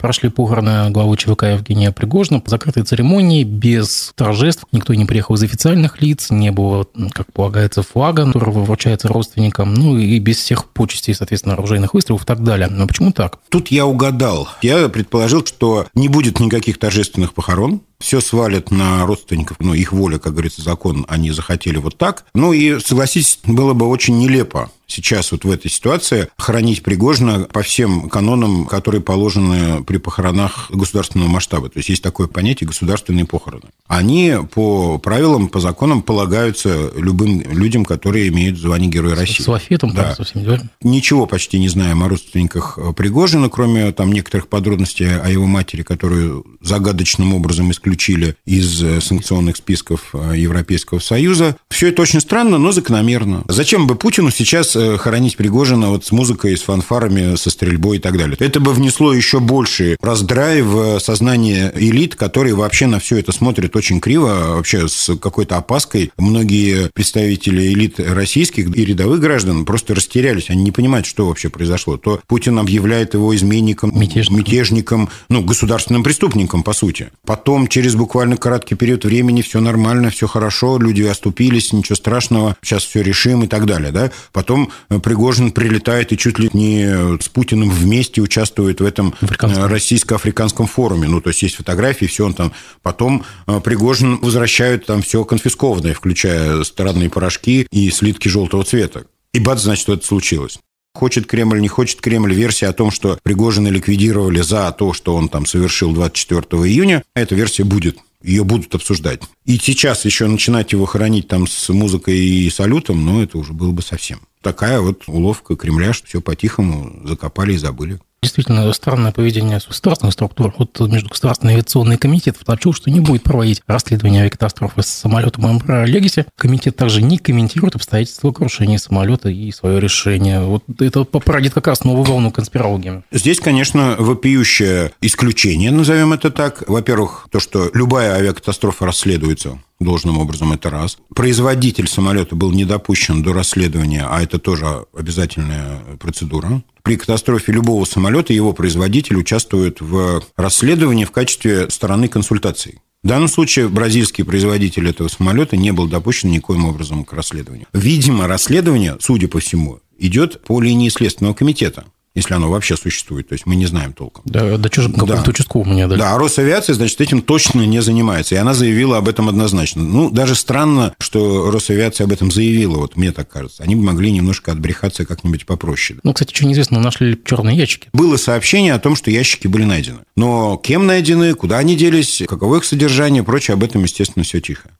Прошли 0.00 0.30
похороны 0.30 0.90
главы 0.90 1.16
ЧВК 1.16 1.44
Евгения 1.44 1.92
Пригожина 1.92 2.40
по 2.40 2.48
закрытой 2.48 2.84
церемонии, 2.84 3.44
без 3.44 4.12
торжеств. 4.14 4.64
Никто 4.72 4.94
не 4.94 5.04
приехал 5.04 5.34
из 5.34 5.42
официальных 5.42 6.00
лиц, 6.00 6.30
не 6.30 6.50
было, 6.50 6.86
как 7.12 7.30
полагается, 7.32 7.82
флага, 7.82 8.26
который 8.26 8.54
вручается 8.54 9.08
родственникам, 9.08 9.74
ну 9.74 9.98
и 9.98 10.18
без 10.18 10.38
всех 10.38 10.64
почестей, 10.66 11.14
соответственно, 11.14 11.54
оружейных 11.54 11.92
выстрелов 11.92 12.22
и 12.22 12.26
так 12.26 12.42
далее. 12.42 12.68
Но 12.68 12.86
почему 12.86 13.12
так? 13.12 13.38
Тут 13.50 13.68
я 13.68 13.84
угадал. 13.84 14.48
Я 14.62 14.88
предположил, 14.88 15.44
что 15.44 15.86
не 15.94 16.08
будет 16.08 16.40
никаких 16.40 16.78
торжественных 16.78 17.34
похорон, 17.34 17.82
все 17.98 18.22
свалят 18.22 18.70
на 18.70 19.04
родственников, 19.04 19.58
ну, 19.60 19.74
их 19.74 19.92
воля, 19.92 20.18
как 20.18 20.32
говорится, 20.32 20.62
закон, 20.62 21.04
они 21.08 21.30
захотели 21.30 21.76
вот 21.76 21.98
так. 21.98 22.24
Ну, 22.34 22.54
и, 22.54 22.80
согласитесь, 22.80 23.38
было 23.44 23.74
бы 23.74 23.86
очень 23.86 24.18
нелепо 24.18 24.70
сейчас 24.90 25.32
вот 25.32 25.44
в 25.44 25.50
этой 25.50 25.70
ситуации 25.70 26.28
хранить 26.36 26.82
Пригожина 26.82 27.40
по 27.52 27.62
всем 27.62 28.08
канонам, 28.08 28.66
которые 28.66 29.00
положены 29.00 29.82
при 29.84 29.98
похоронах 29.98 30.70
государственного 30.70 31.28
масштаба. 31.28 31.68
То 31.68 31.78
есть 31.78 31.88
есть 31.88 32.02
такое 32.02 32.26
понятие 32.26 32.68
государственные 32.68 33.24
похороны. 33.24 33.64
Они 33.86 34.34
по 34.52 34.98
правилам, 34.98 35.48
по 35.48 35.60
законам 35.60 36.02
полагаются 36.02 36.90
любым 36.96 37.42
людям, 37.42 37.84
которые 37.84 38.28
имеют 38.28 38.58
звание 38.58 38.90
Героя 38.90 39.14
России. 39.14 39.42
С 39.42 39.48
лафетом, 39.48 39.94
да. 39.94 40.14
совсем 40.14 40.42
не 40.42 40.60
Ничего 40.82 41.26
почти 41.26 41.58
не 41.58 41.68
знаем 41.68 42.02
о 42.02 42.08
родственниках 42.08 42.78
Пригожина, 42.96 43.48
кроме 43.48 43.92
там 43.92 44.12
некоторых 44.12 44.48
подробностей 44.48 45.18
о 45.18 45.28
его 45.28 45.46
матери, 45.46 45.82
которую 45.82 46.44
загадочным 46.60 47.34
образом 47.34 47.70
исключили 47.70 48.36
из 48.44 49.04
санкционных 49.04 49.56
списков 49.56 50.14
Европейского 50.14 50.98
Союза. 50.98 51.56
Все 51.68 51.88
это 51.88 52.02
очень 52.02 52.20
странно, 52.20 52.58
но 52.58 52.72
закономерно. 52.72 53.44
Зачем 53.48 53.86
бы 53.86 53.94
Путину 53.94 54.30
сейчас 54.30 54.76
Э, 54.79 54.79
хоронить 54.98 55.36
Пригожина 55.36 55.90
вот 55.90 56.04
с 56.04 56.12
музыкой, 56.12 56.56
с 56.56 56.62
фанфарами, 56.62 57.36
со 57.36 57.50
стрельбой 57.50 57.98
и 57.98 58.00
так 58.00 58.16
далее. 58.16 58.36
Это 58.38 58.60
бы 58.60 58.72
внесло 58.72 59.12
еще 59.12 59.40
больше 59.40 59.96
раздрай 60.00 60.62
в 60.62 60.98
сознание 60.98 61.72
элит, 61.74 62.14
которые 62.14 62.54
вообще 62.54 62.86
на 62.86 62.98
все 62.98 63.18
это 63.18 63.32
смотрят 63.32 63.76
очень 63.76 64.00
криво, 64.00 64.54
вообще 64.56 64.88
с 64.88 65.16
какой-то 65.16 65.56
опаской. 65.56 66.12
Многие 66.18 66.90
представители 66.92 67.72
элит 67.72 68.00
российских 68.00 68.74
и 68.76 68.84
рядовых 68.84 69.20
граждан 69.20 69.64
просто 69.64 69.94
растерялись. 69.94 70.50
Они 70.50 70.62
не 70.62 70.72
понимают, 70.72 71.06
что 71.06 71.26
вообще 71.26 71.48
произошло. 71.48 71.96
То 71.96 72.20
Путин 72.26 72.58
объявляет 72.58 73.14
его 73.14 73.34
изменником, 73.34 73.98
мятежником, 73.98 74.38
мятежником 74.38 75.08
ну, 75.28 75.42
государственным 75.42 76.02
преступником, 76.02 76.62
по 76.62 76.72
сути. 76.72 77.10
Потом, 77.24 77.68
через 77.68 77.94
буквально 77.94 78.36
краткий 78.36 78.74
период 78.74 79.04
времени, 79.04 79.42
все 79.42 79.60
нормально, 79.60 80.10
все 80.10 80.26
хорошо, 80.26 80.78
люди 80.78 81.02
оступились, 81.02 81.72
ничего 81.72 81.96
страшного, 81.96 82.56
сейчас 82.62 82.84
все 82.84 83.02
решим 83.02 83.44
и 83.44 83.46
так 83.46 83.66
далее. 83.66 83.92
Да? 83.92 84.10
Потом 84.32 84.69
потом 84.88 85.00
Пригожин 85.00 85.52
прилетает 85.52 86.12
и 86.12 86.18
чуть 86.18 86.38
ли 86.38 86.50
не 86.52 87.18
с 87.20 87.28
Путиным 87.28 87.70
вместе 87.70 88.20
участвует 88.20 88.80
в 88.80 88.84
этом 88.84 89.14
российско-африканском 89.20 90.66
форуме. 90.66 91.08
Ну, 91.08 91.20
то 91.20 91.30
есть 91.30 91.42
есть 91.42 91.56
фотографии, 91.56 92.06
все 92.06 92.26
он 92.26 92.34
там. 92.34 92.52
Потом 92.82 93.24
Пригожин 93.64 94.18
возвращают 94.18 94.86
там 94.86 95.02
все 95.02 95.24
конфискованное, 95.24 95.94
включая 95.94 96.62
странные 96.64 97.10
порошки 97.10 97.66
и 97.70 97.90
слитки 97.90 98.28
желтого 98.28 98.64
цвета. 98.64 99.04
И 99.32 99.40
бац, 99.40 99.62
значит, 99.62 99.88
это 99.88 100.04
случилось. 100.04 100.58
Хочет 100.92 101.26
Кремль, 101.26 101.60
не 101.60 101.68
хочет 101.68 102.00
Кремль, 102.00 102.34
версия 102.34 102.66
о 102.66 102.72
том, 102.72 102.90
что 102.90 103.18
Пригожина 103.22 103.68
ликвидировали 103.68 104.40
за 104.40 104.72
то, 104.72 104.92
что 104.92 105.14
он 105.14 105.28
там 105.28 105.46
совершил 105.46 105.92
24 105.92 106.40
июня, 106.64 107.04
эта 107.14 107.34
версия 107.34 107.62
будет. 107.62 107.98
Ее 108.22 108.44
будут 108.44 108.74
обсуждать. 108.74 109.22
И 109.46 109.56
сейчас 109.56 110.04
еще 110.04 110.26
начинать 110.26 110.72
его 110.72 110.84
хоронить 110.84 111.28
там 111.28 111.46
с 111.46 111.68
музыкой 111.68 112.18
и 112.18 112.50
салютом, 112.50 113.06
ну, 113.06 113.22
это 113.22 113.38
уже 113.38 113.52
было 113.52 113.70
бы 113.70 113.82
совсем. 113.82 114.20
Такая 114.42 114.80
вот 114.80 115.02
уловка 115.06 115.56
Кремля, 115.56 115.92
что 115.92 116.06
все 116.06 116.20
по-тихому 116.20 117.06
закопали 117.06 117.52
и 117.52 117.58
забыли. 117.58 117.98
Действительно, 118.22 118.70
странное 118.74 119.12
поведение 119.12 119.60
государственных 119.66 120.12
структур. 120.12 120.54
Вот 120.58 120.78
Межгосударственный 120.78 121.54
авиационный 121.54 121.96
комитет 121.96 122.36
сообщил, 122.44 122.74
что 122.74 122.90
не 122.90 123.00
будет 123.00 123.22
проводить 123.22 123.62
расследование 123.66 124.20
авиакатастрофы 124.20 124.82
с 124.82 124.88
самолетом 124.88 125.46
Embraer 125.46 125.86
Legacy. 125.86 126.26
Комитет 126.36 126.76
также 126.76 127.00
не 127.00 127.16
комментирует 127.16 127.76
обстоятельства 127.76 128.30
крушения 128.30 128.76
самолета 128.76 129.30
и 129.30 129.50
свое 129.52 129.80
решение. 129.80 130.42
Вот 130.42 130.64
это 130.80 131.04
породит 131.04 131.54
как 131.54 131.68
раз 131.68 131.84
новую 131.84 132.04
волну 132.04 132.30
конспирологии. 132.30 133.02
Здесь, 133.10 133.40
конечно, 133.40 133.96
вопиющее 133.98 134.92
исключение, 135.00 135.70
назовем 135.70 136.12
это 136.12 136.30
так. 136.30 136.68
Во-первых, 136.68 137.26
то, 137.30 137.40
что 137.40 137.70
любая 137.72 138.12
авиакатастрофа 138.16 138.84
расследуется 138.84 139.58
должным 139.80 140.18
образом, 140.18 140.52
это 140.52 140.70
раз. 140.70 140.98
Производитель 141.14 141.88
самолета 141.88 142.36
был 142.36 142.52
не 142.52 142.64
допущен 142.64 143.22
до 143.22 143.32
расследования, 143.32 144.06
а 144.08 144.22
это 144.22 144.38
тоже 144.38 144.86
обязательная 144.96 145.80
процедура. 145.98 146.62
При 146.82 146.96
катастрофе 146.96 147.52
любого 147.52 147.84
самолета 147.84 148.32
его 148.32 148.52
производитель 148.52 149.16
участвует 149.16 149.80
в 149.80 150.22
расследовании 150.36 151.04
в 151.04 151.10
качестве 151.10 151.68
стороны 151.70 152.08
консультаций. 152.08 152.78
В 153.02 153.08
данном 153.08 153.28
случае 153.28 153.68
бразильский 153.68 154.24
производитель 154.24 154.88
этого 154.88 155.08
самолета 155.08 155.56
не 155.56 155.72
был 155.72 155.88
допущен 155.88 156.30
никоим 156.30 156.66
образом 156.66 157.04
к 157.04 157.14
расследованию. 157.14 157.66
Видимо, 157.72 158.26
расследование, 158.26 158.98
судя 159.00 159.26
по 159.26 159.40
всему, 159.40 159.80
идет 159.98 160.42
по 160.42 160.60
линии 160.60 160.90
Следственного 160.90 161.34
комитета 161.34 161.86
если 162.14 162.34
оно 162.34 162.50
вообще 162.50 162.76
существует. 162.76 163.28
То 163.28 163.34
есть 163.34 163.46
мы 163.46 163.56
не 163.56 163.66
знаем 163.66 163.92
толком. 163.92 164.24
Да, 164.26 164.56
да 164.56 164.68
что 164.70 164.82
же 164.82 164.88
какому-то 164.90 165.22
да. 165.24 165.30
участковому 165.30 165.74
не 165.74 165.82
отдали. 165.82 165.98
Да, 165.98 166.14
а 166.14 166.18
Росавиация, 166.18 166.74
значит, 166.74 167.00
этим 167.00 167.22
точно 167.22 167.62
не 167.62 167.80
занимается. 167.80 168.34
И 168.34 168.38
она 168.38 168.54
заявила 168.54 168.98
об 168.98 169.08
этом 169.08 169.28
однозначно. 169.28 169.82
Ну, 169.82 170.10
даже 170.10 170.34
странно, 170.34 170.94
что 170.98 171.50
Росавиация 171.50 172.04
об 172.04 172.12
этом 172.12 172.30
заявила, 172.30 172.78
вот 172.78 172.96
мне 172.96 173.12
так 173.12 173.28
кажется. 173.28 173.62
Они 173.62 173.76
бы 173.76 173.82
могли 173.82 174.10
немножко 174.10 174.52
отбрехаться 174.52 175.04
как-нибудь 175.04 175.46
попроще. 175.46 176.00
Ну, 176.02 176.12
кстати, 176.12 176.34
что 176.34 176.46
неизвестно, 176.46 176.80
нашли 176.80 177.10
ли 177.10 177.20
черные 177.24 177.56
ящики. 177.56 177.88
Было 177.92 178.16
сообщение 178.16 178.74
о 178.74 178.78
том, 178.78 178.96
что 178.96 179.10
ящики 179.10 179.46
были 179.46 179.64
найдены. 179.64 180.00
Но 180.16 180.56
кем 180.56 180.86
найдены, 180.86 181.34
куда 181.34 181.58
они 181.58 181.76
делись, 181.76 182.22
каково 182.28 182.56
их 182.56 182.64
содержание, 182.64 183.22
прочее, 183.22 183.54
об 183.54 183.62
этом, 183.62 183.82
естественно, 183.82 184.24
все 184.24 184.40
тихо. 184.40 184.70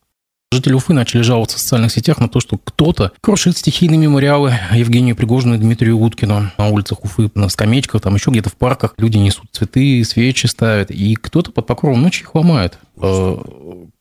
Жители 0.52 0.72
Уфы 0.72 0.94
начали 0.94 1.22
жаловаться 1.22 1.58
в 1.58 1.60
социальных 1.60 1.92
сетях 1.92 2.18
на 2.18 2.28
то, 2.28 2.40
что 2.40 2.58
кто-то 2.58 3.12
крушит 3.20 3.56
стихийные 3.56 3.98
мемориалы 3.98 4.58
Евгению 4.72 5.14
Пригожину 5.14 5.54
и 5.54 5.58
Дмитрию 5.58 5.96
Уткину 5.96 6.50
на 6.58 6.68
улицах 6.68 7.04
Уфы, 7.04 7.30
на 7.36 7.48
скамеечках, 7.48 8.02
там 8.02 8.16
еще 8.16 8.32
где-то 8.32 8.50
в 8.50 8.56
парках. 8.56 8.94
Люди 8.98 9.16
несут 9.16 9.44
цветы, 9.52 10.02
свечи 10.04 10.46
ставят, 10.46 10.90
и 10.90 11.14
кто-то 11.14 11.52
под 11.52 11.68
покровом 11.68 12.02
ночи 12.02 12.22
их 12.22 12.34
ломает. 12.34 12.80
Э, 12.96 13.36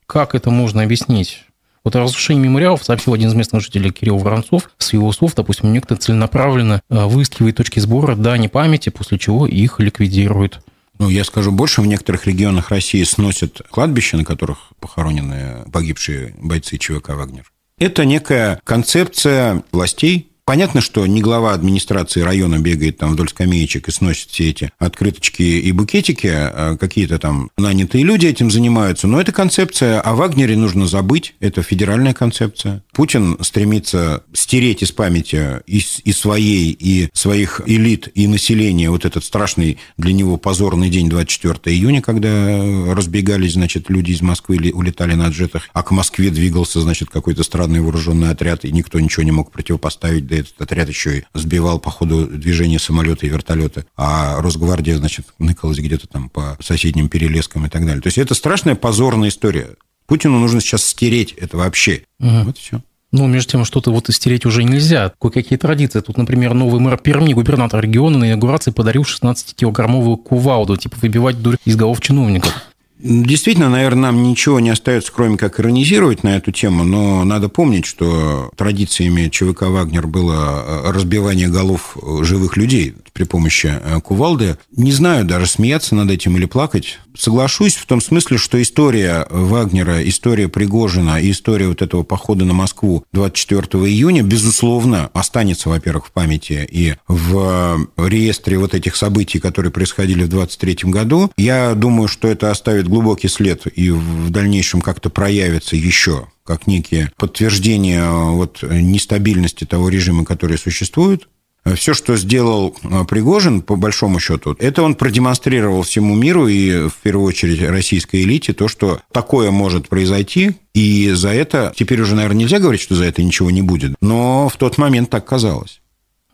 как 0.07 0.33
это 0.33 0.49
можно 0.49 0.81
объяснить? 0.81 1.43
Вот 1.83 1.95
о 1.95 1.99
разрушении 1.99 2.41
мемориалов 2.41 2.83
сообщил 2.83 3.13
один 3.13 3.29
из 3.29 3.35
местных 3.35 3.61
жителей 3.61 3.91
Кирилл 3.91 4.17
Воронцов. 4.17 4.71
С 4.79 4.91
его 4.93 5.11
слов, 5.11 5.35
допустим, 5.35 5.71
некто 5.71 5.97
целенаправленно 5.97 6.81
э, 6.89 7.05
выискивает 7.05 7.57
точки 7.57 7.79
сбора 7.79 8.15
дани 8.15 8.47
памяти, 8.47 8.89
после 8.89 9.19
чего 9.19 9.45
их 9.45 9.79
ликвидирует. 9.79 10.61
Ну, 10.99 11.09
я 11.09 11.23
скажу 11.23 11.51
больше, 11.51 11.81
в 11.81 11.87
некоторых 11.87 12.27
регионах 12.27 12.69
России 12.69 13.03
сносят 13.03 13.61
кладбища, 13.71 14.17
на 14.17 14.25
которых 14.25 14.73
похоронены 14.81 15.63
погибшие 15.71 16.35
бойцы 16.37 16.77
ЧВК 16.77 17.09
«Вагнер». 17.09 17.49
Это 17.77 18.03
некая 18.03 18.59
концепция 18.65 19.63
властей, 19.71 20.33
Понятно, 20.49 20.81
что 20.81 21.05
не 21.05 21.21
глава 21.21 21.53
администрации 21.53 22.21
района 22.21 22.57
бегает 22.57 22.97
там 22.97 23.11
вдоль 23.11 23.29
скамеечек 23.29 23.87
и 23.87 23.91
сносит 23.91 24.31
все 24.31 24.49
эти 24.49 24.71
открыточки 24.79 25.43
и 25.43 25.71
букетики, 25.71 26.25
а 26.27 26.75
какие-то 26.75 27.19
там 27.19 27.51
нанятые 27.55 28.03
люди 28.03 28.25
этим 28.25 28.49
занимаются, 28.49 29.05
но 29.05 29.21
эта 29.21 29.31
концепция 29.31 30.01
о 30.01 30.15
Вагнере 30.15 30.57
нужно 30.57 30.87
забыть, 30.87 31.35
это 31.39 31.61
федеральная 31.61 32.15
концепция. 32.15 32.81
Путин 32.93 33.37
стремится 33.41 34.23
стереть 34.33 34.81
из 34.81 34.91
памяти 34.91 35.61
и, 35.67 35.83
и 36.03 36.11
своей, 36.11 36.71
и 36.71 37.09
своих 37.13 37.61
элит, 37.67 38.09
и 38.15 38.25
населения 38.25 38.89
вот 38.89 39.05
этот 39.05 39.23
страшный 39.23 39.77
для 39.99 40.13
него 40.13 40.37
позорный 40.37 40.89
день 40.89 41.11
24 41.11 41.59
июня, 41.75 42.01
когда 42.01 42.95
разбегались, 42.95 43.53
значит, 43.53 43.91
люди 43.91 44.13
из 44.13 44.23
Москвы 44.23 44.71
улетали 44.73 45.13
на 45.13 45.27
джетах, 45.27 45.69
а 45.73 45.83
к 45.83 45.91
Москве 45.91 46.31
двигался, 46.31 46.81
значит, 46.81 47.11
какой-то 47.11 47.43
странный 47.43 47.81
вооруженный 47.81 48.31
отряд, 48.31 48.65
и 48.65 48.71
никто 48.71 48.99
ничего 48.99 49.21
не 49.21 49.31
мог 49.31 49.51
противопоставить, 49.51 50.25
да 50.25 50.38
этот 50.41 50.61
отряд 50.61 50.89
еще 50.89 51.19
и 51.19 51.23
сбивал 51.33 51.79
по 51.79 51.89
ходу 51.91 52.27
движения 52.27 52.79
самолета 52.79 53.25
и 53.25 53.29
вертолета, 53.29 53.85
а 53.95 54.41
Росгвардия, 54.41 54.97
значит, 54.97 55.27
ныкалась 55.39 55.79
где-то 55.79 56.07
там 56.07 56.29
по 56.29 56.57
соседним 56.61 57.09
перелескам 57.09 57.65
и 57.65 57.69
так 57.69 57.85
далее. 57.85 58.01
То 58.01 58.07
есть 58.07 58.17
это 58.17 58.33
страшная 58.33 58.75
позорная 58.75 59.29
история. 59.29 59.69
Путину 60.07 60.39
нужно 60.39 60.59
сейчас 60.59 60.85
стереть 60.85 61.33
это 61.33 61.57
вообще. 61.57 62.03
Угу. 62.19 62.43
Вот 62.45 62.57
и 62.57 62.59
все. 62.59 62.81
Ну, 63.11 63.25
между 63.25 63.51
тем, 63.51 63.65
что-то 63.65 63.91
вот 63.91 64.05
стереть 64.09 64.45
уже 64.45 64.63
нельзя. 64.63 65.11
Кое-какие 65.19 65.57
традиции. 65.57 65.99
Тут, 65.99 66.17
например, 66.17 66.53
новый 66.53 66.79
мэр 66.79 66.97
Перми, 66.97 67.33
губернатор 67.33 67.81
региона 67.81 68.19
на 68.19 68.25
инаугурации 68.25 68.69
подарил 68.69 69.01
16-килограммовую 69.01 70.17
кувалду, 70.17 70.77
типа 70.77 70.95
выбивать 71.01 71.41
дурь 71.41 71.57
из 71.65 71.75
голов 71.75 72.01
чиновников. 72.01 72.53
Действительно, 72.99 73.69
наверное, 73.69 74.11
нам 74.11 74.23
ничего 74.23 74.59
не 74.59 74.71
остается, 74.71 75.13
кроме 75.13 75.37
как 75.37 75.57
иронизировать 75.59 76.23
на 76.23 76.35
эту 76.35 76.51
тему, 76.51 76.83
но 76.83 77.23
надо 77.23 77.47
помнить, 77.47 77.85
что 77.85 78.51
традициями 78.57 79.29
ЧВК 79.29 79.63
«Вагнер» 79.63 80.05
было 80.05 80.83
э, 80.85 80.91
разбивание 80.91 81.47
голов 81.47 81.95
э, 81.95 82.23
живых 82.23 82.57
людей 82.57 82.95
при 83.13 83.23
помощи 83.23 83.71
э, 83.71 84.01
кувалды. 84.01 84.57
Не 84.75 84.91
знаю 84.91 85.23
даже, 85.23 85.45
смеяться 85.45 85.95
над 85.95 86.11
этим 86.11 86.35
или 86.35 86.43
плакать. 86.45 86.99
Соглашусь 87.17 87.75
в 87.75 87.85
том 87.85 88.01
смысле, 88.01 88.37
что 88.37 88.61
история 88.61 89.25
Вагнера, 89.29 90.07
история 90.07 90.49
Пригожина 90.49 91.21
и 91.21 91.31
история 91.31 91.69
вот 91.69 91.81
этого 91.81 92.03
похода 92.03 92.43
на 92.43 92.53
Москву 92.53 93.05
24 93.13 93.61
июня, 93.85 94.23
безусловно, 94.23 95.09
останется, 95.13 95.69
во-первых, 95.69 96.07
в 96.07 96.11
памяти 96.11 96.67
и 96.69 96.95
в 97.07 97.87
реестре 97.97 98.57
вот 98.57 98.73
этих 98.73 98.97
событий, 98.97 99.39
которые 99.39 99.71
происходили 99.71 100.23
в 100.23 100.29
23 100.29 100.91
году. 100.91 101.31
Я 101.37 101.75
думаю, 101.75 102.09
что 102.09 102.27
это 102.27 102.51
оставит 102.51 102.88
глубокий 102.89 103.27
след 103.27 103.65
и 103.73 103.91
в 103.91 104.29
дальнейшем 104.29 104.81
как-то 104.81 105.09
проявится 105.09 105.75
еще 105.75 106.27
как 106.43 106.67
некие 106.67 107.11
подтверждения 107.15 108.09
вот 108.09 108.63
нестабильности 108.63 109.65
того 109.65 109.89
режима, 109.89 110.25
который 110.25 110.57
существует. 110.57 111.27
Все, 111.75 111.93
что 111.93 112.15
сделал 112.15 112.75
э, 112.83 113.03
Пригожин, 113.03 113.61
по 113.61 113.75
большому 113.75 114.19
счету, 114.19 114.55
это 114.59 114.81
он 114.81 114.95
продемонстрировал 114.95 115.83
всему 115.83 116.15
миру 116.15 116.47
и, 116.47 116.87
в 116.87 116.95
первую 117.03 117.27
очередь, 117.27 117.61
российской 117.61 118.23
элите 118.23 118.53
то, 118.53 118.67
что 118.67 119.01
такое 119.11 119.51
может 119.51 119.89
произойти, 119.89 120.53
и 120.73 121.11
за 121.11 121.29
это, 121.29 121.73
теперь 121.75 122.01
уже, 122.01 122.15
наверное, 122.15 122.39
нельзя 122.39 122.59
говорить, 122.59 122.81
что 122.81 122.95
за 122.95 123.05
это 123.05 123.21
ничего 123.21 123.51
не 123.51 123.61
будет, 123.61 123.95
но 124.01 124.49
в 124.49 124.55
тот 124.57 124.77
момент 124.77 125.09
так 125.09 125.25
казалось. 125.25 125.81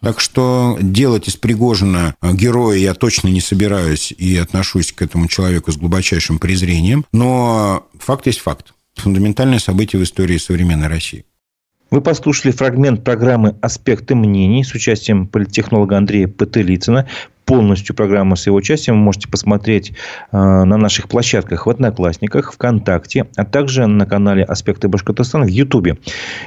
Так 0.05 0.19
что 0.19 0.77
делать 0.79 1.27
из 1.27 1.35
Пригожина 1.35 2.13
героя 2.21 2.77
я 2.77 2.93
точно 2.93 3.29
не 3.29 3.41
собираюсь 3.41 4.11
и 4.15 4.37
отношусь 4.37 4.91
к 4.91 5.01
этому 5.01 5.27
человеку 5.27 5.71
с 5.71 5.77
глубочайшим 5.77 6.37
презрением. 6.37 7.07
Но 7.11 7.87
факт 7.97 8.27
есть 8.27 8.37
факт. 8.37 8.75
Фундаментальное 8.97 9.57
событие 9.57 9.99
в 9.99 10.03
истории 10.03 10.37
современной 10.37 10.89
России. 10.89 11.25
Вы 11.89 12.01
послушали 12.01 12.51
фрагмент 12.51 13.03
программы 13.03 13.55
«Аспекты 13.63 14.13
мнений» 14.13 14.63
с 14.63 14.75
участием 14.75 15.25
политтехнолога 15.25 15.97
Андрея 15.97 16.27
Петелицына. 16.27 17.09
Полностью 17.45 17.95
программу 17.95 18.35
с 18.35 18.47
его 18.47 18.57
участием 18.57 18.97
вы 18.97 19.03
можете 19.03 19.27
посмотреть 19.27 19.93
э, 20.31 20.37
на 20.37 20.77
наших 20.77 21.07
площадках 21.07 21.67
в 21.67 21.69
Одноклассниках, 21.69 22.51
ВКонтакте, 22.53 23.27
а 23.35 23.45
также 23.45 23.85
на 23.85 24.05
канале 24.05 24.43
«Аспекты 24.43 24.87
Башкортостана» 24.87 25.45
в 25.45 25.49
Ютубе. 25.49 25.97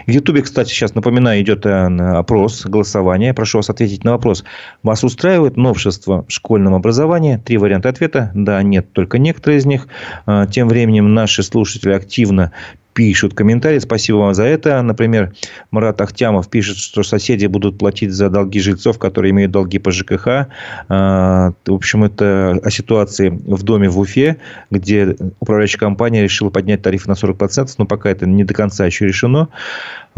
В 0.07 0.11
Ютубе, 0.11 0.43
кстати, 0.43 0.71
сейчас, 0.71 0.95
напоминаю, 0.95 1.41
идет 1.41 1.67
э, 1.67 1.87
опрос, 2.17 2.67
голосование. 2.67 3.33
Прошу 3.33 3.59
вас 3.59 3.71
ответить 3.71 4.05
на 4.05 4.13
вопрос. 4.13 4.45
Вас 4.83 5.05
устраивает 5.05 5.57
новшество 5.57 6.25
в 6.27 6.33
школьном 6.33 6.75
образовании? 6.75 7.37
Три 7.37 7.59
варианта 7.59 7.89
ответа. 7.89 8.33
Да, 8.35 8.63
нет, 8.63 8.93
только 8.93 9.19
некоторые 9.19 9.59
из 9.59 9.67
них. 9.67 9.87
Э, 10.27 10.47
тем 10.51 10.69
временем 10.69 11.15
наши 11.15 11.43
слушатели 11.43 11.93
активно 11.93 12.53
пишут 12.99 13.33
комментарии. 13.33 13.79
Спасибо 13.79 14.17
вам 14.17 14.35
за 14.35 14.43
это. 14.43 14.83
Например, 14.83 15.33
Марат 15.71 16.01
Ахтямов 16.01 16.51
пишет, 16.51 16.79
что 16.79 17.05
соседи 17.05 17.47
будут 17.47 17.79
платить 17.79 18.11
за 18.11 18.29
долги 18.29 18.59
жильцов, 18.59 18.99
которые 18.99 19.31
имеют 19.31 19.53
долги 19.53 19.79
по 19.79 19.93
ЖКХ. 19.93 20.49
А, 20.89 21.53
в 21.65 21.73
общем, 21.73 22.03
это 22.03 22.59
о 22.61 22.71
ситуации 22.73 23.29
в 23.29 23.63
доме 23.63 23.89
в 23.89 24.01
Уфе, 24.01 24.39
где 24.73 25.15
управляющая 25.39 25.79
компания 25.79 26.25
решила 26.25 26.51
поднять 26.51 26.83
тариф 26.83 27.07
на 27.07 27.13
40%, 27.13 27.73
но 27.79 27.87
пока 27.87 28.11
это 28.11 28.27
не 28.27 28.43
до 28.43 28.53
конца 28.53 28.85
еще 28.85 29.07
решено. 29.07 29.49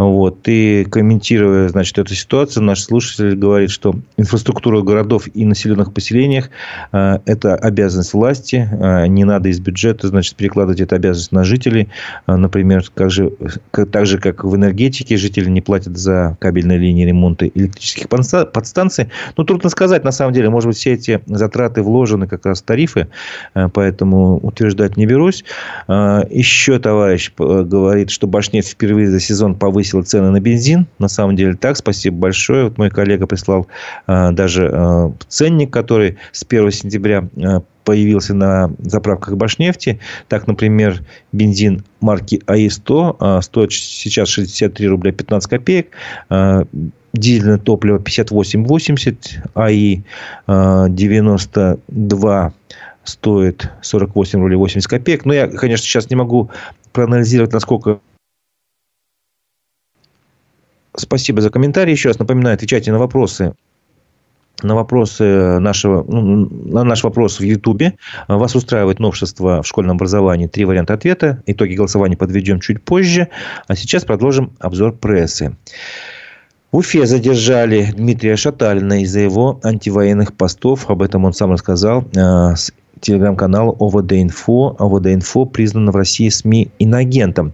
Вот. 0.00 0.48
И 0.48 0.86
комментируя, 0.90 1.68
значит, 1.68 1.98
эту 1.98 2.14
ситуацию, 2.14 2.62
наш 2.62 2.80
слушатель 2.80 3.36
говорит, 3.36 3.70
что 3.70 3.94
инфраструктура 4.16 4.80
городов 4.80 5.28
и 5.34 5.44
населенных 5.44 5.92
поселениях 5.92 6.48
э,– 6.92 7.18
это 7.26 7.54
обязанность 7.54 8.14
власти. 8.14 8.66
Э, 8.72 9.06
не 9.06 9.24
надо 9.24 9.50
из 9.50 9.60
бюджета, 9.60 10.08
значит, 10.08 10.36
перекладывать 10.36 10.80
эту 10.80 10.94
обязанность 10.94 11.32
на 11.32 11.44
жителей. 11.44 11.90
Э, 12.26 12.36
например, 12.70 12.90
как 12.94 13.11
же, 13.11 13.33
как, 13.70 13.90
так 13.90 14.06
же, 14.06 14.18
как 14.18 14.44
в 14.44 14.54
энергетике, 14.54 15.16
жители 15.16 15.48
не 15.48 15.61
платят 15.61 15.96
за 15.96 16.37
кабельные 16.40 16.78
линии 16.78 17.04
ремонта 17.04 17.46
электрических 17.48 18.09
подстанций. 18.09 19.09
Ну, 19.37 19.44
трудно 19.44 19.70
сказать, 19.70 20.04
на 20.04 20.12
самом 20.12 20.33
деле. 20.33 20.50
Может 20.50 20.68
быть, 20.68 20.76
все 20.76 20.92
эти 20.92 21.20
затраты 21.26 21.83
вложены 21.83 22.26
как 22.26 22.46
раз 22.46 22.62
в 22.62 22.64
тарифы, 22.64 23.09
поэтому 23.54 24.38
утверждать 24.38 24.96
не 24.96 25.06
берусь. 25.06 25.44
Еще 25.88 26.78
товарищ 26.78 27.33
говорит, 27.37 28.11
что 28.11 28.26
Башнефть 28.26 28.70
впервые 28.70 29.09
за 29.09 29.20
сезон 29.20 29.54
повысил 29.54 30.02
цены 30.02 30.30
на 30.30 30.40
бензин. 30.40 30.87
На 30.98 31.09
самом 31.09 31.37
деле 31.37 31.54
так. 31.54 31.76
Спасибо 31.76 32.16
большое. 32.16 32.64
Вот 32.64 32.78
мой 32.78 32.90
коллега 32.90 33.26
прислал 33.26 33.66
э, 34.06 34.30
даже 34.33 34.70
э, 34.72 35.11
ценник, 35.28 35.72
который 35.72 36.18
с 36.33 36.44
1 36.48 36.70
сентября 36.70 37.28
э, 37.37 37.61
появился 37.84 38.34
на 38.34 38.70
заправках 38.78 39.36
Башнефти. 39.36 39.98
Так, 40.28 40.46
например, 40.46 41.02
бензин 41.32 41.84
марки 42.00 42.40
АИ-100 42.46 43.42
стоит 43.42 43.72
сейчас 43.72 44.28
63 44.28 44.88
рубля 44.88 45.12
15 45.12 45.50
копеек. 45.50 45.88
Дизельное 47.12 47.58
топливо 47.58 47.98
58,80, 47.98 49.16
АИ 49.54 50.02
92 50.46 52.52
стоит 53.02 53.70
48 53.82 54.40
рублей 54.40 54.56
80 54.56 54.88
копеек. 54.88 55.24
Но 55.24 55.32
я, 55.32 55.48
конечно, 55.48 55.84
сейчас 55.84 56.10
не 56.10 56.16
могу 56.16 56.50
проанализировать, 56.92 57.52
насколько 57.52 57.98
Спасибо 60.96 61.40
за 61.40 61.50
комментарий. 61.50 61.92
Еще 61.92 62.08
раз 62.08 62.18
напоминаю, 62.18 62.54
отвечайте 62.54 62.92
на 62.92 62.98
вопросы 62.98 63.54
на 64.62 64.75
вопросы 64.75 65.59
нашего, 65.59 66.05
ну, 66.07 66.49
на 66.49 66.85
наш 66.85 67.05
вопрос 67.05 67.40
в 67.40 67.42
Ютубе. 67.42 67.94
Вас 68.29 68.55
устраивает 68.55 68.99
новшество 68.99 69.62
в 69.62 69.66
школьном 69.66 69.96
образовании? 69.96 70.46
Три 70.46 70.64
варианта 70.64 70.94
ответа. 70.94 71.42
Итоги 71.46 71.75
голосования 71.75 72.16
подведем 72.16 72.61
чуть 72.61 72.83
позже. 72.83 73.29
А 73.66 73.77
сейчас 73.77 74.05
продолжим 74.05 74.53
обзор 74.59 74.92
прессы. 74.92 75.57
В 76.73 76.79
Уфе 76.79 77.05
задержали 77.05 77.92
Дмитрия 77.96 78.37
Шаталина 78.37 79.03
из-за 79.03 79.20
его 79.20 79.59
антивоенных 79.64 80.35
постов. 80.35 80.88
Об 80.88 81.03
этом 81.03 81.25
он 81.25 81.33
сам 81.33 81.51
рассказал 81.51 82.05
а, 82.16 82.55
телеграм-канал 83.00 83.76
ОВД-Инфо. 83.78 84.76
ОВД-Инфо 84.78 85.46
признано 85.46 85.92
в 85.92 85.96
России 85.96 86.28
СМИ 86.28 86.70
иноагентом. 86.78 87.52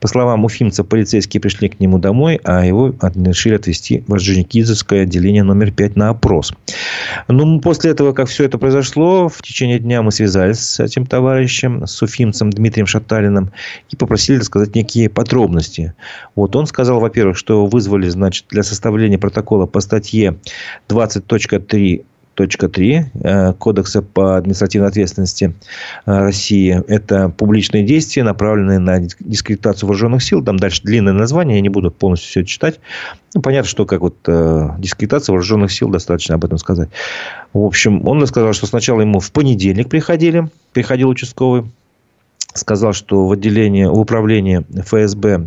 По 0.00 0.08
словам 0.08 0.44
уфимца, 0.44 0.84
полицейские 0.84 1.40
пришли 1.40 1.68
к 1.68 1.80
нему 1.80 1.98
домой, 1.98 2.40
а 2.44 2.64
его 2.64 2.94
решили 3.14 3.54
отвезти 3.54 4.04
в 4.06 4.14
Орджоникидзевское 4.14 5.02
отделение 5.02 5.42
номер 5.42 5.70
5 5.70 5.96
на 5.96 6.08
опрос. 6.10 6.52
Ну, 7.28 7.60
после 7.60 7.90
этого, 7.90 8.12
как 8.12 8.28
все 8.28 8.44
это 8.44 8.58
произошло, 8.58 9.28
в 9.28 9.42
течение 9.42 9.78
дня 9.78 10.02
мы 10.02 10.12
связались 10.12 10.60
с 10.60 10.80
этим 10.80 11.06
товарищем, 11.06 11.86
с 11.86 12.02
уфимцем 12.02 12.50
Дмитрием 12.50 12.86
Шаталиным, 12.86 13.52
и 13.90 13.96
попросили 13.96 14.38
рассказать 14.38 14.74
некие 14.74 15.08
подробности. 15.08 15.94
Вот 16.34 16.56
он 16.56 16.66
сказал, 16.66 17.00
во-первых, 17.00 17.36
что 17.36 17.66
вызвали, 17.66 18.08
значит, 18.08 18.46
для 18.50 18.62
составления 18.62 19.18
протокола 19.18 19.66
по 19.66 19.80
статье 19.80 20.36
20.3 20.88 22.04
3 22.36 23.06
э, 23.14 23.52
Кодекса 23.54 24.02
по 24.02 24.36
административной 24.36 24.88
ответственности 24.88 25.54
э, 26.04 26.18
России. 26.18 26.82
Это 26.88 27.30
публичные 27.30 27.84
действия, 27.84 28.22
направленные 28.22 28.78
на 28.78 29.00
дискредитацию 29.00 29.88
вооруженных 29.88 30.22
сил. 30.22 30.44
Там 30.44 30.58
дальше 30.58 30.82
длинное 30.82 31.14
название, 31.14 31.56
я 31.56 31.62
не 31.62 31.68
буду 31.68 31.90
полностью 31.90 32.28
все 32.28 32.44
читать. 32.44 32.78
Ну, 33.34 33.40
понятно, 33.40 33.68
что 33.68 33.86
как 33.86 34.02
вот 34.02 34.16
э, 34.26 34.68
дискредитация 34.78 35.32
вооруженных 35.32 35.72
сил, 35.72 35.88
достаточно 35.88 36.34
об 36.34 36.44
этом 36.44 36.58
сказать. 36.58 36.90
В 37.52 37.64
общем, 37.64 38.06
он 38.06 38.24
сказал, 38.26 38.52
что 38.52 38.66
сначала 38.66 39.00
ему 39.00 39.20
в 39.20 39.32
понедельник 39.32 39.88
приходили, 39.88 40.48
приходил 40.72 41.08
участковый, 41.08 41.64
сказал, 42.54 42.92
что 42.92 43.26
в 43.26 43.32
отделении, 43.32 43.84
в 43.84 43.98
управлении 43.98 44.64
ФСБ 44.74 45.46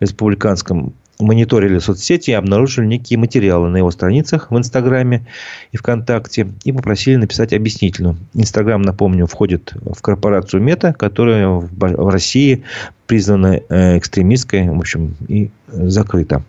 республиканском 0.00 0.94
мониторили 1.20 1.78
соцсети 1.78 2.30
и 2.30 2.34
обнаружили 2.34 2.86
некие 2.86 3.18
материалы 3.18 3.68
на 3.68 3.78
его 3.78 3.90
страницах 3.90 4.50
в 4.50 4.58
Инстаграме 4.58 5.26
и 5.72 5.76
ВКонтакте 5.76 6.48
и 6.64 6.72
попросили 6.72 7.16
написать 7.16 7.52
объяснительную. 7.52 8.16
Инстаграм, 8.34 8.82
напомню, 8.82 9.26
входит 9.26 9.74
в 9.74 10.00
корпорацию 10.02 10.62
Мета, 10.62 10.92
которая 10.92 11.48
в 11.48 12.10
России 12.10 12.64
признана 13.06 13.60
э, 13.68 13.98
экстремистской, 13.98 14.68
в 14.68 14.78
общем, 14.78 15.16
и 15.26 15.50
закрыта. 15.72 16.42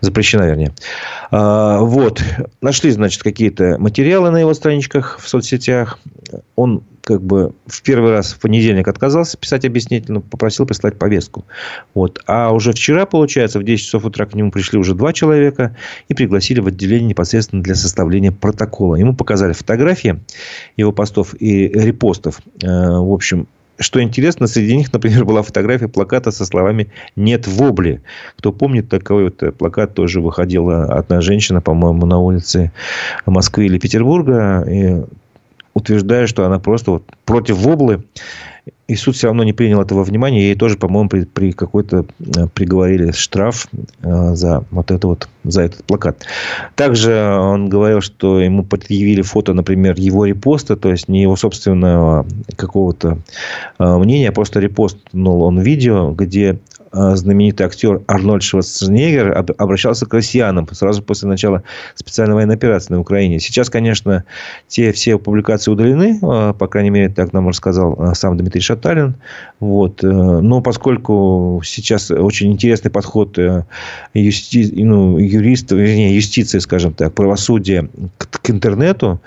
Запрещена, 0.00 0.44
вернее. 0.44 0.72
А, 1.30 1.80
вот. 1.80 2.22
Нашли, 2.60 2.90
значит, 2.90 3.22
какие-то 3.22 3.76
материалы 3.78 4.30
на 4.30 4.38
его 4.38 4.54
страничках 4.54 5.18
в 5.20 5.28
соцсетях. 5.28 5.98
Он 6.56 6.82
как 7.04 7.22
бы 7.22 7.52
в 7.66 7.82
первый 7.82 8.12
раз 8.12 8.32
в 8.32 8.40
понедельник 8.40 8.88
отказался 8.88 9.36
писать 9.36 9.64
объяснительно, 9.64 10.20
попросил 10.20 10.66
прислать 10.66 10.98
повестку. 10.98 11.44
Вот. 11.92 12.20
А 12.26 12.50
уже 12.52 12.72
вчера, 12.72 13.04
получается, 13.04 13.58
в 13.58 13.64
10 13.64 13.84
часов 13.84 14.04
утра 14.04 14.26
к 14.26 14.34
нему 14.34 14.50
пришли 14.50 14.78
уже 14.78 14.94
два 14.94 15.12
человека 15.12 15.76
и 16.08 16.14
пригласили 16.14 16.60
в 16.60 16.66
отделение 16.66 17.08
непосредственно 17.08 17.62
для 17.62 17.74
составления 17.74 18.32
протокола. 18.32 18.96
Ему 18.96 19.14
показали 19.14 19.52
фотографии 19.52 20.20
его 20.76 20.92
постов 20.92 21.34
и 21.38 21.68
репостов. 21.68 22.40
Э, 22.62 22.66
в 22.98 23.12
общем, 23.12 23.48
что 23.78 24.02
интересно, 24.02 24.46
среди 24.46 24.76
них, 24.76 24.92
например, 24.92 25.24
была 25.24 25.42
фотография 25.42 25.88
плаката 25.88 26.30
со 26.30 26.44
словами 26.44 26.88
«Нет 27.16 27.46
вобли». 27.46 28.02
Кто 28.36 28.52
помнит, 28.52 28.88
такой 28.88 29.24
вот 29.24 29.56
плакат 29.58 29.94
тоже 29.94 30.20
выходила 30.20 30.84
одна 30.84 31.20
женщина, 31.20 31.60
по-моему, 31.60 32.06
на 32.06 32.18
улице 32.18 32.72
Москвы 33.26 33.66
или 33.66 33.78
Петербурга. 33.78 34.64
И 34.68 35.02
утверждая, 35.74 36.26
что 36.26 36.46
она 36.46 36.58
просто 36.58 36.92
вот 36.92 37.04
против 37.24 37.58
воблы. 37.58 38.04
И 38.86 38.96
суд 38.96 39.16
все 39.16 39.28
равно 39.28 39.44
не 39.44 39.54
принял 39.54 39.80
этого 39.80 40.04
внимания. 40.04 40.42
Ей 40.42 40.54
тоже, 40.54 40.76
по-моему, 40.76 41.08
при, 41.08 41.24
при 41.24 41.52
какой-то 41.52 42.04
э, 42.18 42.46
приговорили 42.52 43.12
штраф 43.12 43.66
э, 44.02 44.34
за 44.34 44.64
вот 44.70 44.90
это 44.90 45.06
вот, 45.06 45.28
за 45.42 45.62
этот 45.62 45.84
плакат. 45.84 46.26
Также 46.74 47.14
он 47.14 47.70
говорил, 47.70 48.02
что 48.02 48.40
ему 48.40 48.62
предъявили 48.62 49.22
фото, 49.22 49.54
например, 49.54 49.94
его 49.96 50.26
репоста, 50.26 50.76
то 50.76 50.90
есть 50.90 51.08
не 51.08 51.22
его 51.22 51.34
собственного 51.34 52.26
какого-то 52.56 53.18
э, 53.78 53.96
мнения, 53.96 54.28
а 54.28 54.32
просто 54.32 54.60
репостнул 54.60 55.42
он 55.42 55.60
видео, 55.60 56.12
где 56.12 56.58
знаменитый 56.94 57.66
актер 57.66 58.02
Арнольд 58.06 58.42
Шварценеггер 58.42 59.44
обращался 59.58 60.06
к 60.06 60.14
россиянам 60.14 60.68
сразу 60.72 61.02
после 61.02 61.28
начала 61.28 61.62
специальной 61.94 62.34
военной 62.34 62.54
операции 62.54 62.92
на 62.92 63.00
Украине. 63.00 63.40
Сейчас, 63.40 63.68
конечно, 63.68 64.24
те 64.68 64.92
все 64.92 65.18
публикации 65.18 65.70
удалены, 65.70 66.18
э, 66.22 66.54
по 66.54 66.66
крайней 66.68 66.90
мере, 66.90 67.08
так 67.08 67.32
нам 67.32 67.48
рассказал 67.48 67.96
э, 67.98 68.14
сам 68.14 68.36
Дмитрий 68.36 68.60
Шаталин. 68.60 69.14
Вот. 69.60 70.02
Но 70.02 70.60
поскольку 70.60 71.60
сейчас 71.64 72.10
очень 72.10 72.52
интересный 72.52 72.90
подход 72.90 73.38
юсти... 74.12 74.70
ну, 74.84 75.18
юристов, 75.18 75.78
вернее, 75.78 76.14
юстиции, 76.14 76.58
скажем 76.58 76.92
так, 76.92 77.14
правосудия 77.14 77.88
к, 78.18 78.40
к 78.40 78.50
интернету, 78.50 79.20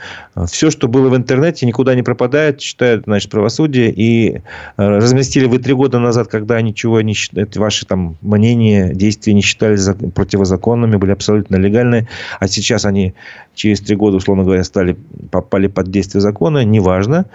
все, 0.45 0.69
что 0.69 0.88
было 0.88 1.10
в 1.10 1.15
интернете, 1.17 1.65
никуда 1.65 1.95
не 1.95 2.03
пропадает, 2.03 2.60
читают, 2.60 3.06
значит, 3.06 3.32
правосудие. 3.32 3.91
И 3.95 4.41
разместили 4.77 5.45
вы 5.45 5.58
три 5.58 5.73
года 5.73 5.99
назад, 5.99 6.27
когда 6.27 6.62
ничего 6.62 7.01
не 7.01 7.13
считают, 7.13 7.57
ваши 7.58 7.86
там 7.86 8.17
мнения, 8.22 8.93
действия 8.93 9.34
не 9.34 9.41
считались 9.41 9.88
противозаконными, 10.13 10.96
были 10.96 11.12
абсолютно 11.12 11.56
легальные, 11.56 12.08
а 12.39 12.48
сейчас 12.48 12.86
они 12.86 13.13
через 13.56 13.82
три 13.82 13.96
года, 13.96 14.17
условно 14.17 14.43
говоря, 14.43 14.63
стали, 14.63 14.98
попали 15.32 15.67
под 15.67 15.89
действие 15.89 16.22
закона, 16.22 16.63
неважно. 16.63 17.26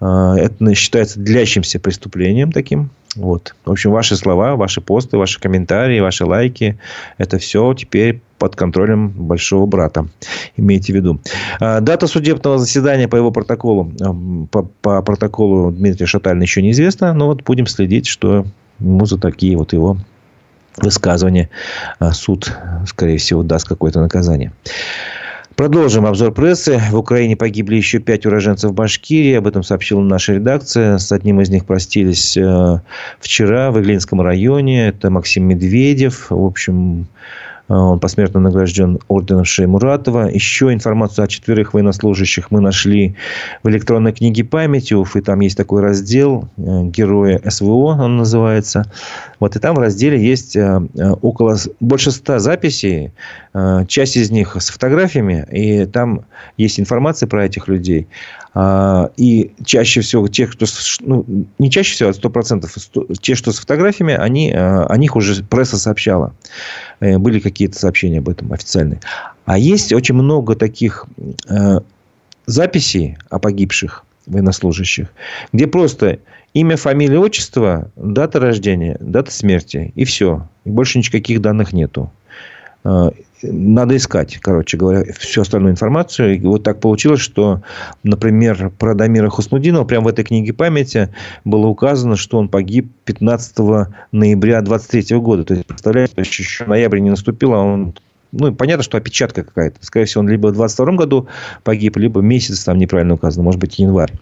А, 0.00 0.36
это 0.38 0.74
считается 0.74 1.20
длящимся 1.20 1.78
преступлением 1.80 2.52
таким. 2.52 2.90
Вот. 3.14 3.54
В 3.64 3.70
общем, 3.70 3.90
ваши 3.90 4.16
слова, 4.16 4.56
ваши 4.56 4.80
посты, 4.80 5.18
ваши 5.18 5.38
комментарии, 5.38 6.00
ваши 6.00 6.24
лайки, 6.24 6.78
это 7.18 7.38
все 7.38 7.74
теперь 7.74 8.22
под 8.38 8.56
контролем 8.56 9.10
большого 9.10 9.66
брата. 9.66 10.06
Имейте 10.56 10.92
в 10.92 10.96
виду. 10.96 11.20
А, 11.60 11.80
дата 11.80 12.06
судебного 12.06 12.58
заседания 12.58 13.08
по 13.08 13.16
его 13.16 13.30
протоколу, 13.30 13.92
по, 14.50 14.62
по 14.62 15.02
протоколу 15.02 15.70
Дмитрия 15.70 16.06
Шаталина 16.06 16.42
еще 16.42 16.62
неизвестна, 16.62 17.12
но 17.12 17.26
вот 17.26 17.42
будем 17.42 17.66
следить, 17.66 18.06
что 18.06 18.46
ему 18.82 19.06
за 19.06 19.18
такие 19.18 19.56
вот 19.56 19.72
его 19.72 19.96
высказывания 20.76 21.50
а, 21.98 22.12
суд, 22.12 22.52
скорее 22.86 23.18
всего, 23.18 23.42
даст 23.42 23.68
какое-то 23.68 24.00
наказание. 24.00 24.52
Продолжим 25.56 26.06
обзор 26.06 26.32
прессы. 26.32 26.80
В 26.90 26.96
Украине 26.96 27.36
погибли 27.36 27.76
еще 27.76 27.98
пять 27.98 28.24
уроженцев 28.24 28.72
Башкирии. 28.72 29.34
Об 29.34 29.46
этом 29.46 29.62
сообщила 29.62 30.00
наша 30.00 30.34
редакция. 30.34 30.96
С 30.96 31.12
одним 31.12 31.40
из 31.42 31.50
них 31.50 31.66
простились 31.66 32.36
э, 32.38 32.80
вчера 33.20 33.70
в 33.70 33.78
Иглинском 33.78 34.22
районе. 34.22 34.88
Это 34.88 35.10
Максим 35.10 35.44
Медведев. 35.44 36.30
В 36.30 36.44
общем, 36.44 37.06
он 37.68 38.00
посмертно 38.00 38.40
награжден 38.40 38.98
орденом 39.08 39.44
Шеймуратова. 39.44 40.28
Еще 40.28 40.72
информацию 40.72 41.24
о 41.24 41.28
четверых 41.28 41.74
военнослужащих 41.74 42.50
мы 42.50 42.60
нашли 42.60 43.16
в 43.62 43.68
электронной 43.68 44.12
книге 44.12 44.44
памяти 44.44 44.94
Уфы. 44.94 45.22
Там 45.22 45.40
есть 45.40 45.56
такой 45.56 45.80
раздел 45.82 46.48
э, 46.56 46.82
«Герои 46.84 47.40
СВО», 47.48 47.96
он 48.00 48.16
называется. 48.16 48.90
Вот 49.40 49.56
и 49.56 49.58
там 49.58 49.74
в 49.74 49.78
разделе 49.78 50.22
есть 50.22 50.56
около 51.22 51.56
больше 51.80 52.10
ста 52.10 52.38
записей 52.38 53.12
Э, 53.54 53.84
часть 53.86 54.16
из 54.16 54.30
них 54.30 54.56
с 54.58 54.70
фотографиями, 54.70 55.46
и 55.50 55.84
там 55.84 56.24
есть 56.56 56.80
информация 56.80 57.26
про 57.26 57.44
этих 57.44 57.68
людей. 57.68 58.06
А, 58.54 59.10
и 59.16 59.52
чаще 59.64 60.00
всего 60.02 60.28
те, 60.28 60.46
кто... 60.46 60.66
Ну, 61.00 61.24
не 61.58 61.70
чаще 61.70 61.94
всего, 61.94 62.10
а 62.10 62.14
сто 62.14 62.28
процентов. 62.30 62.74
Те, 63.20 63.34
что 63.34 63.52
с 63.52 63.58
фотографиями, 63.58 64.14
они, 64.14 64.50
э, 64.50 64.84
о 64.84 64.96
них 64.96 65.16
уже 65.16 65.42
пресса 65.44 65.78
сообщала. 65.78 66.34
Э, 67.02 67.18
были 67.18 67.40
какие-то 67.40 67.76
сообщения 67.76 68.18
об 68.18 68.28
этом 68.28 68.52
официальные. 68.52 69.00
А 69.44 69.58
есть 69.58 69.92
очень 69.92 70.14
много 70.14 70.54
таких 70.54 71.06
записей 72.46 73.16
о 73.28 73.40
погибших 73.40 74.04
военнослужащих, 74.26 75.08
где 75.52 75.66
просто 75.66 76.20
имя, 76.54 76.76
фамилия, 76.76 77.18
отчество, 77.18 77.90
дата 77.96 78.38
рождения, 78.38 78.96
дата 79.00 79.32
смерти, 79.32 79.92
и 79.96 80.04
все. 80.04 80.48
И 80.64 80.70
больше 80.70 80.98
никаких 80.98 81.40
данных 81.40 81.72
нету 81.72 82.12
надо 83.42 83.96
искать, 83.96 84.38
короче 84.38 84.76
говоря, 84.76 85.04
всю 85.18 85.42
остальную 85.42 85.72
информацию. 85.72 86.36
И 86.36 86.40
вот 86.40 86.62
так 86.62 86.80
получилось, 86.80 87.20
что, 87.20 87.62
например, 88.02 88.70
про 88.78 88.94
Дамира 88.94 89.28
Хуснудинова 89.28 89.84
прямо 89.84 90.04
в 90.04 90.08
этой 90.08 90.24
книге 90.24 90.52
памяти 90.52 91.08
было 91.44 91.66
указано, 91.66 92.16
что 92.16 92.38
он 92.38 92.48
погиб 92.48 92.90
15 93.04 93.56
ноября 94.12 94.60
23 94.62 95.16
года. 95.18 95.44
То 95.44 95.54
есть, 95.54 95.66
представляете, 95.66 96.14
еще 96.18 96.64
ноябрь 96.64 97.00
не 97.00 97.10
наступил, 97.10 97.54
а 97.54 97.58
он 97.58 97.94
ну, 98.32 98.54
понятно, 98.54 98.82
что 98.82 98.96
опечатка 98.96 99.44
какая-то. 99.44 99.76
Скорее 99.80 100.06
всего, 100.06 100.22
он 100.22 100.28
либо 100.28 100.48
в 100.48 100.52
22 100.52 100.92
году 100.92 101.28
погиб, 101.64 101.98
либо 101.98 102.20
месяц 102.20 102.64
там 102.64 102.78
неправильно 102.78 103.14
указано, 103.14 103.44
может 103.44 103.60
быть, 103.60 103.78
январь. 103.78 104.12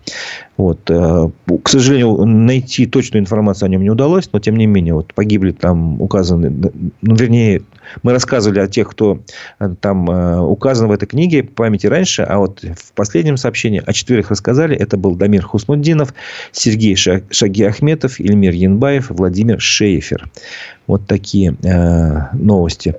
Вот. 0.57 0.91
Э, 0.91 1.31
к 1.63 1.69
сожалению, 1.69 2.25
найти 2.27 2.87
точную 2.87 3.23
информацию 3.23 3.67
о 3.67 3.69
нем 3.71 3.83
не 3.83 3.91
удалось, 3.91 4.29
но, 4.33 4.41
тем 4.41 4.57
не 4.57 4.67
менее, 4.67 4.95
вот 4.95 5.15
погибли 5.15 5.53
там 5.53 6.03
указаны, 6.03 6.51
ну, 6.51 7.15
вернее, 7.15 7.63
мы 8.03 8.13
рассказывали 8.13 8.59
о 8.59 8.67
тех, 8.67 8.91
кто 8.91 9.21
э, 9.59 9.75
там 9.81 10.11
э, 10.11 10.41
указан 10.41 10.89
в 10.89 10.93
этой 10.93 11.07
книге 11.07 11.45
памяти 11.45 11.87
раньше, 11.87 12.23
а 12.23 12.39
вот 12.39 12.63
в 12.63 12.93
последнем 12.95 13.37
сообщении 13.37 13.83
о 13.85 13.93
четверых 13.93 14.31
рассказали. 14.31 14.77
Это 14.77 14.97
был 14.97 15.15
Дамир 15.15 15.43
Хуснуддинов, 15.43 16.15
Сергей 16.53 16.97
Шаги 16.97 17.63
Ахметов, 17.63 18.21
Ильмир 18.21 18.53
Янбаев, 18.53 19.11
Владимир 19.11 19.61
Шейфер. 19.61 20.29
Вот 20.91 21.07
такие 21.07 21.55
э, 21.63 22.35
новости. 22.35 22.97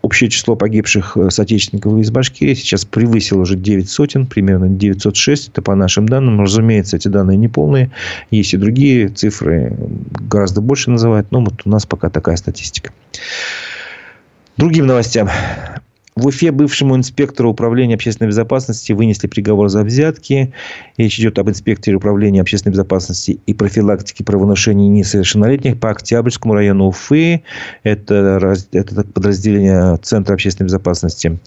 Общее 0.00 0.30
число 0.30 0.54
погибших 0.54 1.16
соотечественников 1.30 1.98
из 1.98 2.12
Башкирии 2.12 2.54
сейчас 2.54 2.84
превысило 2.84 3.40
уже 3.40 3.56
9 3.56 3.90
сотен, 3.90 4.26
примерно 4.26 4.68
906. 4.68 5.48
Это 5.48 5.60
по 5.60 5.74
нашим 5.74 6.08
данным. 6.08 6.40
Разумеется, 6.40 6.96
эти 6.96 7.08
данные 7.08 7.36
не 7.36 7.48
полные. 7.48 7.90
Есть 8.30 8.54
и 8.54 8.56
другие 8.56 9.08
цифры, 9.08 9.76
гораздо 10.20 10.60
больше 10.60 10.90
называют. 10.90 11.32
Но 11.32 11.40
вот 11.40 11.62
у 11.64 11.68
нас 11.68 11.84
пока 11.84 12.10
такая 12.10 12.36
статистика. 12.36 12.92
Другим 14.56 14.86
новостям. 14.86 15.28
В 16.20 16.26
Уфе 16.26 16.50
бывшему 16.50 16.96
инспектору 16.96 17.50
управления 17.50 17.94
общественной 17.94 18.28
безопасности 18.28 18.92
вынесли 18.92 19.26
приговор 19.26 19.70
за 19.70 19.82
взятки. 19.82 20.52
Речь 20.98 21.18
идет 21.18 21.38
об 21.38 21.48
инспекторе 21.48 21.96
управления 21.96 22.42
общественной 22.42 22.72
безопасности 22.72 23.40
и 23.46 23.54
профилактики 23.54 24.22
правонарушений 24.22 24.86
несовершеннолетних 24.88 25.80
по 25.80 25.88
Октябрьскому 25.88 26.52
району 26.52 26.88
Уфы. 26.88 27.42
Это, 27.84 28.54
это 28.72 29.04
подразделение 29.04 29.96
Центра 30.02 30.34
общественной 30.34 30.66
безопасности 30.66 31.38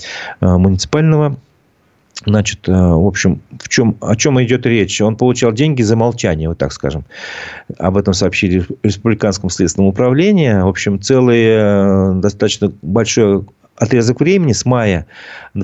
э, 0.41 0.57
муниципального. 0.57 1.38
Значит, 2.26 2.67
э, 2.67 2.71
в 2.71 3.05
общем, 3.05 3.41
в 3.59 3.69
чем, 3.69 3.95
о 4.01 4.15
чем 4.15 4.41
идет 4.41 4.65
речь? 4.65 4.99
Он 5.01 5.17
получал 5.17 5.51
деньги 5.51 5.84
за 5.84 5.95
молчание, 5.95 6.49
вот 6.49 6.57
так 6.57 6.71
скажем. 6.71 7.05
Об 7.78 7.95
этом 7.95 8.15
сообщили 8.15 8.61
в 8.61 8.69
Республиканском 8.82 9.51
следственном 9.51 9.89
управлении. 9.89 10.51
В 10.51 10.67
общем, 10.67 10.99
целый 10.99 11.43
э, 11.45 12.13
достаточно 12.15 12.71
большой 12.82 13.45
отрезок 13.84 14.19
времени 14.19 14.53
с 14.53 14.65
мая 14.65 15.05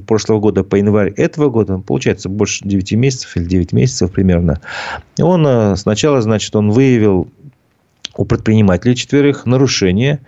прошлого 0.05 0.39
года 0.39 0.63
по 0.63 0.75
январь 0.75 1.11
этого 1.11 1.49
года, 1.49 1.79
получается 1.79 2.29
больше 2.29 2.63
9 2.65 2.93
месяцев 2.93 3.35
или 3.35 3.45
9 3.45 3.73
месяцев 3.73 4.11
примерно, 4.11 4.61
он 5.19 5.45
э, 5.47 5.75
сначала, 5.75 6.21
значит, 6.21 6.55
он 6.55 6.71
выявил 6.71 7.29
у 8.15 8.25
предпринимателей 8.25 8.95
четверых 8.95 9.45
нарушения, 9.45 10.19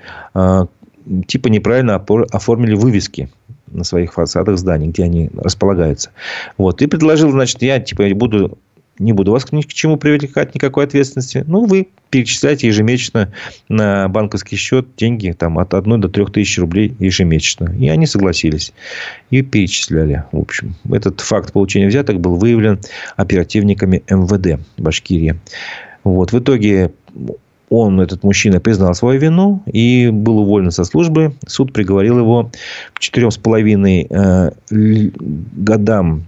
типа 1.28 1.48
неправильно 1.48 1.96
оформили 1.96 2.74
вывески 2.74 3.30
на 3.68 3.84
своих 3.84 4.14
фасадах 4.14 4.58
зданий, 4.58 4.88
где 4.88 5.04
они 5.04 5.30
располагаются. 5.36 6.12
Вот. 6.58 6.82
И 6.82 6.88
предложил, 6.88 7.32
значит, 7.32 7.62
я 7.62 7.80
типа 7.80 8.04
буду 8.14 8.58
не 9.00 9.14
буду 9.14 9.32
вас 9.32 9.52
ни 9.52 9.62
к 9.62 9.68
чему 9.68 9.98
привлекать, 9.98 10.54
никакой 10.54 10.86
ответственности. 10.86 11.44
Ну, 11.48 11.66
вы 11.66 11.88
перечисляете 12.10 12.68
ежемесячно 12.68 13.34
на 13.70 14.08
банковский 14.10 14.58
счет 14.58 14.88
деньги 14.98 15.32
там, 15.32 15.58
от 15.58 15.74
1 15.74 16.02
до 16.02 16.10
3 16.10 16.26
тысяч 16.26 16.60
рублей 16.60 16.96
ежемесячно. 17.00 17.76
И 17.80 17.88
они 17.90 18.06
согласились. 18.06 18.74
И 19.30 19.42
перечисляли. 19.42 20.26
В 20.32 20.40
общем, 20.40 20.76
этот 20.92 21.22
факт 21.22 21.52
получения 21.54 21.88
взяток 21.88 22.20
был 22.20 22.36
выявлен 22.36 22.80
оперативниками 23.16 24.04
МВД 24.10 24.62
Башкирии. 24.78 25.40
Вот. 26.04 26.32
В 26.32 26.40
итоге 26.40 26.92
он, 27.72 28.02
этот 28.02 28.24
мужчина, 28.24 28.60
признал 28.60 28.94
свою 28.94 29.20
вину 29.20 29.64
и 29.66 30.10
был 30.12 30.40
уволен 30.40 30.72
со 30.72 30.84
службы. 30.84 31.34
Суд 31.48 31.72
приговорил 31.72 32.20
его 32.20 32.52
к 32.94 33.00
четырем 33.00 33.32
с 33.32 33.38
половиной 33.38 34.08
э, 34.10 34.52
годам 34.70 36.26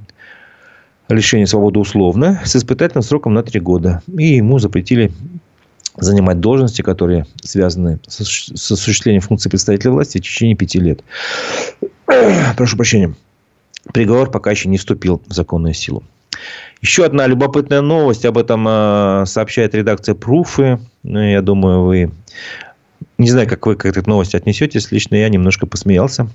лишения 1.14 1.46
свободы 1.46 1.80
условно 1.80 2.42
с 2.46 2.56
испытательным 2.56 3.04
сроком 3.04 3.34
на 3.34 3.44
три 3.44 3.60
года. 3.60 4.02
И 4.18 4.36
ему 4.36 4.60
запретили 4.60 5.12
занимать 5.98 6.40
должности, 6.40 6.82
которые 6.82 7.26
связаны 7.42 8.00
с 8.08 8.72
осуществлением 8.72 9.22
функции 9.22 9.50
представителя 9.50 9.92
власти 9.92 10.18
в 10.18 10.22
течение 10.22 10.56
пяти 10.56 10.80
лет. 10.80 11.04
Прошу 12.58 12.78
прощения. 12.78 13.14
Приговор 13.94 14.32
пока 14.32 14.52
еще 14.52 14.70
не 14.70 14.78
вступил 14.78 15.22
в 15.28 15.34
законную 15.34 15.74
силу. 15.74 16.04
Еще 16.82 17.06
одна 17.06 17.28
любопытная 17.28 17.82
новость. 17.82 18.26
Об 18.26 18.38
этом 18.38 18.66
э, 18.68 19.24
сообщает 19.26 19.76
редакция 19.76 20.16
Пруфы. 20.16 20.80
Ну, 21.04 21.20
я 21.20 21.42
думаю, 21.42 21.84
вы 21.84 22.12
не 23.18 23.30
знаю, 23.30 23.48
как 23.48 23.66
вы 23.66 23.76
к 23.76 23.86
этой 23.86 24.04
новости 24.06 24.36
отнесетесь. 24.36 24.92
Лично 24.92 25.16
я 25.16 25.30
немножко 25.30 25.68
посмеялся. 25.68 26.28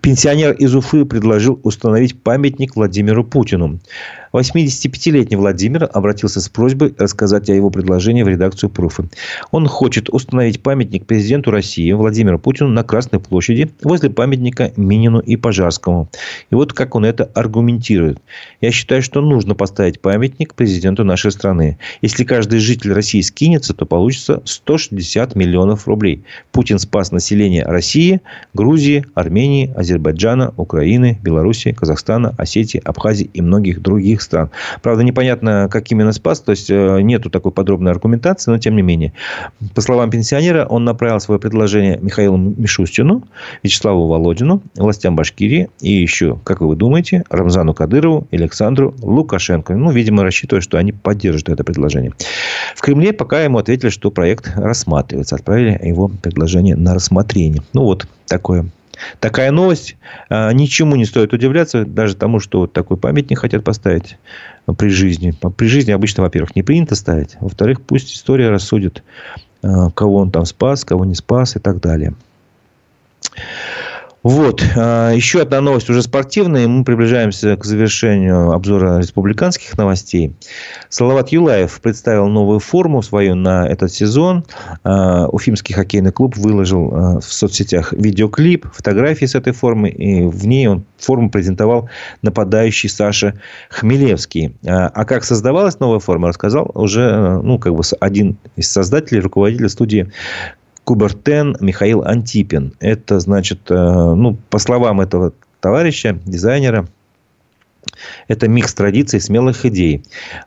Пенсионер 0.00 0.52
из 0.52 0.74
Уфы 0.74 1.04
предложил 1.04 1.60
установить 1.62 2.20
памятник 2.22 2.76
Владимиру 2.76 3.24
Путину. 3.24 3.80
85-летний 4.32 5.36
Владимир 5.36 5.88
обратился 5.92 6.40
с 6.40 6.48
просьбой 6.48 6.92
рассказать 6.98 7.48
о 7.50 7.54
его 7.54 7.70
предложении 7.70 8.24
в 8.24 8.28
редакцию 8.28 8.68
«Пруфы». 8.68 9.08
Он 9.52 9.68
хочет 9.68 10.08
установить 10.10 10.60
памятник 10.60 11.06
президенту 11.06 11.52
России 11.52 11.92
Владимиру 11.92 12.40
Путину 12.40 12.70
на 12.70 12.82
Красной 12.82 13.20
площади 13.20 13.70
возле 13.82 14.10
памятника 14.10 14.72
Минину 14.76 15.20
и 15.20 15.36
Пожарскому. 15.36 16.08
И 16.50 16.54
вот 16.54 16.72
как 16.72 16.96
он 16.96 17.04
это 17.04 17.24
аргументирует. 17.24 18.18
Я 18.60 18.72
считаю, 18.72 19.02
что 19.02 19.20
нужно 19.20 19.54
поставить 19.54 20.00
памятник 20.00 20.54
президенту 20.54 21.04
нашей 21.04 21.30
страны. 21.30 21.78
Если 22.02 22.24
каждый 22.24 22.58
житель 22.58 22.92
России 22.92 23.20
скинется, 23.20 23.72
то 23.72 23.86
получится 23.86 24.42
160 24.44 25.36
миллионов 25.36 25.86
рублей. 25.86 26.03
Путин 26.52 26.78
спас 26.78 27.12
население 27.12 27.64
России, 27.64 28.20
Грузии, 28.54 29.04
Армении, 29.14 29.72
Азербайджана, 29.76 30.52
Украины, 30.56 31.18
Беларуси, 31.22 31.72
Казахстана, 31.72 32.34
Осетии, 32.38 32.80
Абхазии 32.84 33.30
и 33.32 33.42
многих 33.42 33.82
других 33.82 34.22
стран. 34.22 34.50
Правда, 34.82 35.02
непонятно, 35.02 35.68
как 35.70 35.90
именно 35.90 36.12
спас, 36.12 36.40
то 36.40 36.50
есть 36.50 36.70
э, 36.70 37.00
нету 37.02 37.30
такой 37.30 37.52
подробной 37.52 37.92
аргументации, 37.92 38.50
но 38.50 38.58
тем 38.58 38.76
не 38.76 38.82
менее. 38.82 39.12
По 39.74 39.80
словам 39.80 40.10
пенсионера, 40.10 40.66
он 40.66 40.84
направил 40.84 41.20
свое 41.20 41.40
предложение 41.40 41.98
Михаилу 42.00 42.36
Мишустину, 42.36 43.24
Вячеславу 43.62 44.08
Володину, 44.08 44.62
властям 44.76 45.16
Башкирии 45.16 45.68
и 45.80 45.92
еще, 45.92 46.38
как 46.44 46.60
вы 46.60 46.76
думаете, 46.76 47.24
Рамзану 47.30 47.74
Кадырову 47.74 48.26
и 48.30 48.36
Александру 48.36 48.94
Лукашенко. 49.02 49.74
Ну, 49.74 49.90
видимо, 49.90 50.22
рассчитывая, 50.22 50.60
что 50.60 50.78
они 50.78 50.92
поддержат 50.92 51.48
это 51.48 51.64
предложение. 51.64 52.12
В 52.74 52.80
Кремле 52.80 53.12
пока 53.12 53.42
ему 53.42 53.58
ответили, 53.58 53.90
что 53.90 54.10
проект 54.10 54.52
рассматривается. 54.56 55.36
Отправили 55.36 55.78
его 55.94 56.08
предложение 56.08 56.76
на 56.76 56.94
рассмотрение. 56.94 57.62
Ну, 57.72 57.82
вот 57.82 58.06
такое 58.26 58.66
Такая 59.20 59.50
новость. 59.50 59.96
А, 60.28 60.52
ничему 60.52 60.96
не 60.96 61.04
стоит 61.04 61.32
удивляться, 61.32 61.84
даже 61.84 62.14
тому, 62.14 62.40
что 62.40 62.60
вот 62.60 62.72
такой 62.72 62.96
памятник 62.96 63.38
хотят 63.38 63.64
поставить 63.64 64.18
при 64.78 64.88
жизни. 64.88 65.34
При 65.56 65.66
жизни 65.66 65.92
обычно, 65.92 66.22
во-первых, 66.22 66.54
не 66.56 66.62
принято 66.62 66.94
ставить. 66.94 67.36
Во-вторых, 67.40 67.80
пусть 67.82 68.14
история 68.14 68.50
рассудит, 68.50 69.02
а, 69.62 69.90
кого 69.90 70.16
он 70.16 70.30
там 70.30 70.44
спас, 70.44 70.84
кого 70.84 71.04
не 71.04 71.14
спас 71.14 71.56
и 71.56 71.58
так 71.58 71.80
далее. 71.80 72.14
Вот. 74.24 74.64
А, 74.74 75.12
еще 75.12 75.42
одна 75.42 75.60
новость 75.60 75.90
уже 75.90 76.02
спортивная. 76.02 76.66
Мы 76.66 76.82
приближаемся 76.82 77.58
к 77.58 77.64
завершению 77.66 78.52
обзора 78.52 78.98
республиканских 78.98 79.76
новостей. 79.76 80.34
Салават 80.88 81.28
Юлаев 81.28 81.78
представил 81.82 82.28
новую 82.28 82.58
форму 82.58 83.02
свою 83.02 83.34
на 83.34 83.68
этот 83.68 83.92
сезон. 83.92 84.46
А, 84.82 85.28
Уфимский 85.28 85.74
хоккейный 85.74 86.10
клуб 86.10 86.38
выложил 86.38 86.90
а, 86.94 87.20
в 87.20 87.24
соцсетях 87.24 87.92
видеоклип, 87.92 88.66
фотографии 88.72 89.26
с 89.26 89.34
этой 89.34 89.52
формы. 89.52 89.90
И 89.90 90.22
в 90.22 90.46
ней 90.46 90.68
он 90.68 90.84
форму 90.96 91.28
презентовал 91.28 91.90
нападающий 92.22 92.88
Саша 92.88 93.34
Хмелевский. 93.68 94.56
А 94.64 95.04
как 95.04 95.24
создавалась 95.24 95.80
новая 95.80 95.98
форма, 95.98 96.28
рассказал 96.28 96.70
уже 96.72 97.42
ну, 97.42 97.58
как 97.58 97.74
бы 97.74 97.82
один 98.00 98.38
из 98.56 98.72
создателей, 98.72 99.20
руководителя 99.20 99.68
студии 99.68 100.10
Кубертен 100.84 101.56
Михаил 101.60 102.02
Антипин. 102.04 102.74
Это, 102.80 103.18
значит, 103.20 103.70
э, 103.70 103.74
ну, 103.74 104.36
по 104.50 104.58
словам 104.58 105.00
этого 105.00 105.32
товарища, 105.60 106.18
дизайнера, 106.26 106.86
это 108.28 108.48
микс 108.48 108.74
традиций 108.74 109.20
смелых 109.20 109.64
идей. 109.66 110.02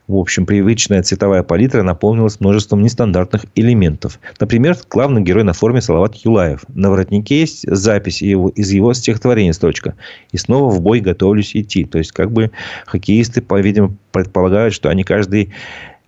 В 0.07 0.15
общем, 0.15 0.45
привычная 0.45 1.03
цветовая 1.03 1.43
палитра 1.43 1.83
наполнилась 1.83 2.39
множеством 2.39 2.81
нестандартных 2.81 3.45
элементов. 3.55 4.19
Например, 4.39 4.77
главный 4.89 5.21
герой 5.21 5.43
на 5.43 5.53
форме 5.53 5.81
Салават 5.81 6.15
Юлаев. 6.15 6.61
На 6.69 6.89
воротнике 6.89 7.39
есть 7.39 7.69
запись 7.69 8.21
его, 8.21 8.49
из 8.49 8.71
его 8.71 8.93
стихотворения 8.93 9.53
строчка. 9.53 9.95
«И 10.31 10.37
снова 10.37 10.69
в 10.69 10.81
бой 10.81 10.99
готовлюсь 10.99 11.55
идти». 11.55 11.85
То 11.85 11.97
есть, 11.97 12.11
как 12.11 12.31
бы 12.31 12.51
хоккеисты, 12.85 13.41
по-видимому, 13.41 13.97
предполагают, 14.11 14.73
что 14.73 14.89
они 14.89 15.03
каждый 15.03 15.53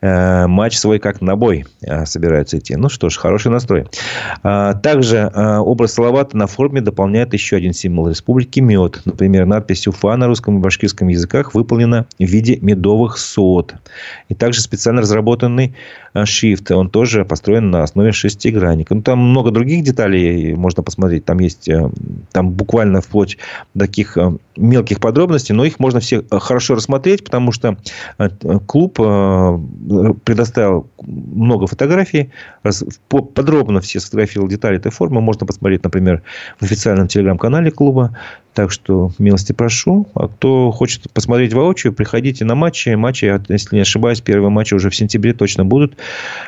матч 0.02 0.78
свой 0.78 1.00
как 1.00 1.20
на 1.22 1.36
бой 1.36 1.66
э, 1.82 2.06
собираются 2.06 2.58
идти. 2.58 2.76
Ну 2.76 2.88
что 2.88 3.10
ж, 3.10 3.18
хороший 3.18 3.52
настрой. 3.52 3.86
А, 4.44 4.74
также 4.74 5.18
э, 5.18 5.58
образ 5.58 5.94
Салавата 5.94 6.38
на 6.38 6.48
форме 6.48 6.80
дополняет 6.80 7.34
еще 7.34 7.58
один 7.58 7.74
символ 7.74 8.08
республики– 8.08 8.60
мед. 8.62 9.02
Например, 9.04 9.46
надпись 9.46 9.88
«Уфа» 9.88 10.16
на 10.16 10.28
русском 10.28 10.58
и 10.58 10.62
башкирском 10.62 11.10
языках 11.10 11.54
выполнена 11.54 12.06
в 12.18 12.24
виде 12.24 12.58
медовых 12.62 13.18
сот. 13.18 13.76
И 14.30 14.36
также 14.36 14.62
специально 14.62 15.02
разработанный 15.02 15.76
шрифт. 16.24 16.72
Он 16.72 16.90
тоже 16.90 17.26
построен 17.26 17.70
на 17.70 17.84
основе 17.84 18.12
шестигранника. 18.12 18.96
Ну, 18.96 19.02
там 19.02 19.20
много 19.20 19.52
других 19.52 19.84
деталей 19.84 20.56
можно 20.56 20.82
посмотреть. 20.82 21.26
Там 21.26 21.40
есть 21.40 21.70
там 22.32 22.52
буквально 22.52 23.02
вплоть 23.02 23.38
до 23.74 23.86
таких 23.86 24.18
мелких 24.58 25.00
подробностей, 25.00 25.54
но 25.54 25.66
их 25.66 25.80
можно 25.80 26.00
все 26.00 26.24
хорошо 26.32 26.76
рассмотреть, 26.76 27.24
потому 27.24 27.52
что 27.52 27.78
клуб 28.66 29.00
предоставил 30.24 30.88
много 31.02 31.68
фотографий, 31.68 32.32
подробно 33.08 33.82
все 33.82 34.00
сфотографировал 34.00 34.48
детали 34.50 34.78
этой 34.78 34.92
формы. 34.92 35.22
Можно 35.22 35.48
посмотреть, 35.48 35.84
например, 35.84 36.22
в 36.60 36.64
официальном 36.64 37.08
телеграм-канале 37.08 37.72
клуба. 37.72 38.16
Так 38.54 38.72
что 38.72 39.12
милости 39.20 39.54
прошу. 39.54 40.08
А 40.14 40.28
кто 40.28 40.72
хочет 40.72 41.12
посмотреть 41.12 41.54
воочию, 41.54 41.94
приходите 41.94 42.46
на 42.46 42.56
матчи. 42.56 42.90
Матчи, 42.90 43.40
если 43.48 43.76
не 43.76 43.82
ошибаюсь, 43.82 44.22
первые 44.22 44.50
матчи 44.50 44.74
уже 44.74 44.90
в 44.90 44.96
сентябре 44.96 45.34
точно 45.34 45.66
будут. 45.66 45.98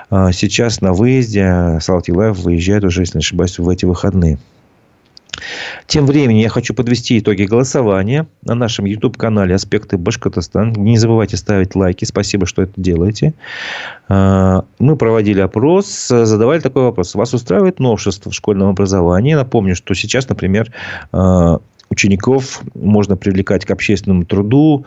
А 0.09 0.31
сейчас 0.31 0.81
на 0.81 0.93
выезде 0.93 1.79
Салат 1.81 2.07
Юлаев 2.07 2.37
выезжает 2.37 2.83
уже, 2.83 3.01
если 3.01 3.17
не 3.17 3.21
ошибаюсь, 3.21 3.57
в 3.59 3.69
эти 3.69 3.85
выходные. 3.85 4.39
Тем 5.87 6.05
временем 6.05 6.41
я 6.41 6.49
хочу 6.49 6.73
подвести 6.73 7.19
итоги 7.19 7.43
голосования 7.43 8.27
на 8.43 8.55
нашем 8.55 8.85
YouTube-канале 8.85 9.55
«Аспекты 9.55 9.97
Башкортостан». 9.97 10.73
Не 10.73 10.97
забывайте 10.97 11.37
ставить 11.37 11.75
лайки. 11.75 12.05
Спасибо, 12.05 12.45
что 12.45 12.61
это 12.63 12.73
делаете. 12.77 13.33
А, 14.09 14.65
мы 14.79 14.95
проводили 14.95 15.39
опрос, 15.41 16.07
задавали 16.07 16.59
такой 16.59 16.83
вопрос. 16.83 17.15
Вас 17.15 17.33
устраивает 17.33 17.79
новшество 17.79 18.31
в 18.31 18.35
школьном 18.35 18.69
образовании? 18.69 19.33
Напомню, 19.33 19.75
что 19.75 19.93
сейчас, 19.93 20.27
например, 20.29 20.71
а, 21.11 21.59
учеников 21.91 22.61
можно 22.73 23.17
привлекать 23.17 23.65
к 23.65 23.71
общественному 23.71 24.25
труду 24.25 24.85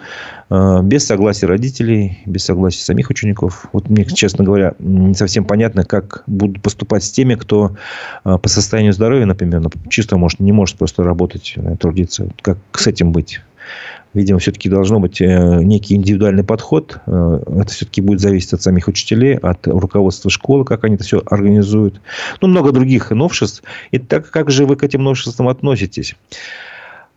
э, 0.50 0.80
без 0.82 1.06
согласия 1.06 1.46
родителей, 1.46 2.18
без 2.26 2.44
согласия 2.44 2.82
самих 2.82 3.10
учеников. 3.10 3.66
Вот 3.72 3.90
мне, 3.90 4.04
честно 4.06 4.42
говоря, 4.44 4.74
не 4.78 5.14
совсем 5.14 5.44
понятно, 5.44 5.84
как 5.84 6.24
будут 6.26 6.62
поступать 6.62 7.04
с 7.04 7.12
теми, 7.12 7.34
кто 7.34 7.76
э, 8.24 8.38
по 8.38 8.48
состоянию 8.48 8.92
здоровья, 8.92 9.26
например, 9.26 9.62
чисто 9.90 10.16
может, 10.16 10.40
не 10.40 10.52
может 10.52 10.76
просто 10.76 11.04
работать, 11.04 11.52
э, 11.56 11.76
трудиться. 11.76 12.28
Как 12.42 12.58
с 12.72 12.86
этим 12.86 13.12
быть? 13.12 13.40
Видимо, 14.14 14.38
все-таки 14.38 14.68
должно 14.68 15.00
быть 15.00 15.18
некий 15.18 15.96
индивидуальный 15.96 16.44
подход. 16.44 17.00
Это 17.04 17.66
все-таки 17.66 18.00
будет 18.00 18.20
зависеть 18.20 18.52
от 18.52 18.62
самих 18.62 18.86
учителей, 18.86 19.36
от 19.36 19.66
руководства 19.66 20.30
школы, 20.30 20.64
как 20.64 20.84
они 20.84 20.94
это 20.94 21.02
все 21.02 21.20
организуют. 21.26 22.00
Ну, 22.40 22.46
много 22.46 22.70
других 22.70 23.10
новшеств. 23.10 23.64
И 23.90 23.98
так 23.98 24.30
как 24.30 24.52
же 24.52 24.66
вы 24.66 24.76
к 24.76 24.84
этим 24.84 25.02
новшествам 25.02 25.48
относитесь? 25.48 26.14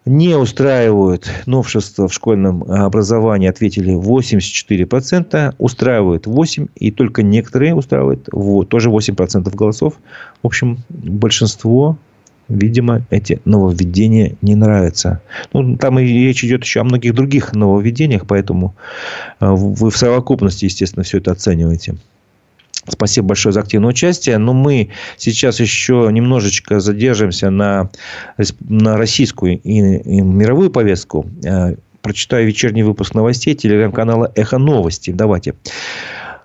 Не 0.07 0.35
устраивают 0.35 1.29
новшества 1.45 2.07
в 2.07 2.13
школьном 2.13 2.63
образовании, 2.63 3.49
ответили 3.49 3.93
84%, 3.93 5.55
устраивают 5.57 6.27
8%, 6.27 6.69
и 6.75 6.91
только 6.91 7.23
некоторые 7.23 7.75
устраивают, 7.75 8.27
вот, 8.31 8.69
тоже 8.69 8.89
8% 8.89 9.55
голосов. 9.55 9.95
В 10.41 10.47
общем, 10.47 10.79
большинство 10.89 11.97
видимо, 12.49 13.05
эти 13.09 13.41
нововведения 13.45 14.35
не 14.41 14.55
нравятся. 14.55 15.21
Ну, 15.53 15.77
там 15.77 15.99
и 15.99 16.03
речь 16.05 16.43
идет 16.43 16.63
еще 16.63 16.81
о 16.81 16.85
многих 16.85 17.13
других 17.13 17.53
нововведениях, 17.53 18.25
поэтому 18.25 18.73
э, 19.39 19.47
вы 19.49 19.89
в 19.89 19.97
совокупности, 19.97 20.65
естественно, 20.65 21.03
все 21.03 21.17
это 21.17 21.31
оцениваете. 21.31 21.97
Спасибо 22.87 23.29
большое 23.29 23.53
за 23.53 23.59
активное 23.59 23.89
участие. 23.89 24.37
Но 24.37 24.53
мы 24.53 24.89
сейчас 25.17 25.59
еще 25.59 26.09
немножечко 26.11 26.79
задержимся 26.79 27.49
на, 27.49 27.89
на 28.61 28.97
российскую 28.97 29.59
и, 29.59 29.97
и 29.97 30.21
мировую 30.21 30.71
повестку. 30.71 31.25
Э, 31.43 31.75
прочитаю 32.01 32.47
вечерний 32.47 32.83
выпуск 32.83 33.13
новостей 33.15 33.53
телеграм-канала 33.55 34.31
«Эхо 34.35 34.57
новости». 34.57 35.11
Давайте. 35.11 35.55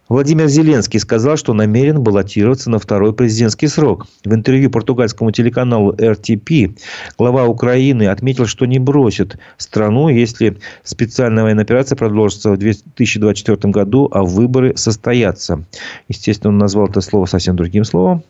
Владимир 0.09 0.49
Зеленский 0.49 0.99
сказал, 0.99 1.37
что 1.37 1.55
намерен 1.55 2.03
баллотироваться 2.03 2.69
на 2.71 2.79
второй 2.79 3.15
президентский 3.15 3.69
срок. 3.69 4.07
В 4.25 4.35
интервью 4.35 4.69
португальскому 4.69 5.31
телеканалу 5.31 5.95
RTP 5.95 6.77
глава 7.17 7.47
Украины 7.47 8.09
отметил, 8.09 8.47
что 8.47 8.67
не 8.67 8.79
бросит 8.79 9.39
страну, 9.57 10.09
если 10.09 10.59
специальная 10.83 11.45
военная 11.45 11.65
операция 11.65 11.97
продолжится 11.97 12.51
в 12.51 12.59
2024 12.59 13.73
году, 13.73 14.09
а 14.11 14.23
выборы 14.23 14.77
состоятся. 14.77 15.65
Естественно, 16.09 16.51
он 16.51 16.59
назвал 16.59 16.89
это 16.89 17.01
слово 17.01 17.27
совсем 17.27 17.57
другим 17.57 17.85
словом. 17.85 18.23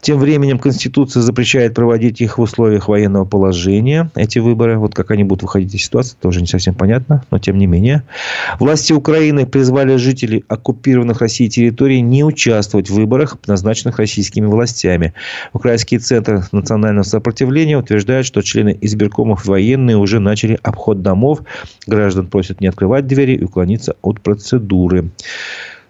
Тем 0.00 0.18
временем 0.18 0.58
Конституция 0.58 1.20
запрещает 1.20 1.74
проводить 1.74 2.20
их 2.20 2.38
в 2.38 2.40
условиях 2.40 2.88
военного 2.88 3.24
положения, 3.24 4.10
эти 4.16 4.40
выборы. 4.40 4.76
Вот 4.76 4.94
как 4.94 5.12
они 5.12 5.22
будут 5.22 5.42
выходить 5.42 5.72
из 5.74 5.84
ситуации, 5.84 6.16
тоже 6.20 6.40
не 6.40 6.48
совсем 6.48 6.74
понятно, 6.74 7.24
но 7.30 7.38
тем 7.38 7.56
не 7.58 7.68
менее. 7.68 8.02
Власти 8.58 8.92
Украины 8.92 9.46
призвали 9.46 9.94
жителей 9.96 10.44
оккупированных 10.48 11.01
Россией 11.10 11.50
территорий 11.50 12.00
не 12.00 12.24
участвовать 12.24 12.90
в 12.90 12.94
выборах, 12.94 13.36
назначенных 13.46 13.98
российскими 13.98 14.46
властями. 14.46 15.14
Украинский 15.52 15.98
центр 15.98 16.46
национального 16.52 17.04
сопротивления 17.04 17.78
утверждает, 17.78 18.26
что 18.26 18.42
члены 18.42 18.76
избиркомов 18.80 19.46
военные 19.46 19.96
уже 19.96 20.20
начали 20.20 20.58
обход 20.62 21.02
домов. 21.02 21.40
Граждан 21.86 22.26
просят 22.26 22.60
не 22.60 22.68
открывать 22.68 23.06
двери 23.06 23.36
и 23.36 23.44
уклониться 23.44 23.96
от 24.02 24.20
процедуры. 24.20 25.10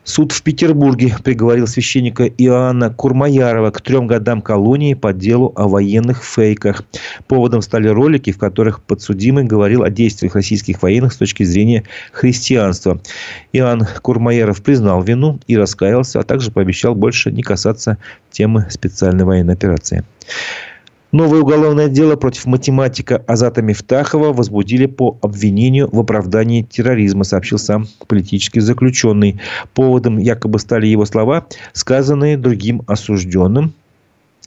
Суд 0.04 0.32
в 0.32 0.42
Петербурге 0.42 1.14
приговорил 1.22 1.68
священника 1.68 2.26
Иоанна 2.26 2.90
Курмаярова 2.90 3.70
к 3.70 3.80
трем 3.80 4.08
годам 4.08 4.42
колонии 4.42 4.94
по 4.94 5.12
делу 5.12 5.52
о 5.54 5.68
военных 5.68 6.24
фейках. 6.24 6.82
Поводом 7.28 7.62
стали 7.62 7.86
ролики, 7.86 8.32
в 8.32 8.38
которых 8.38 8.82
подсудимый 8.82 9.44
говорил 9.44 9.84
о 9.84 9.90
действиях 9.90 10.34
российских 10.34 10.82
военных 10.82 11.12
с 11.12 11.18
точки 11.18 11.44
зрения 11.44 11.84
христианства. 12.10 13.00
Иоанн 13.52 13.86
Курмаяров 14.02 14.62
признал 14.62 15.02
вину 15.02 15.38
и 15.46 15.56
раскаялся, 15.56 16.18
а 16.18 16.24
также 16.24 16.50
пообещал 16.50 16.96
больше 16.96 17.30
не 17.30 17.42
касаться 17.42 17.98
темы 18.32 18.66
специальной 18.70 19.24
военной 19.24 19.54
операции. 19.54 20.04
Новое 21.12 21.42
уголовное 21.42 21.88
дело 21.88 22.16
против 22.16 22.46
математика 22.46 23.22
Азата 23.26 23.60
Мифтахова 23.60 24.32
возбудили 24.32 24.86
по 24.86 25.18
обвинению 25.20 25.90
в 25.92 26.00
оправдании 26.00 26.62
терроризма, 26.62 27.24
сообщил 27.24 27.58
сам 27.58 27.86
политический 28.08 28.60
заключенный. 28.60 29.38
Поводом 29.74 30.16
якобы 30.16 30.58
стали 30.58 30.86
его 30.86 31.04
слова, 31.04 31.46
сказанные 31.74 32.38
другим 32.38 32.80
осужденным. 32.86 33.74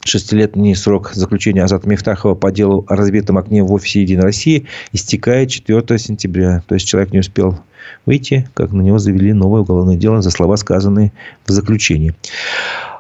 Шестилетний 0.03 0.75
срок 0.75 1.11
заключения 1.13 1.63
Азата 1.63 1.87
Мифтахова 1.87 2.33
по 2.33 2.51
делу 2.51 2.83
о 2.87 2.95
разбитом 2.95 3.37
окне 3.37 3.61
в 3.61 3.71
офисе 3.71 4.01
«Единой 4.01 4.23
России» 4.23 4.65
истекает 4.91 5.51
4 5.51 5.99
сентября. 5.99 6.63
То 6.67 6.73
есть, 6.73 6.87
человек 6.87 7.13
не 7.13 7.19
успел 7.19 7.59
выйти, 8.07 8.49
как 8.55 8.71
на 8.71 8.81
него 8.81 8.97
завели 8.97 9.33
новое 9.33 9.61
уголовное 9.61 9.97
дело 9.97 10.23
за 10.23 10.31
слова, 10.31 10.57
сказанные 10.57 11.11
в 11.45 11.51
заключении. 11.51 12.15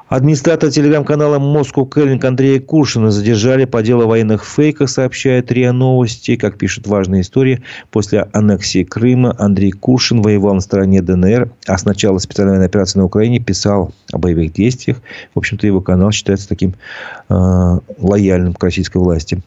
Администратора 0.07 0.69
телеграм-канала 0.69 1.39
Moscow 1.39 1.89
Calling 1.89 2.23
Андрея 2.23 2.59
Куршина 2.59 3.09
задержали 3.09 3.65
по 3.65 3.81
делу 3.81 4.05
военных 4.05 4.45
фейков, 4.45 4.91
сообщает 4.91 5.51
РИА 5.51 5.73
Новости. 5.73 6.35
Как 6.35 6.59
пишут 6.59 6.85
важные 6.85 7.21
истории, 7.21 7.63
после 7.89 8.27
аннексии 8.31 8.83
Крыма 8.83 9.35
Андрей 9.39 9.71
Куршин 9.71 10.21
воевал 10.21 10.53
на 10.53 10.61
стороне 10.61 11.01
ДНР, 11.01 11.49
а 11.65 11.77
с 11.77 11.85
начала 11.85 12.19
специальной 12.19 12.51
военной 12.51 12.67
операции 12.67 12.99
на 12.99 13.05
Украине 13.05 13.39
писал 13.39 13.93
о 14.13 14.19
боевых 14.19 14.53
действиях. 14.53 15.01
В 15.33 15.39
общем-то, 15.39 15.65
его 15.65 15.81
канал 15.81 16.11
считается 16.11 16.47
таким 16.47 16.75
э, 17.29 17.79
лояльным 17.97 18.53
к 18.53 18.63
российской 18.63 18.97
власти. 18.97 19.41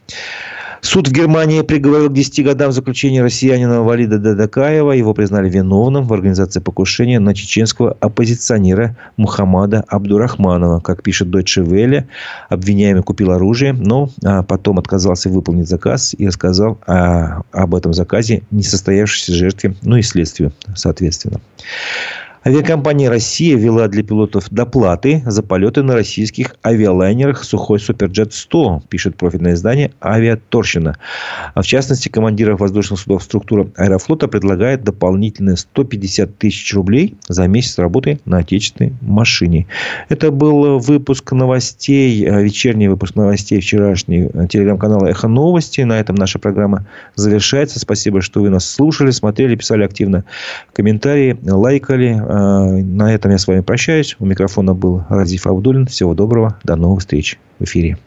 Суд 0.81 1.09
в 1.09 1.11
Германии 1.11 1.61
приговорил 1.61 2.09
к 2.09 2.13
10 2.13 2.45
годам 2.45 2.71
заключения 2.71 3.21
россиянина 3.21 3.81
Валида 3.81 4.17
Дадакаева. 4.17 4.93
Его 4.93 5.13
признали 5.13 5.49
виновным 5.49 6.05
в 6.05 6.13
организации 6.13 6.61
покушения 6.61 7.19
на 7.19 7.35
чеченского 7.35 7.97
оппозиционера 7.99 8.95
Мухаммада 9.17 9.83
Абдурахманова. 9.87 10.79
Как 10.79 11.03
пишет 11.03 11.27
Deutsche 11.27 11.65
Welle, 11.65 12.05
обвиняемый 12.47 13.03
купил 13.03 13.31
оружие, 13.31 13.73
но 13.73 14.09
а, 14.23 14.43
потом 14.43 14.79
отказался 14.79 15.29
выполнить 15.29 15.67
заказ 15.67 16.15
и 16.17 16.27
рассказал 16.27 16.77
а, 16.87 17.41
об 17.51 17.75
этом 17.75 17.93
заказе 17.93 18.43
несостоявшейся 18.51 19.33
жертве, 19.33 19.75
ну 19.81 19.97
и 19.97 20.01
следствию, 20.01 20.53
соответственно. 20.75 21.41
Авиакомпания 22.45 23.09
«Россия» 23.09 23.57
ввела 23.57 23.89
для 23.89 24.01
пилотов 24.01 24.49
доплаты 24.49 25.21
за 25.25 25.43
полеты 25.43 25.83
на 25.83 25.93
российских 25.93 26.55
авиалайнерах 26.65 27.43
«Сухой 27.43 27.79
Суперджет-100», 27.79 28.83
пишет 28.87 29.17
профильное 29.17 29.55
издание 29.55 29.91
«Авиаторщина». 30.01 30.95
В 31.53 31.63
частности, 31.63 32.07
командиров 32.07 32.61
воздушных 32.61 32.97
судов 33.01 33.23
структура 33.23 33.67
«Аэрофлота» 33.75 34.29
предлагает 34.29 34.85
дополнительные 34.85 35.57
150 35.57 36.37
тысяч 36.37 36.73
рублей 36.73 37.17
за 37.27 37.45
месяц 37.47 37.77
работы 37.77 38.21
на 38.23 38.37
отечественной 38.37 38.93
машине. 39.01 39.67
Это 40.07 40.31
был 40.31 40.79
выпуск 40.79 41.33
новостей, 41.33 42.23
вечерний 42.23 42.87
выпуск 42.87 43.15
новостей 43.15 43.59
вчерашний 43.59 44.29
телеграм-канала 44.47 45.07
«Эхо 45.07 45.27
новости». 45.27 45.81
На 45.81 45.99
этом 45.99 46.15
наша 46.15 46.39
программа 46.39 46.85
завершается. 47.15 47.81
Спасибо, 47.81 48.21
что 48.21 48.39
вы 48.39 48.49
нас 48.49 48.63
слушали, 48.63 49.11
смотрели, 49.11 49.57
писали 49.57 49.83
активно 49.83 50.23
комментарии, 50.71 51.37
лайкали. 51.43 52.28
Э, 52.29 52.81
на 52.83 53.11
этом 53.11 53.31
я 53.31 53.37
с 53.39 53.47
вами 53.47 53.61
прощаюсь. 53.61 54.15
У 54.19 54.25
микрофона 54.25 54.75
был 54.75 55.03
Разиф 55.09 55.47
Абдулин. 55.47 55.87
Всего 55.87 56.13
доброго. 56.13 56.57
До 56.63 56.75
новых 56.75 56.99
встреч 56.99 57.39
в 57.57 57.63
эфире. 57.63 57.97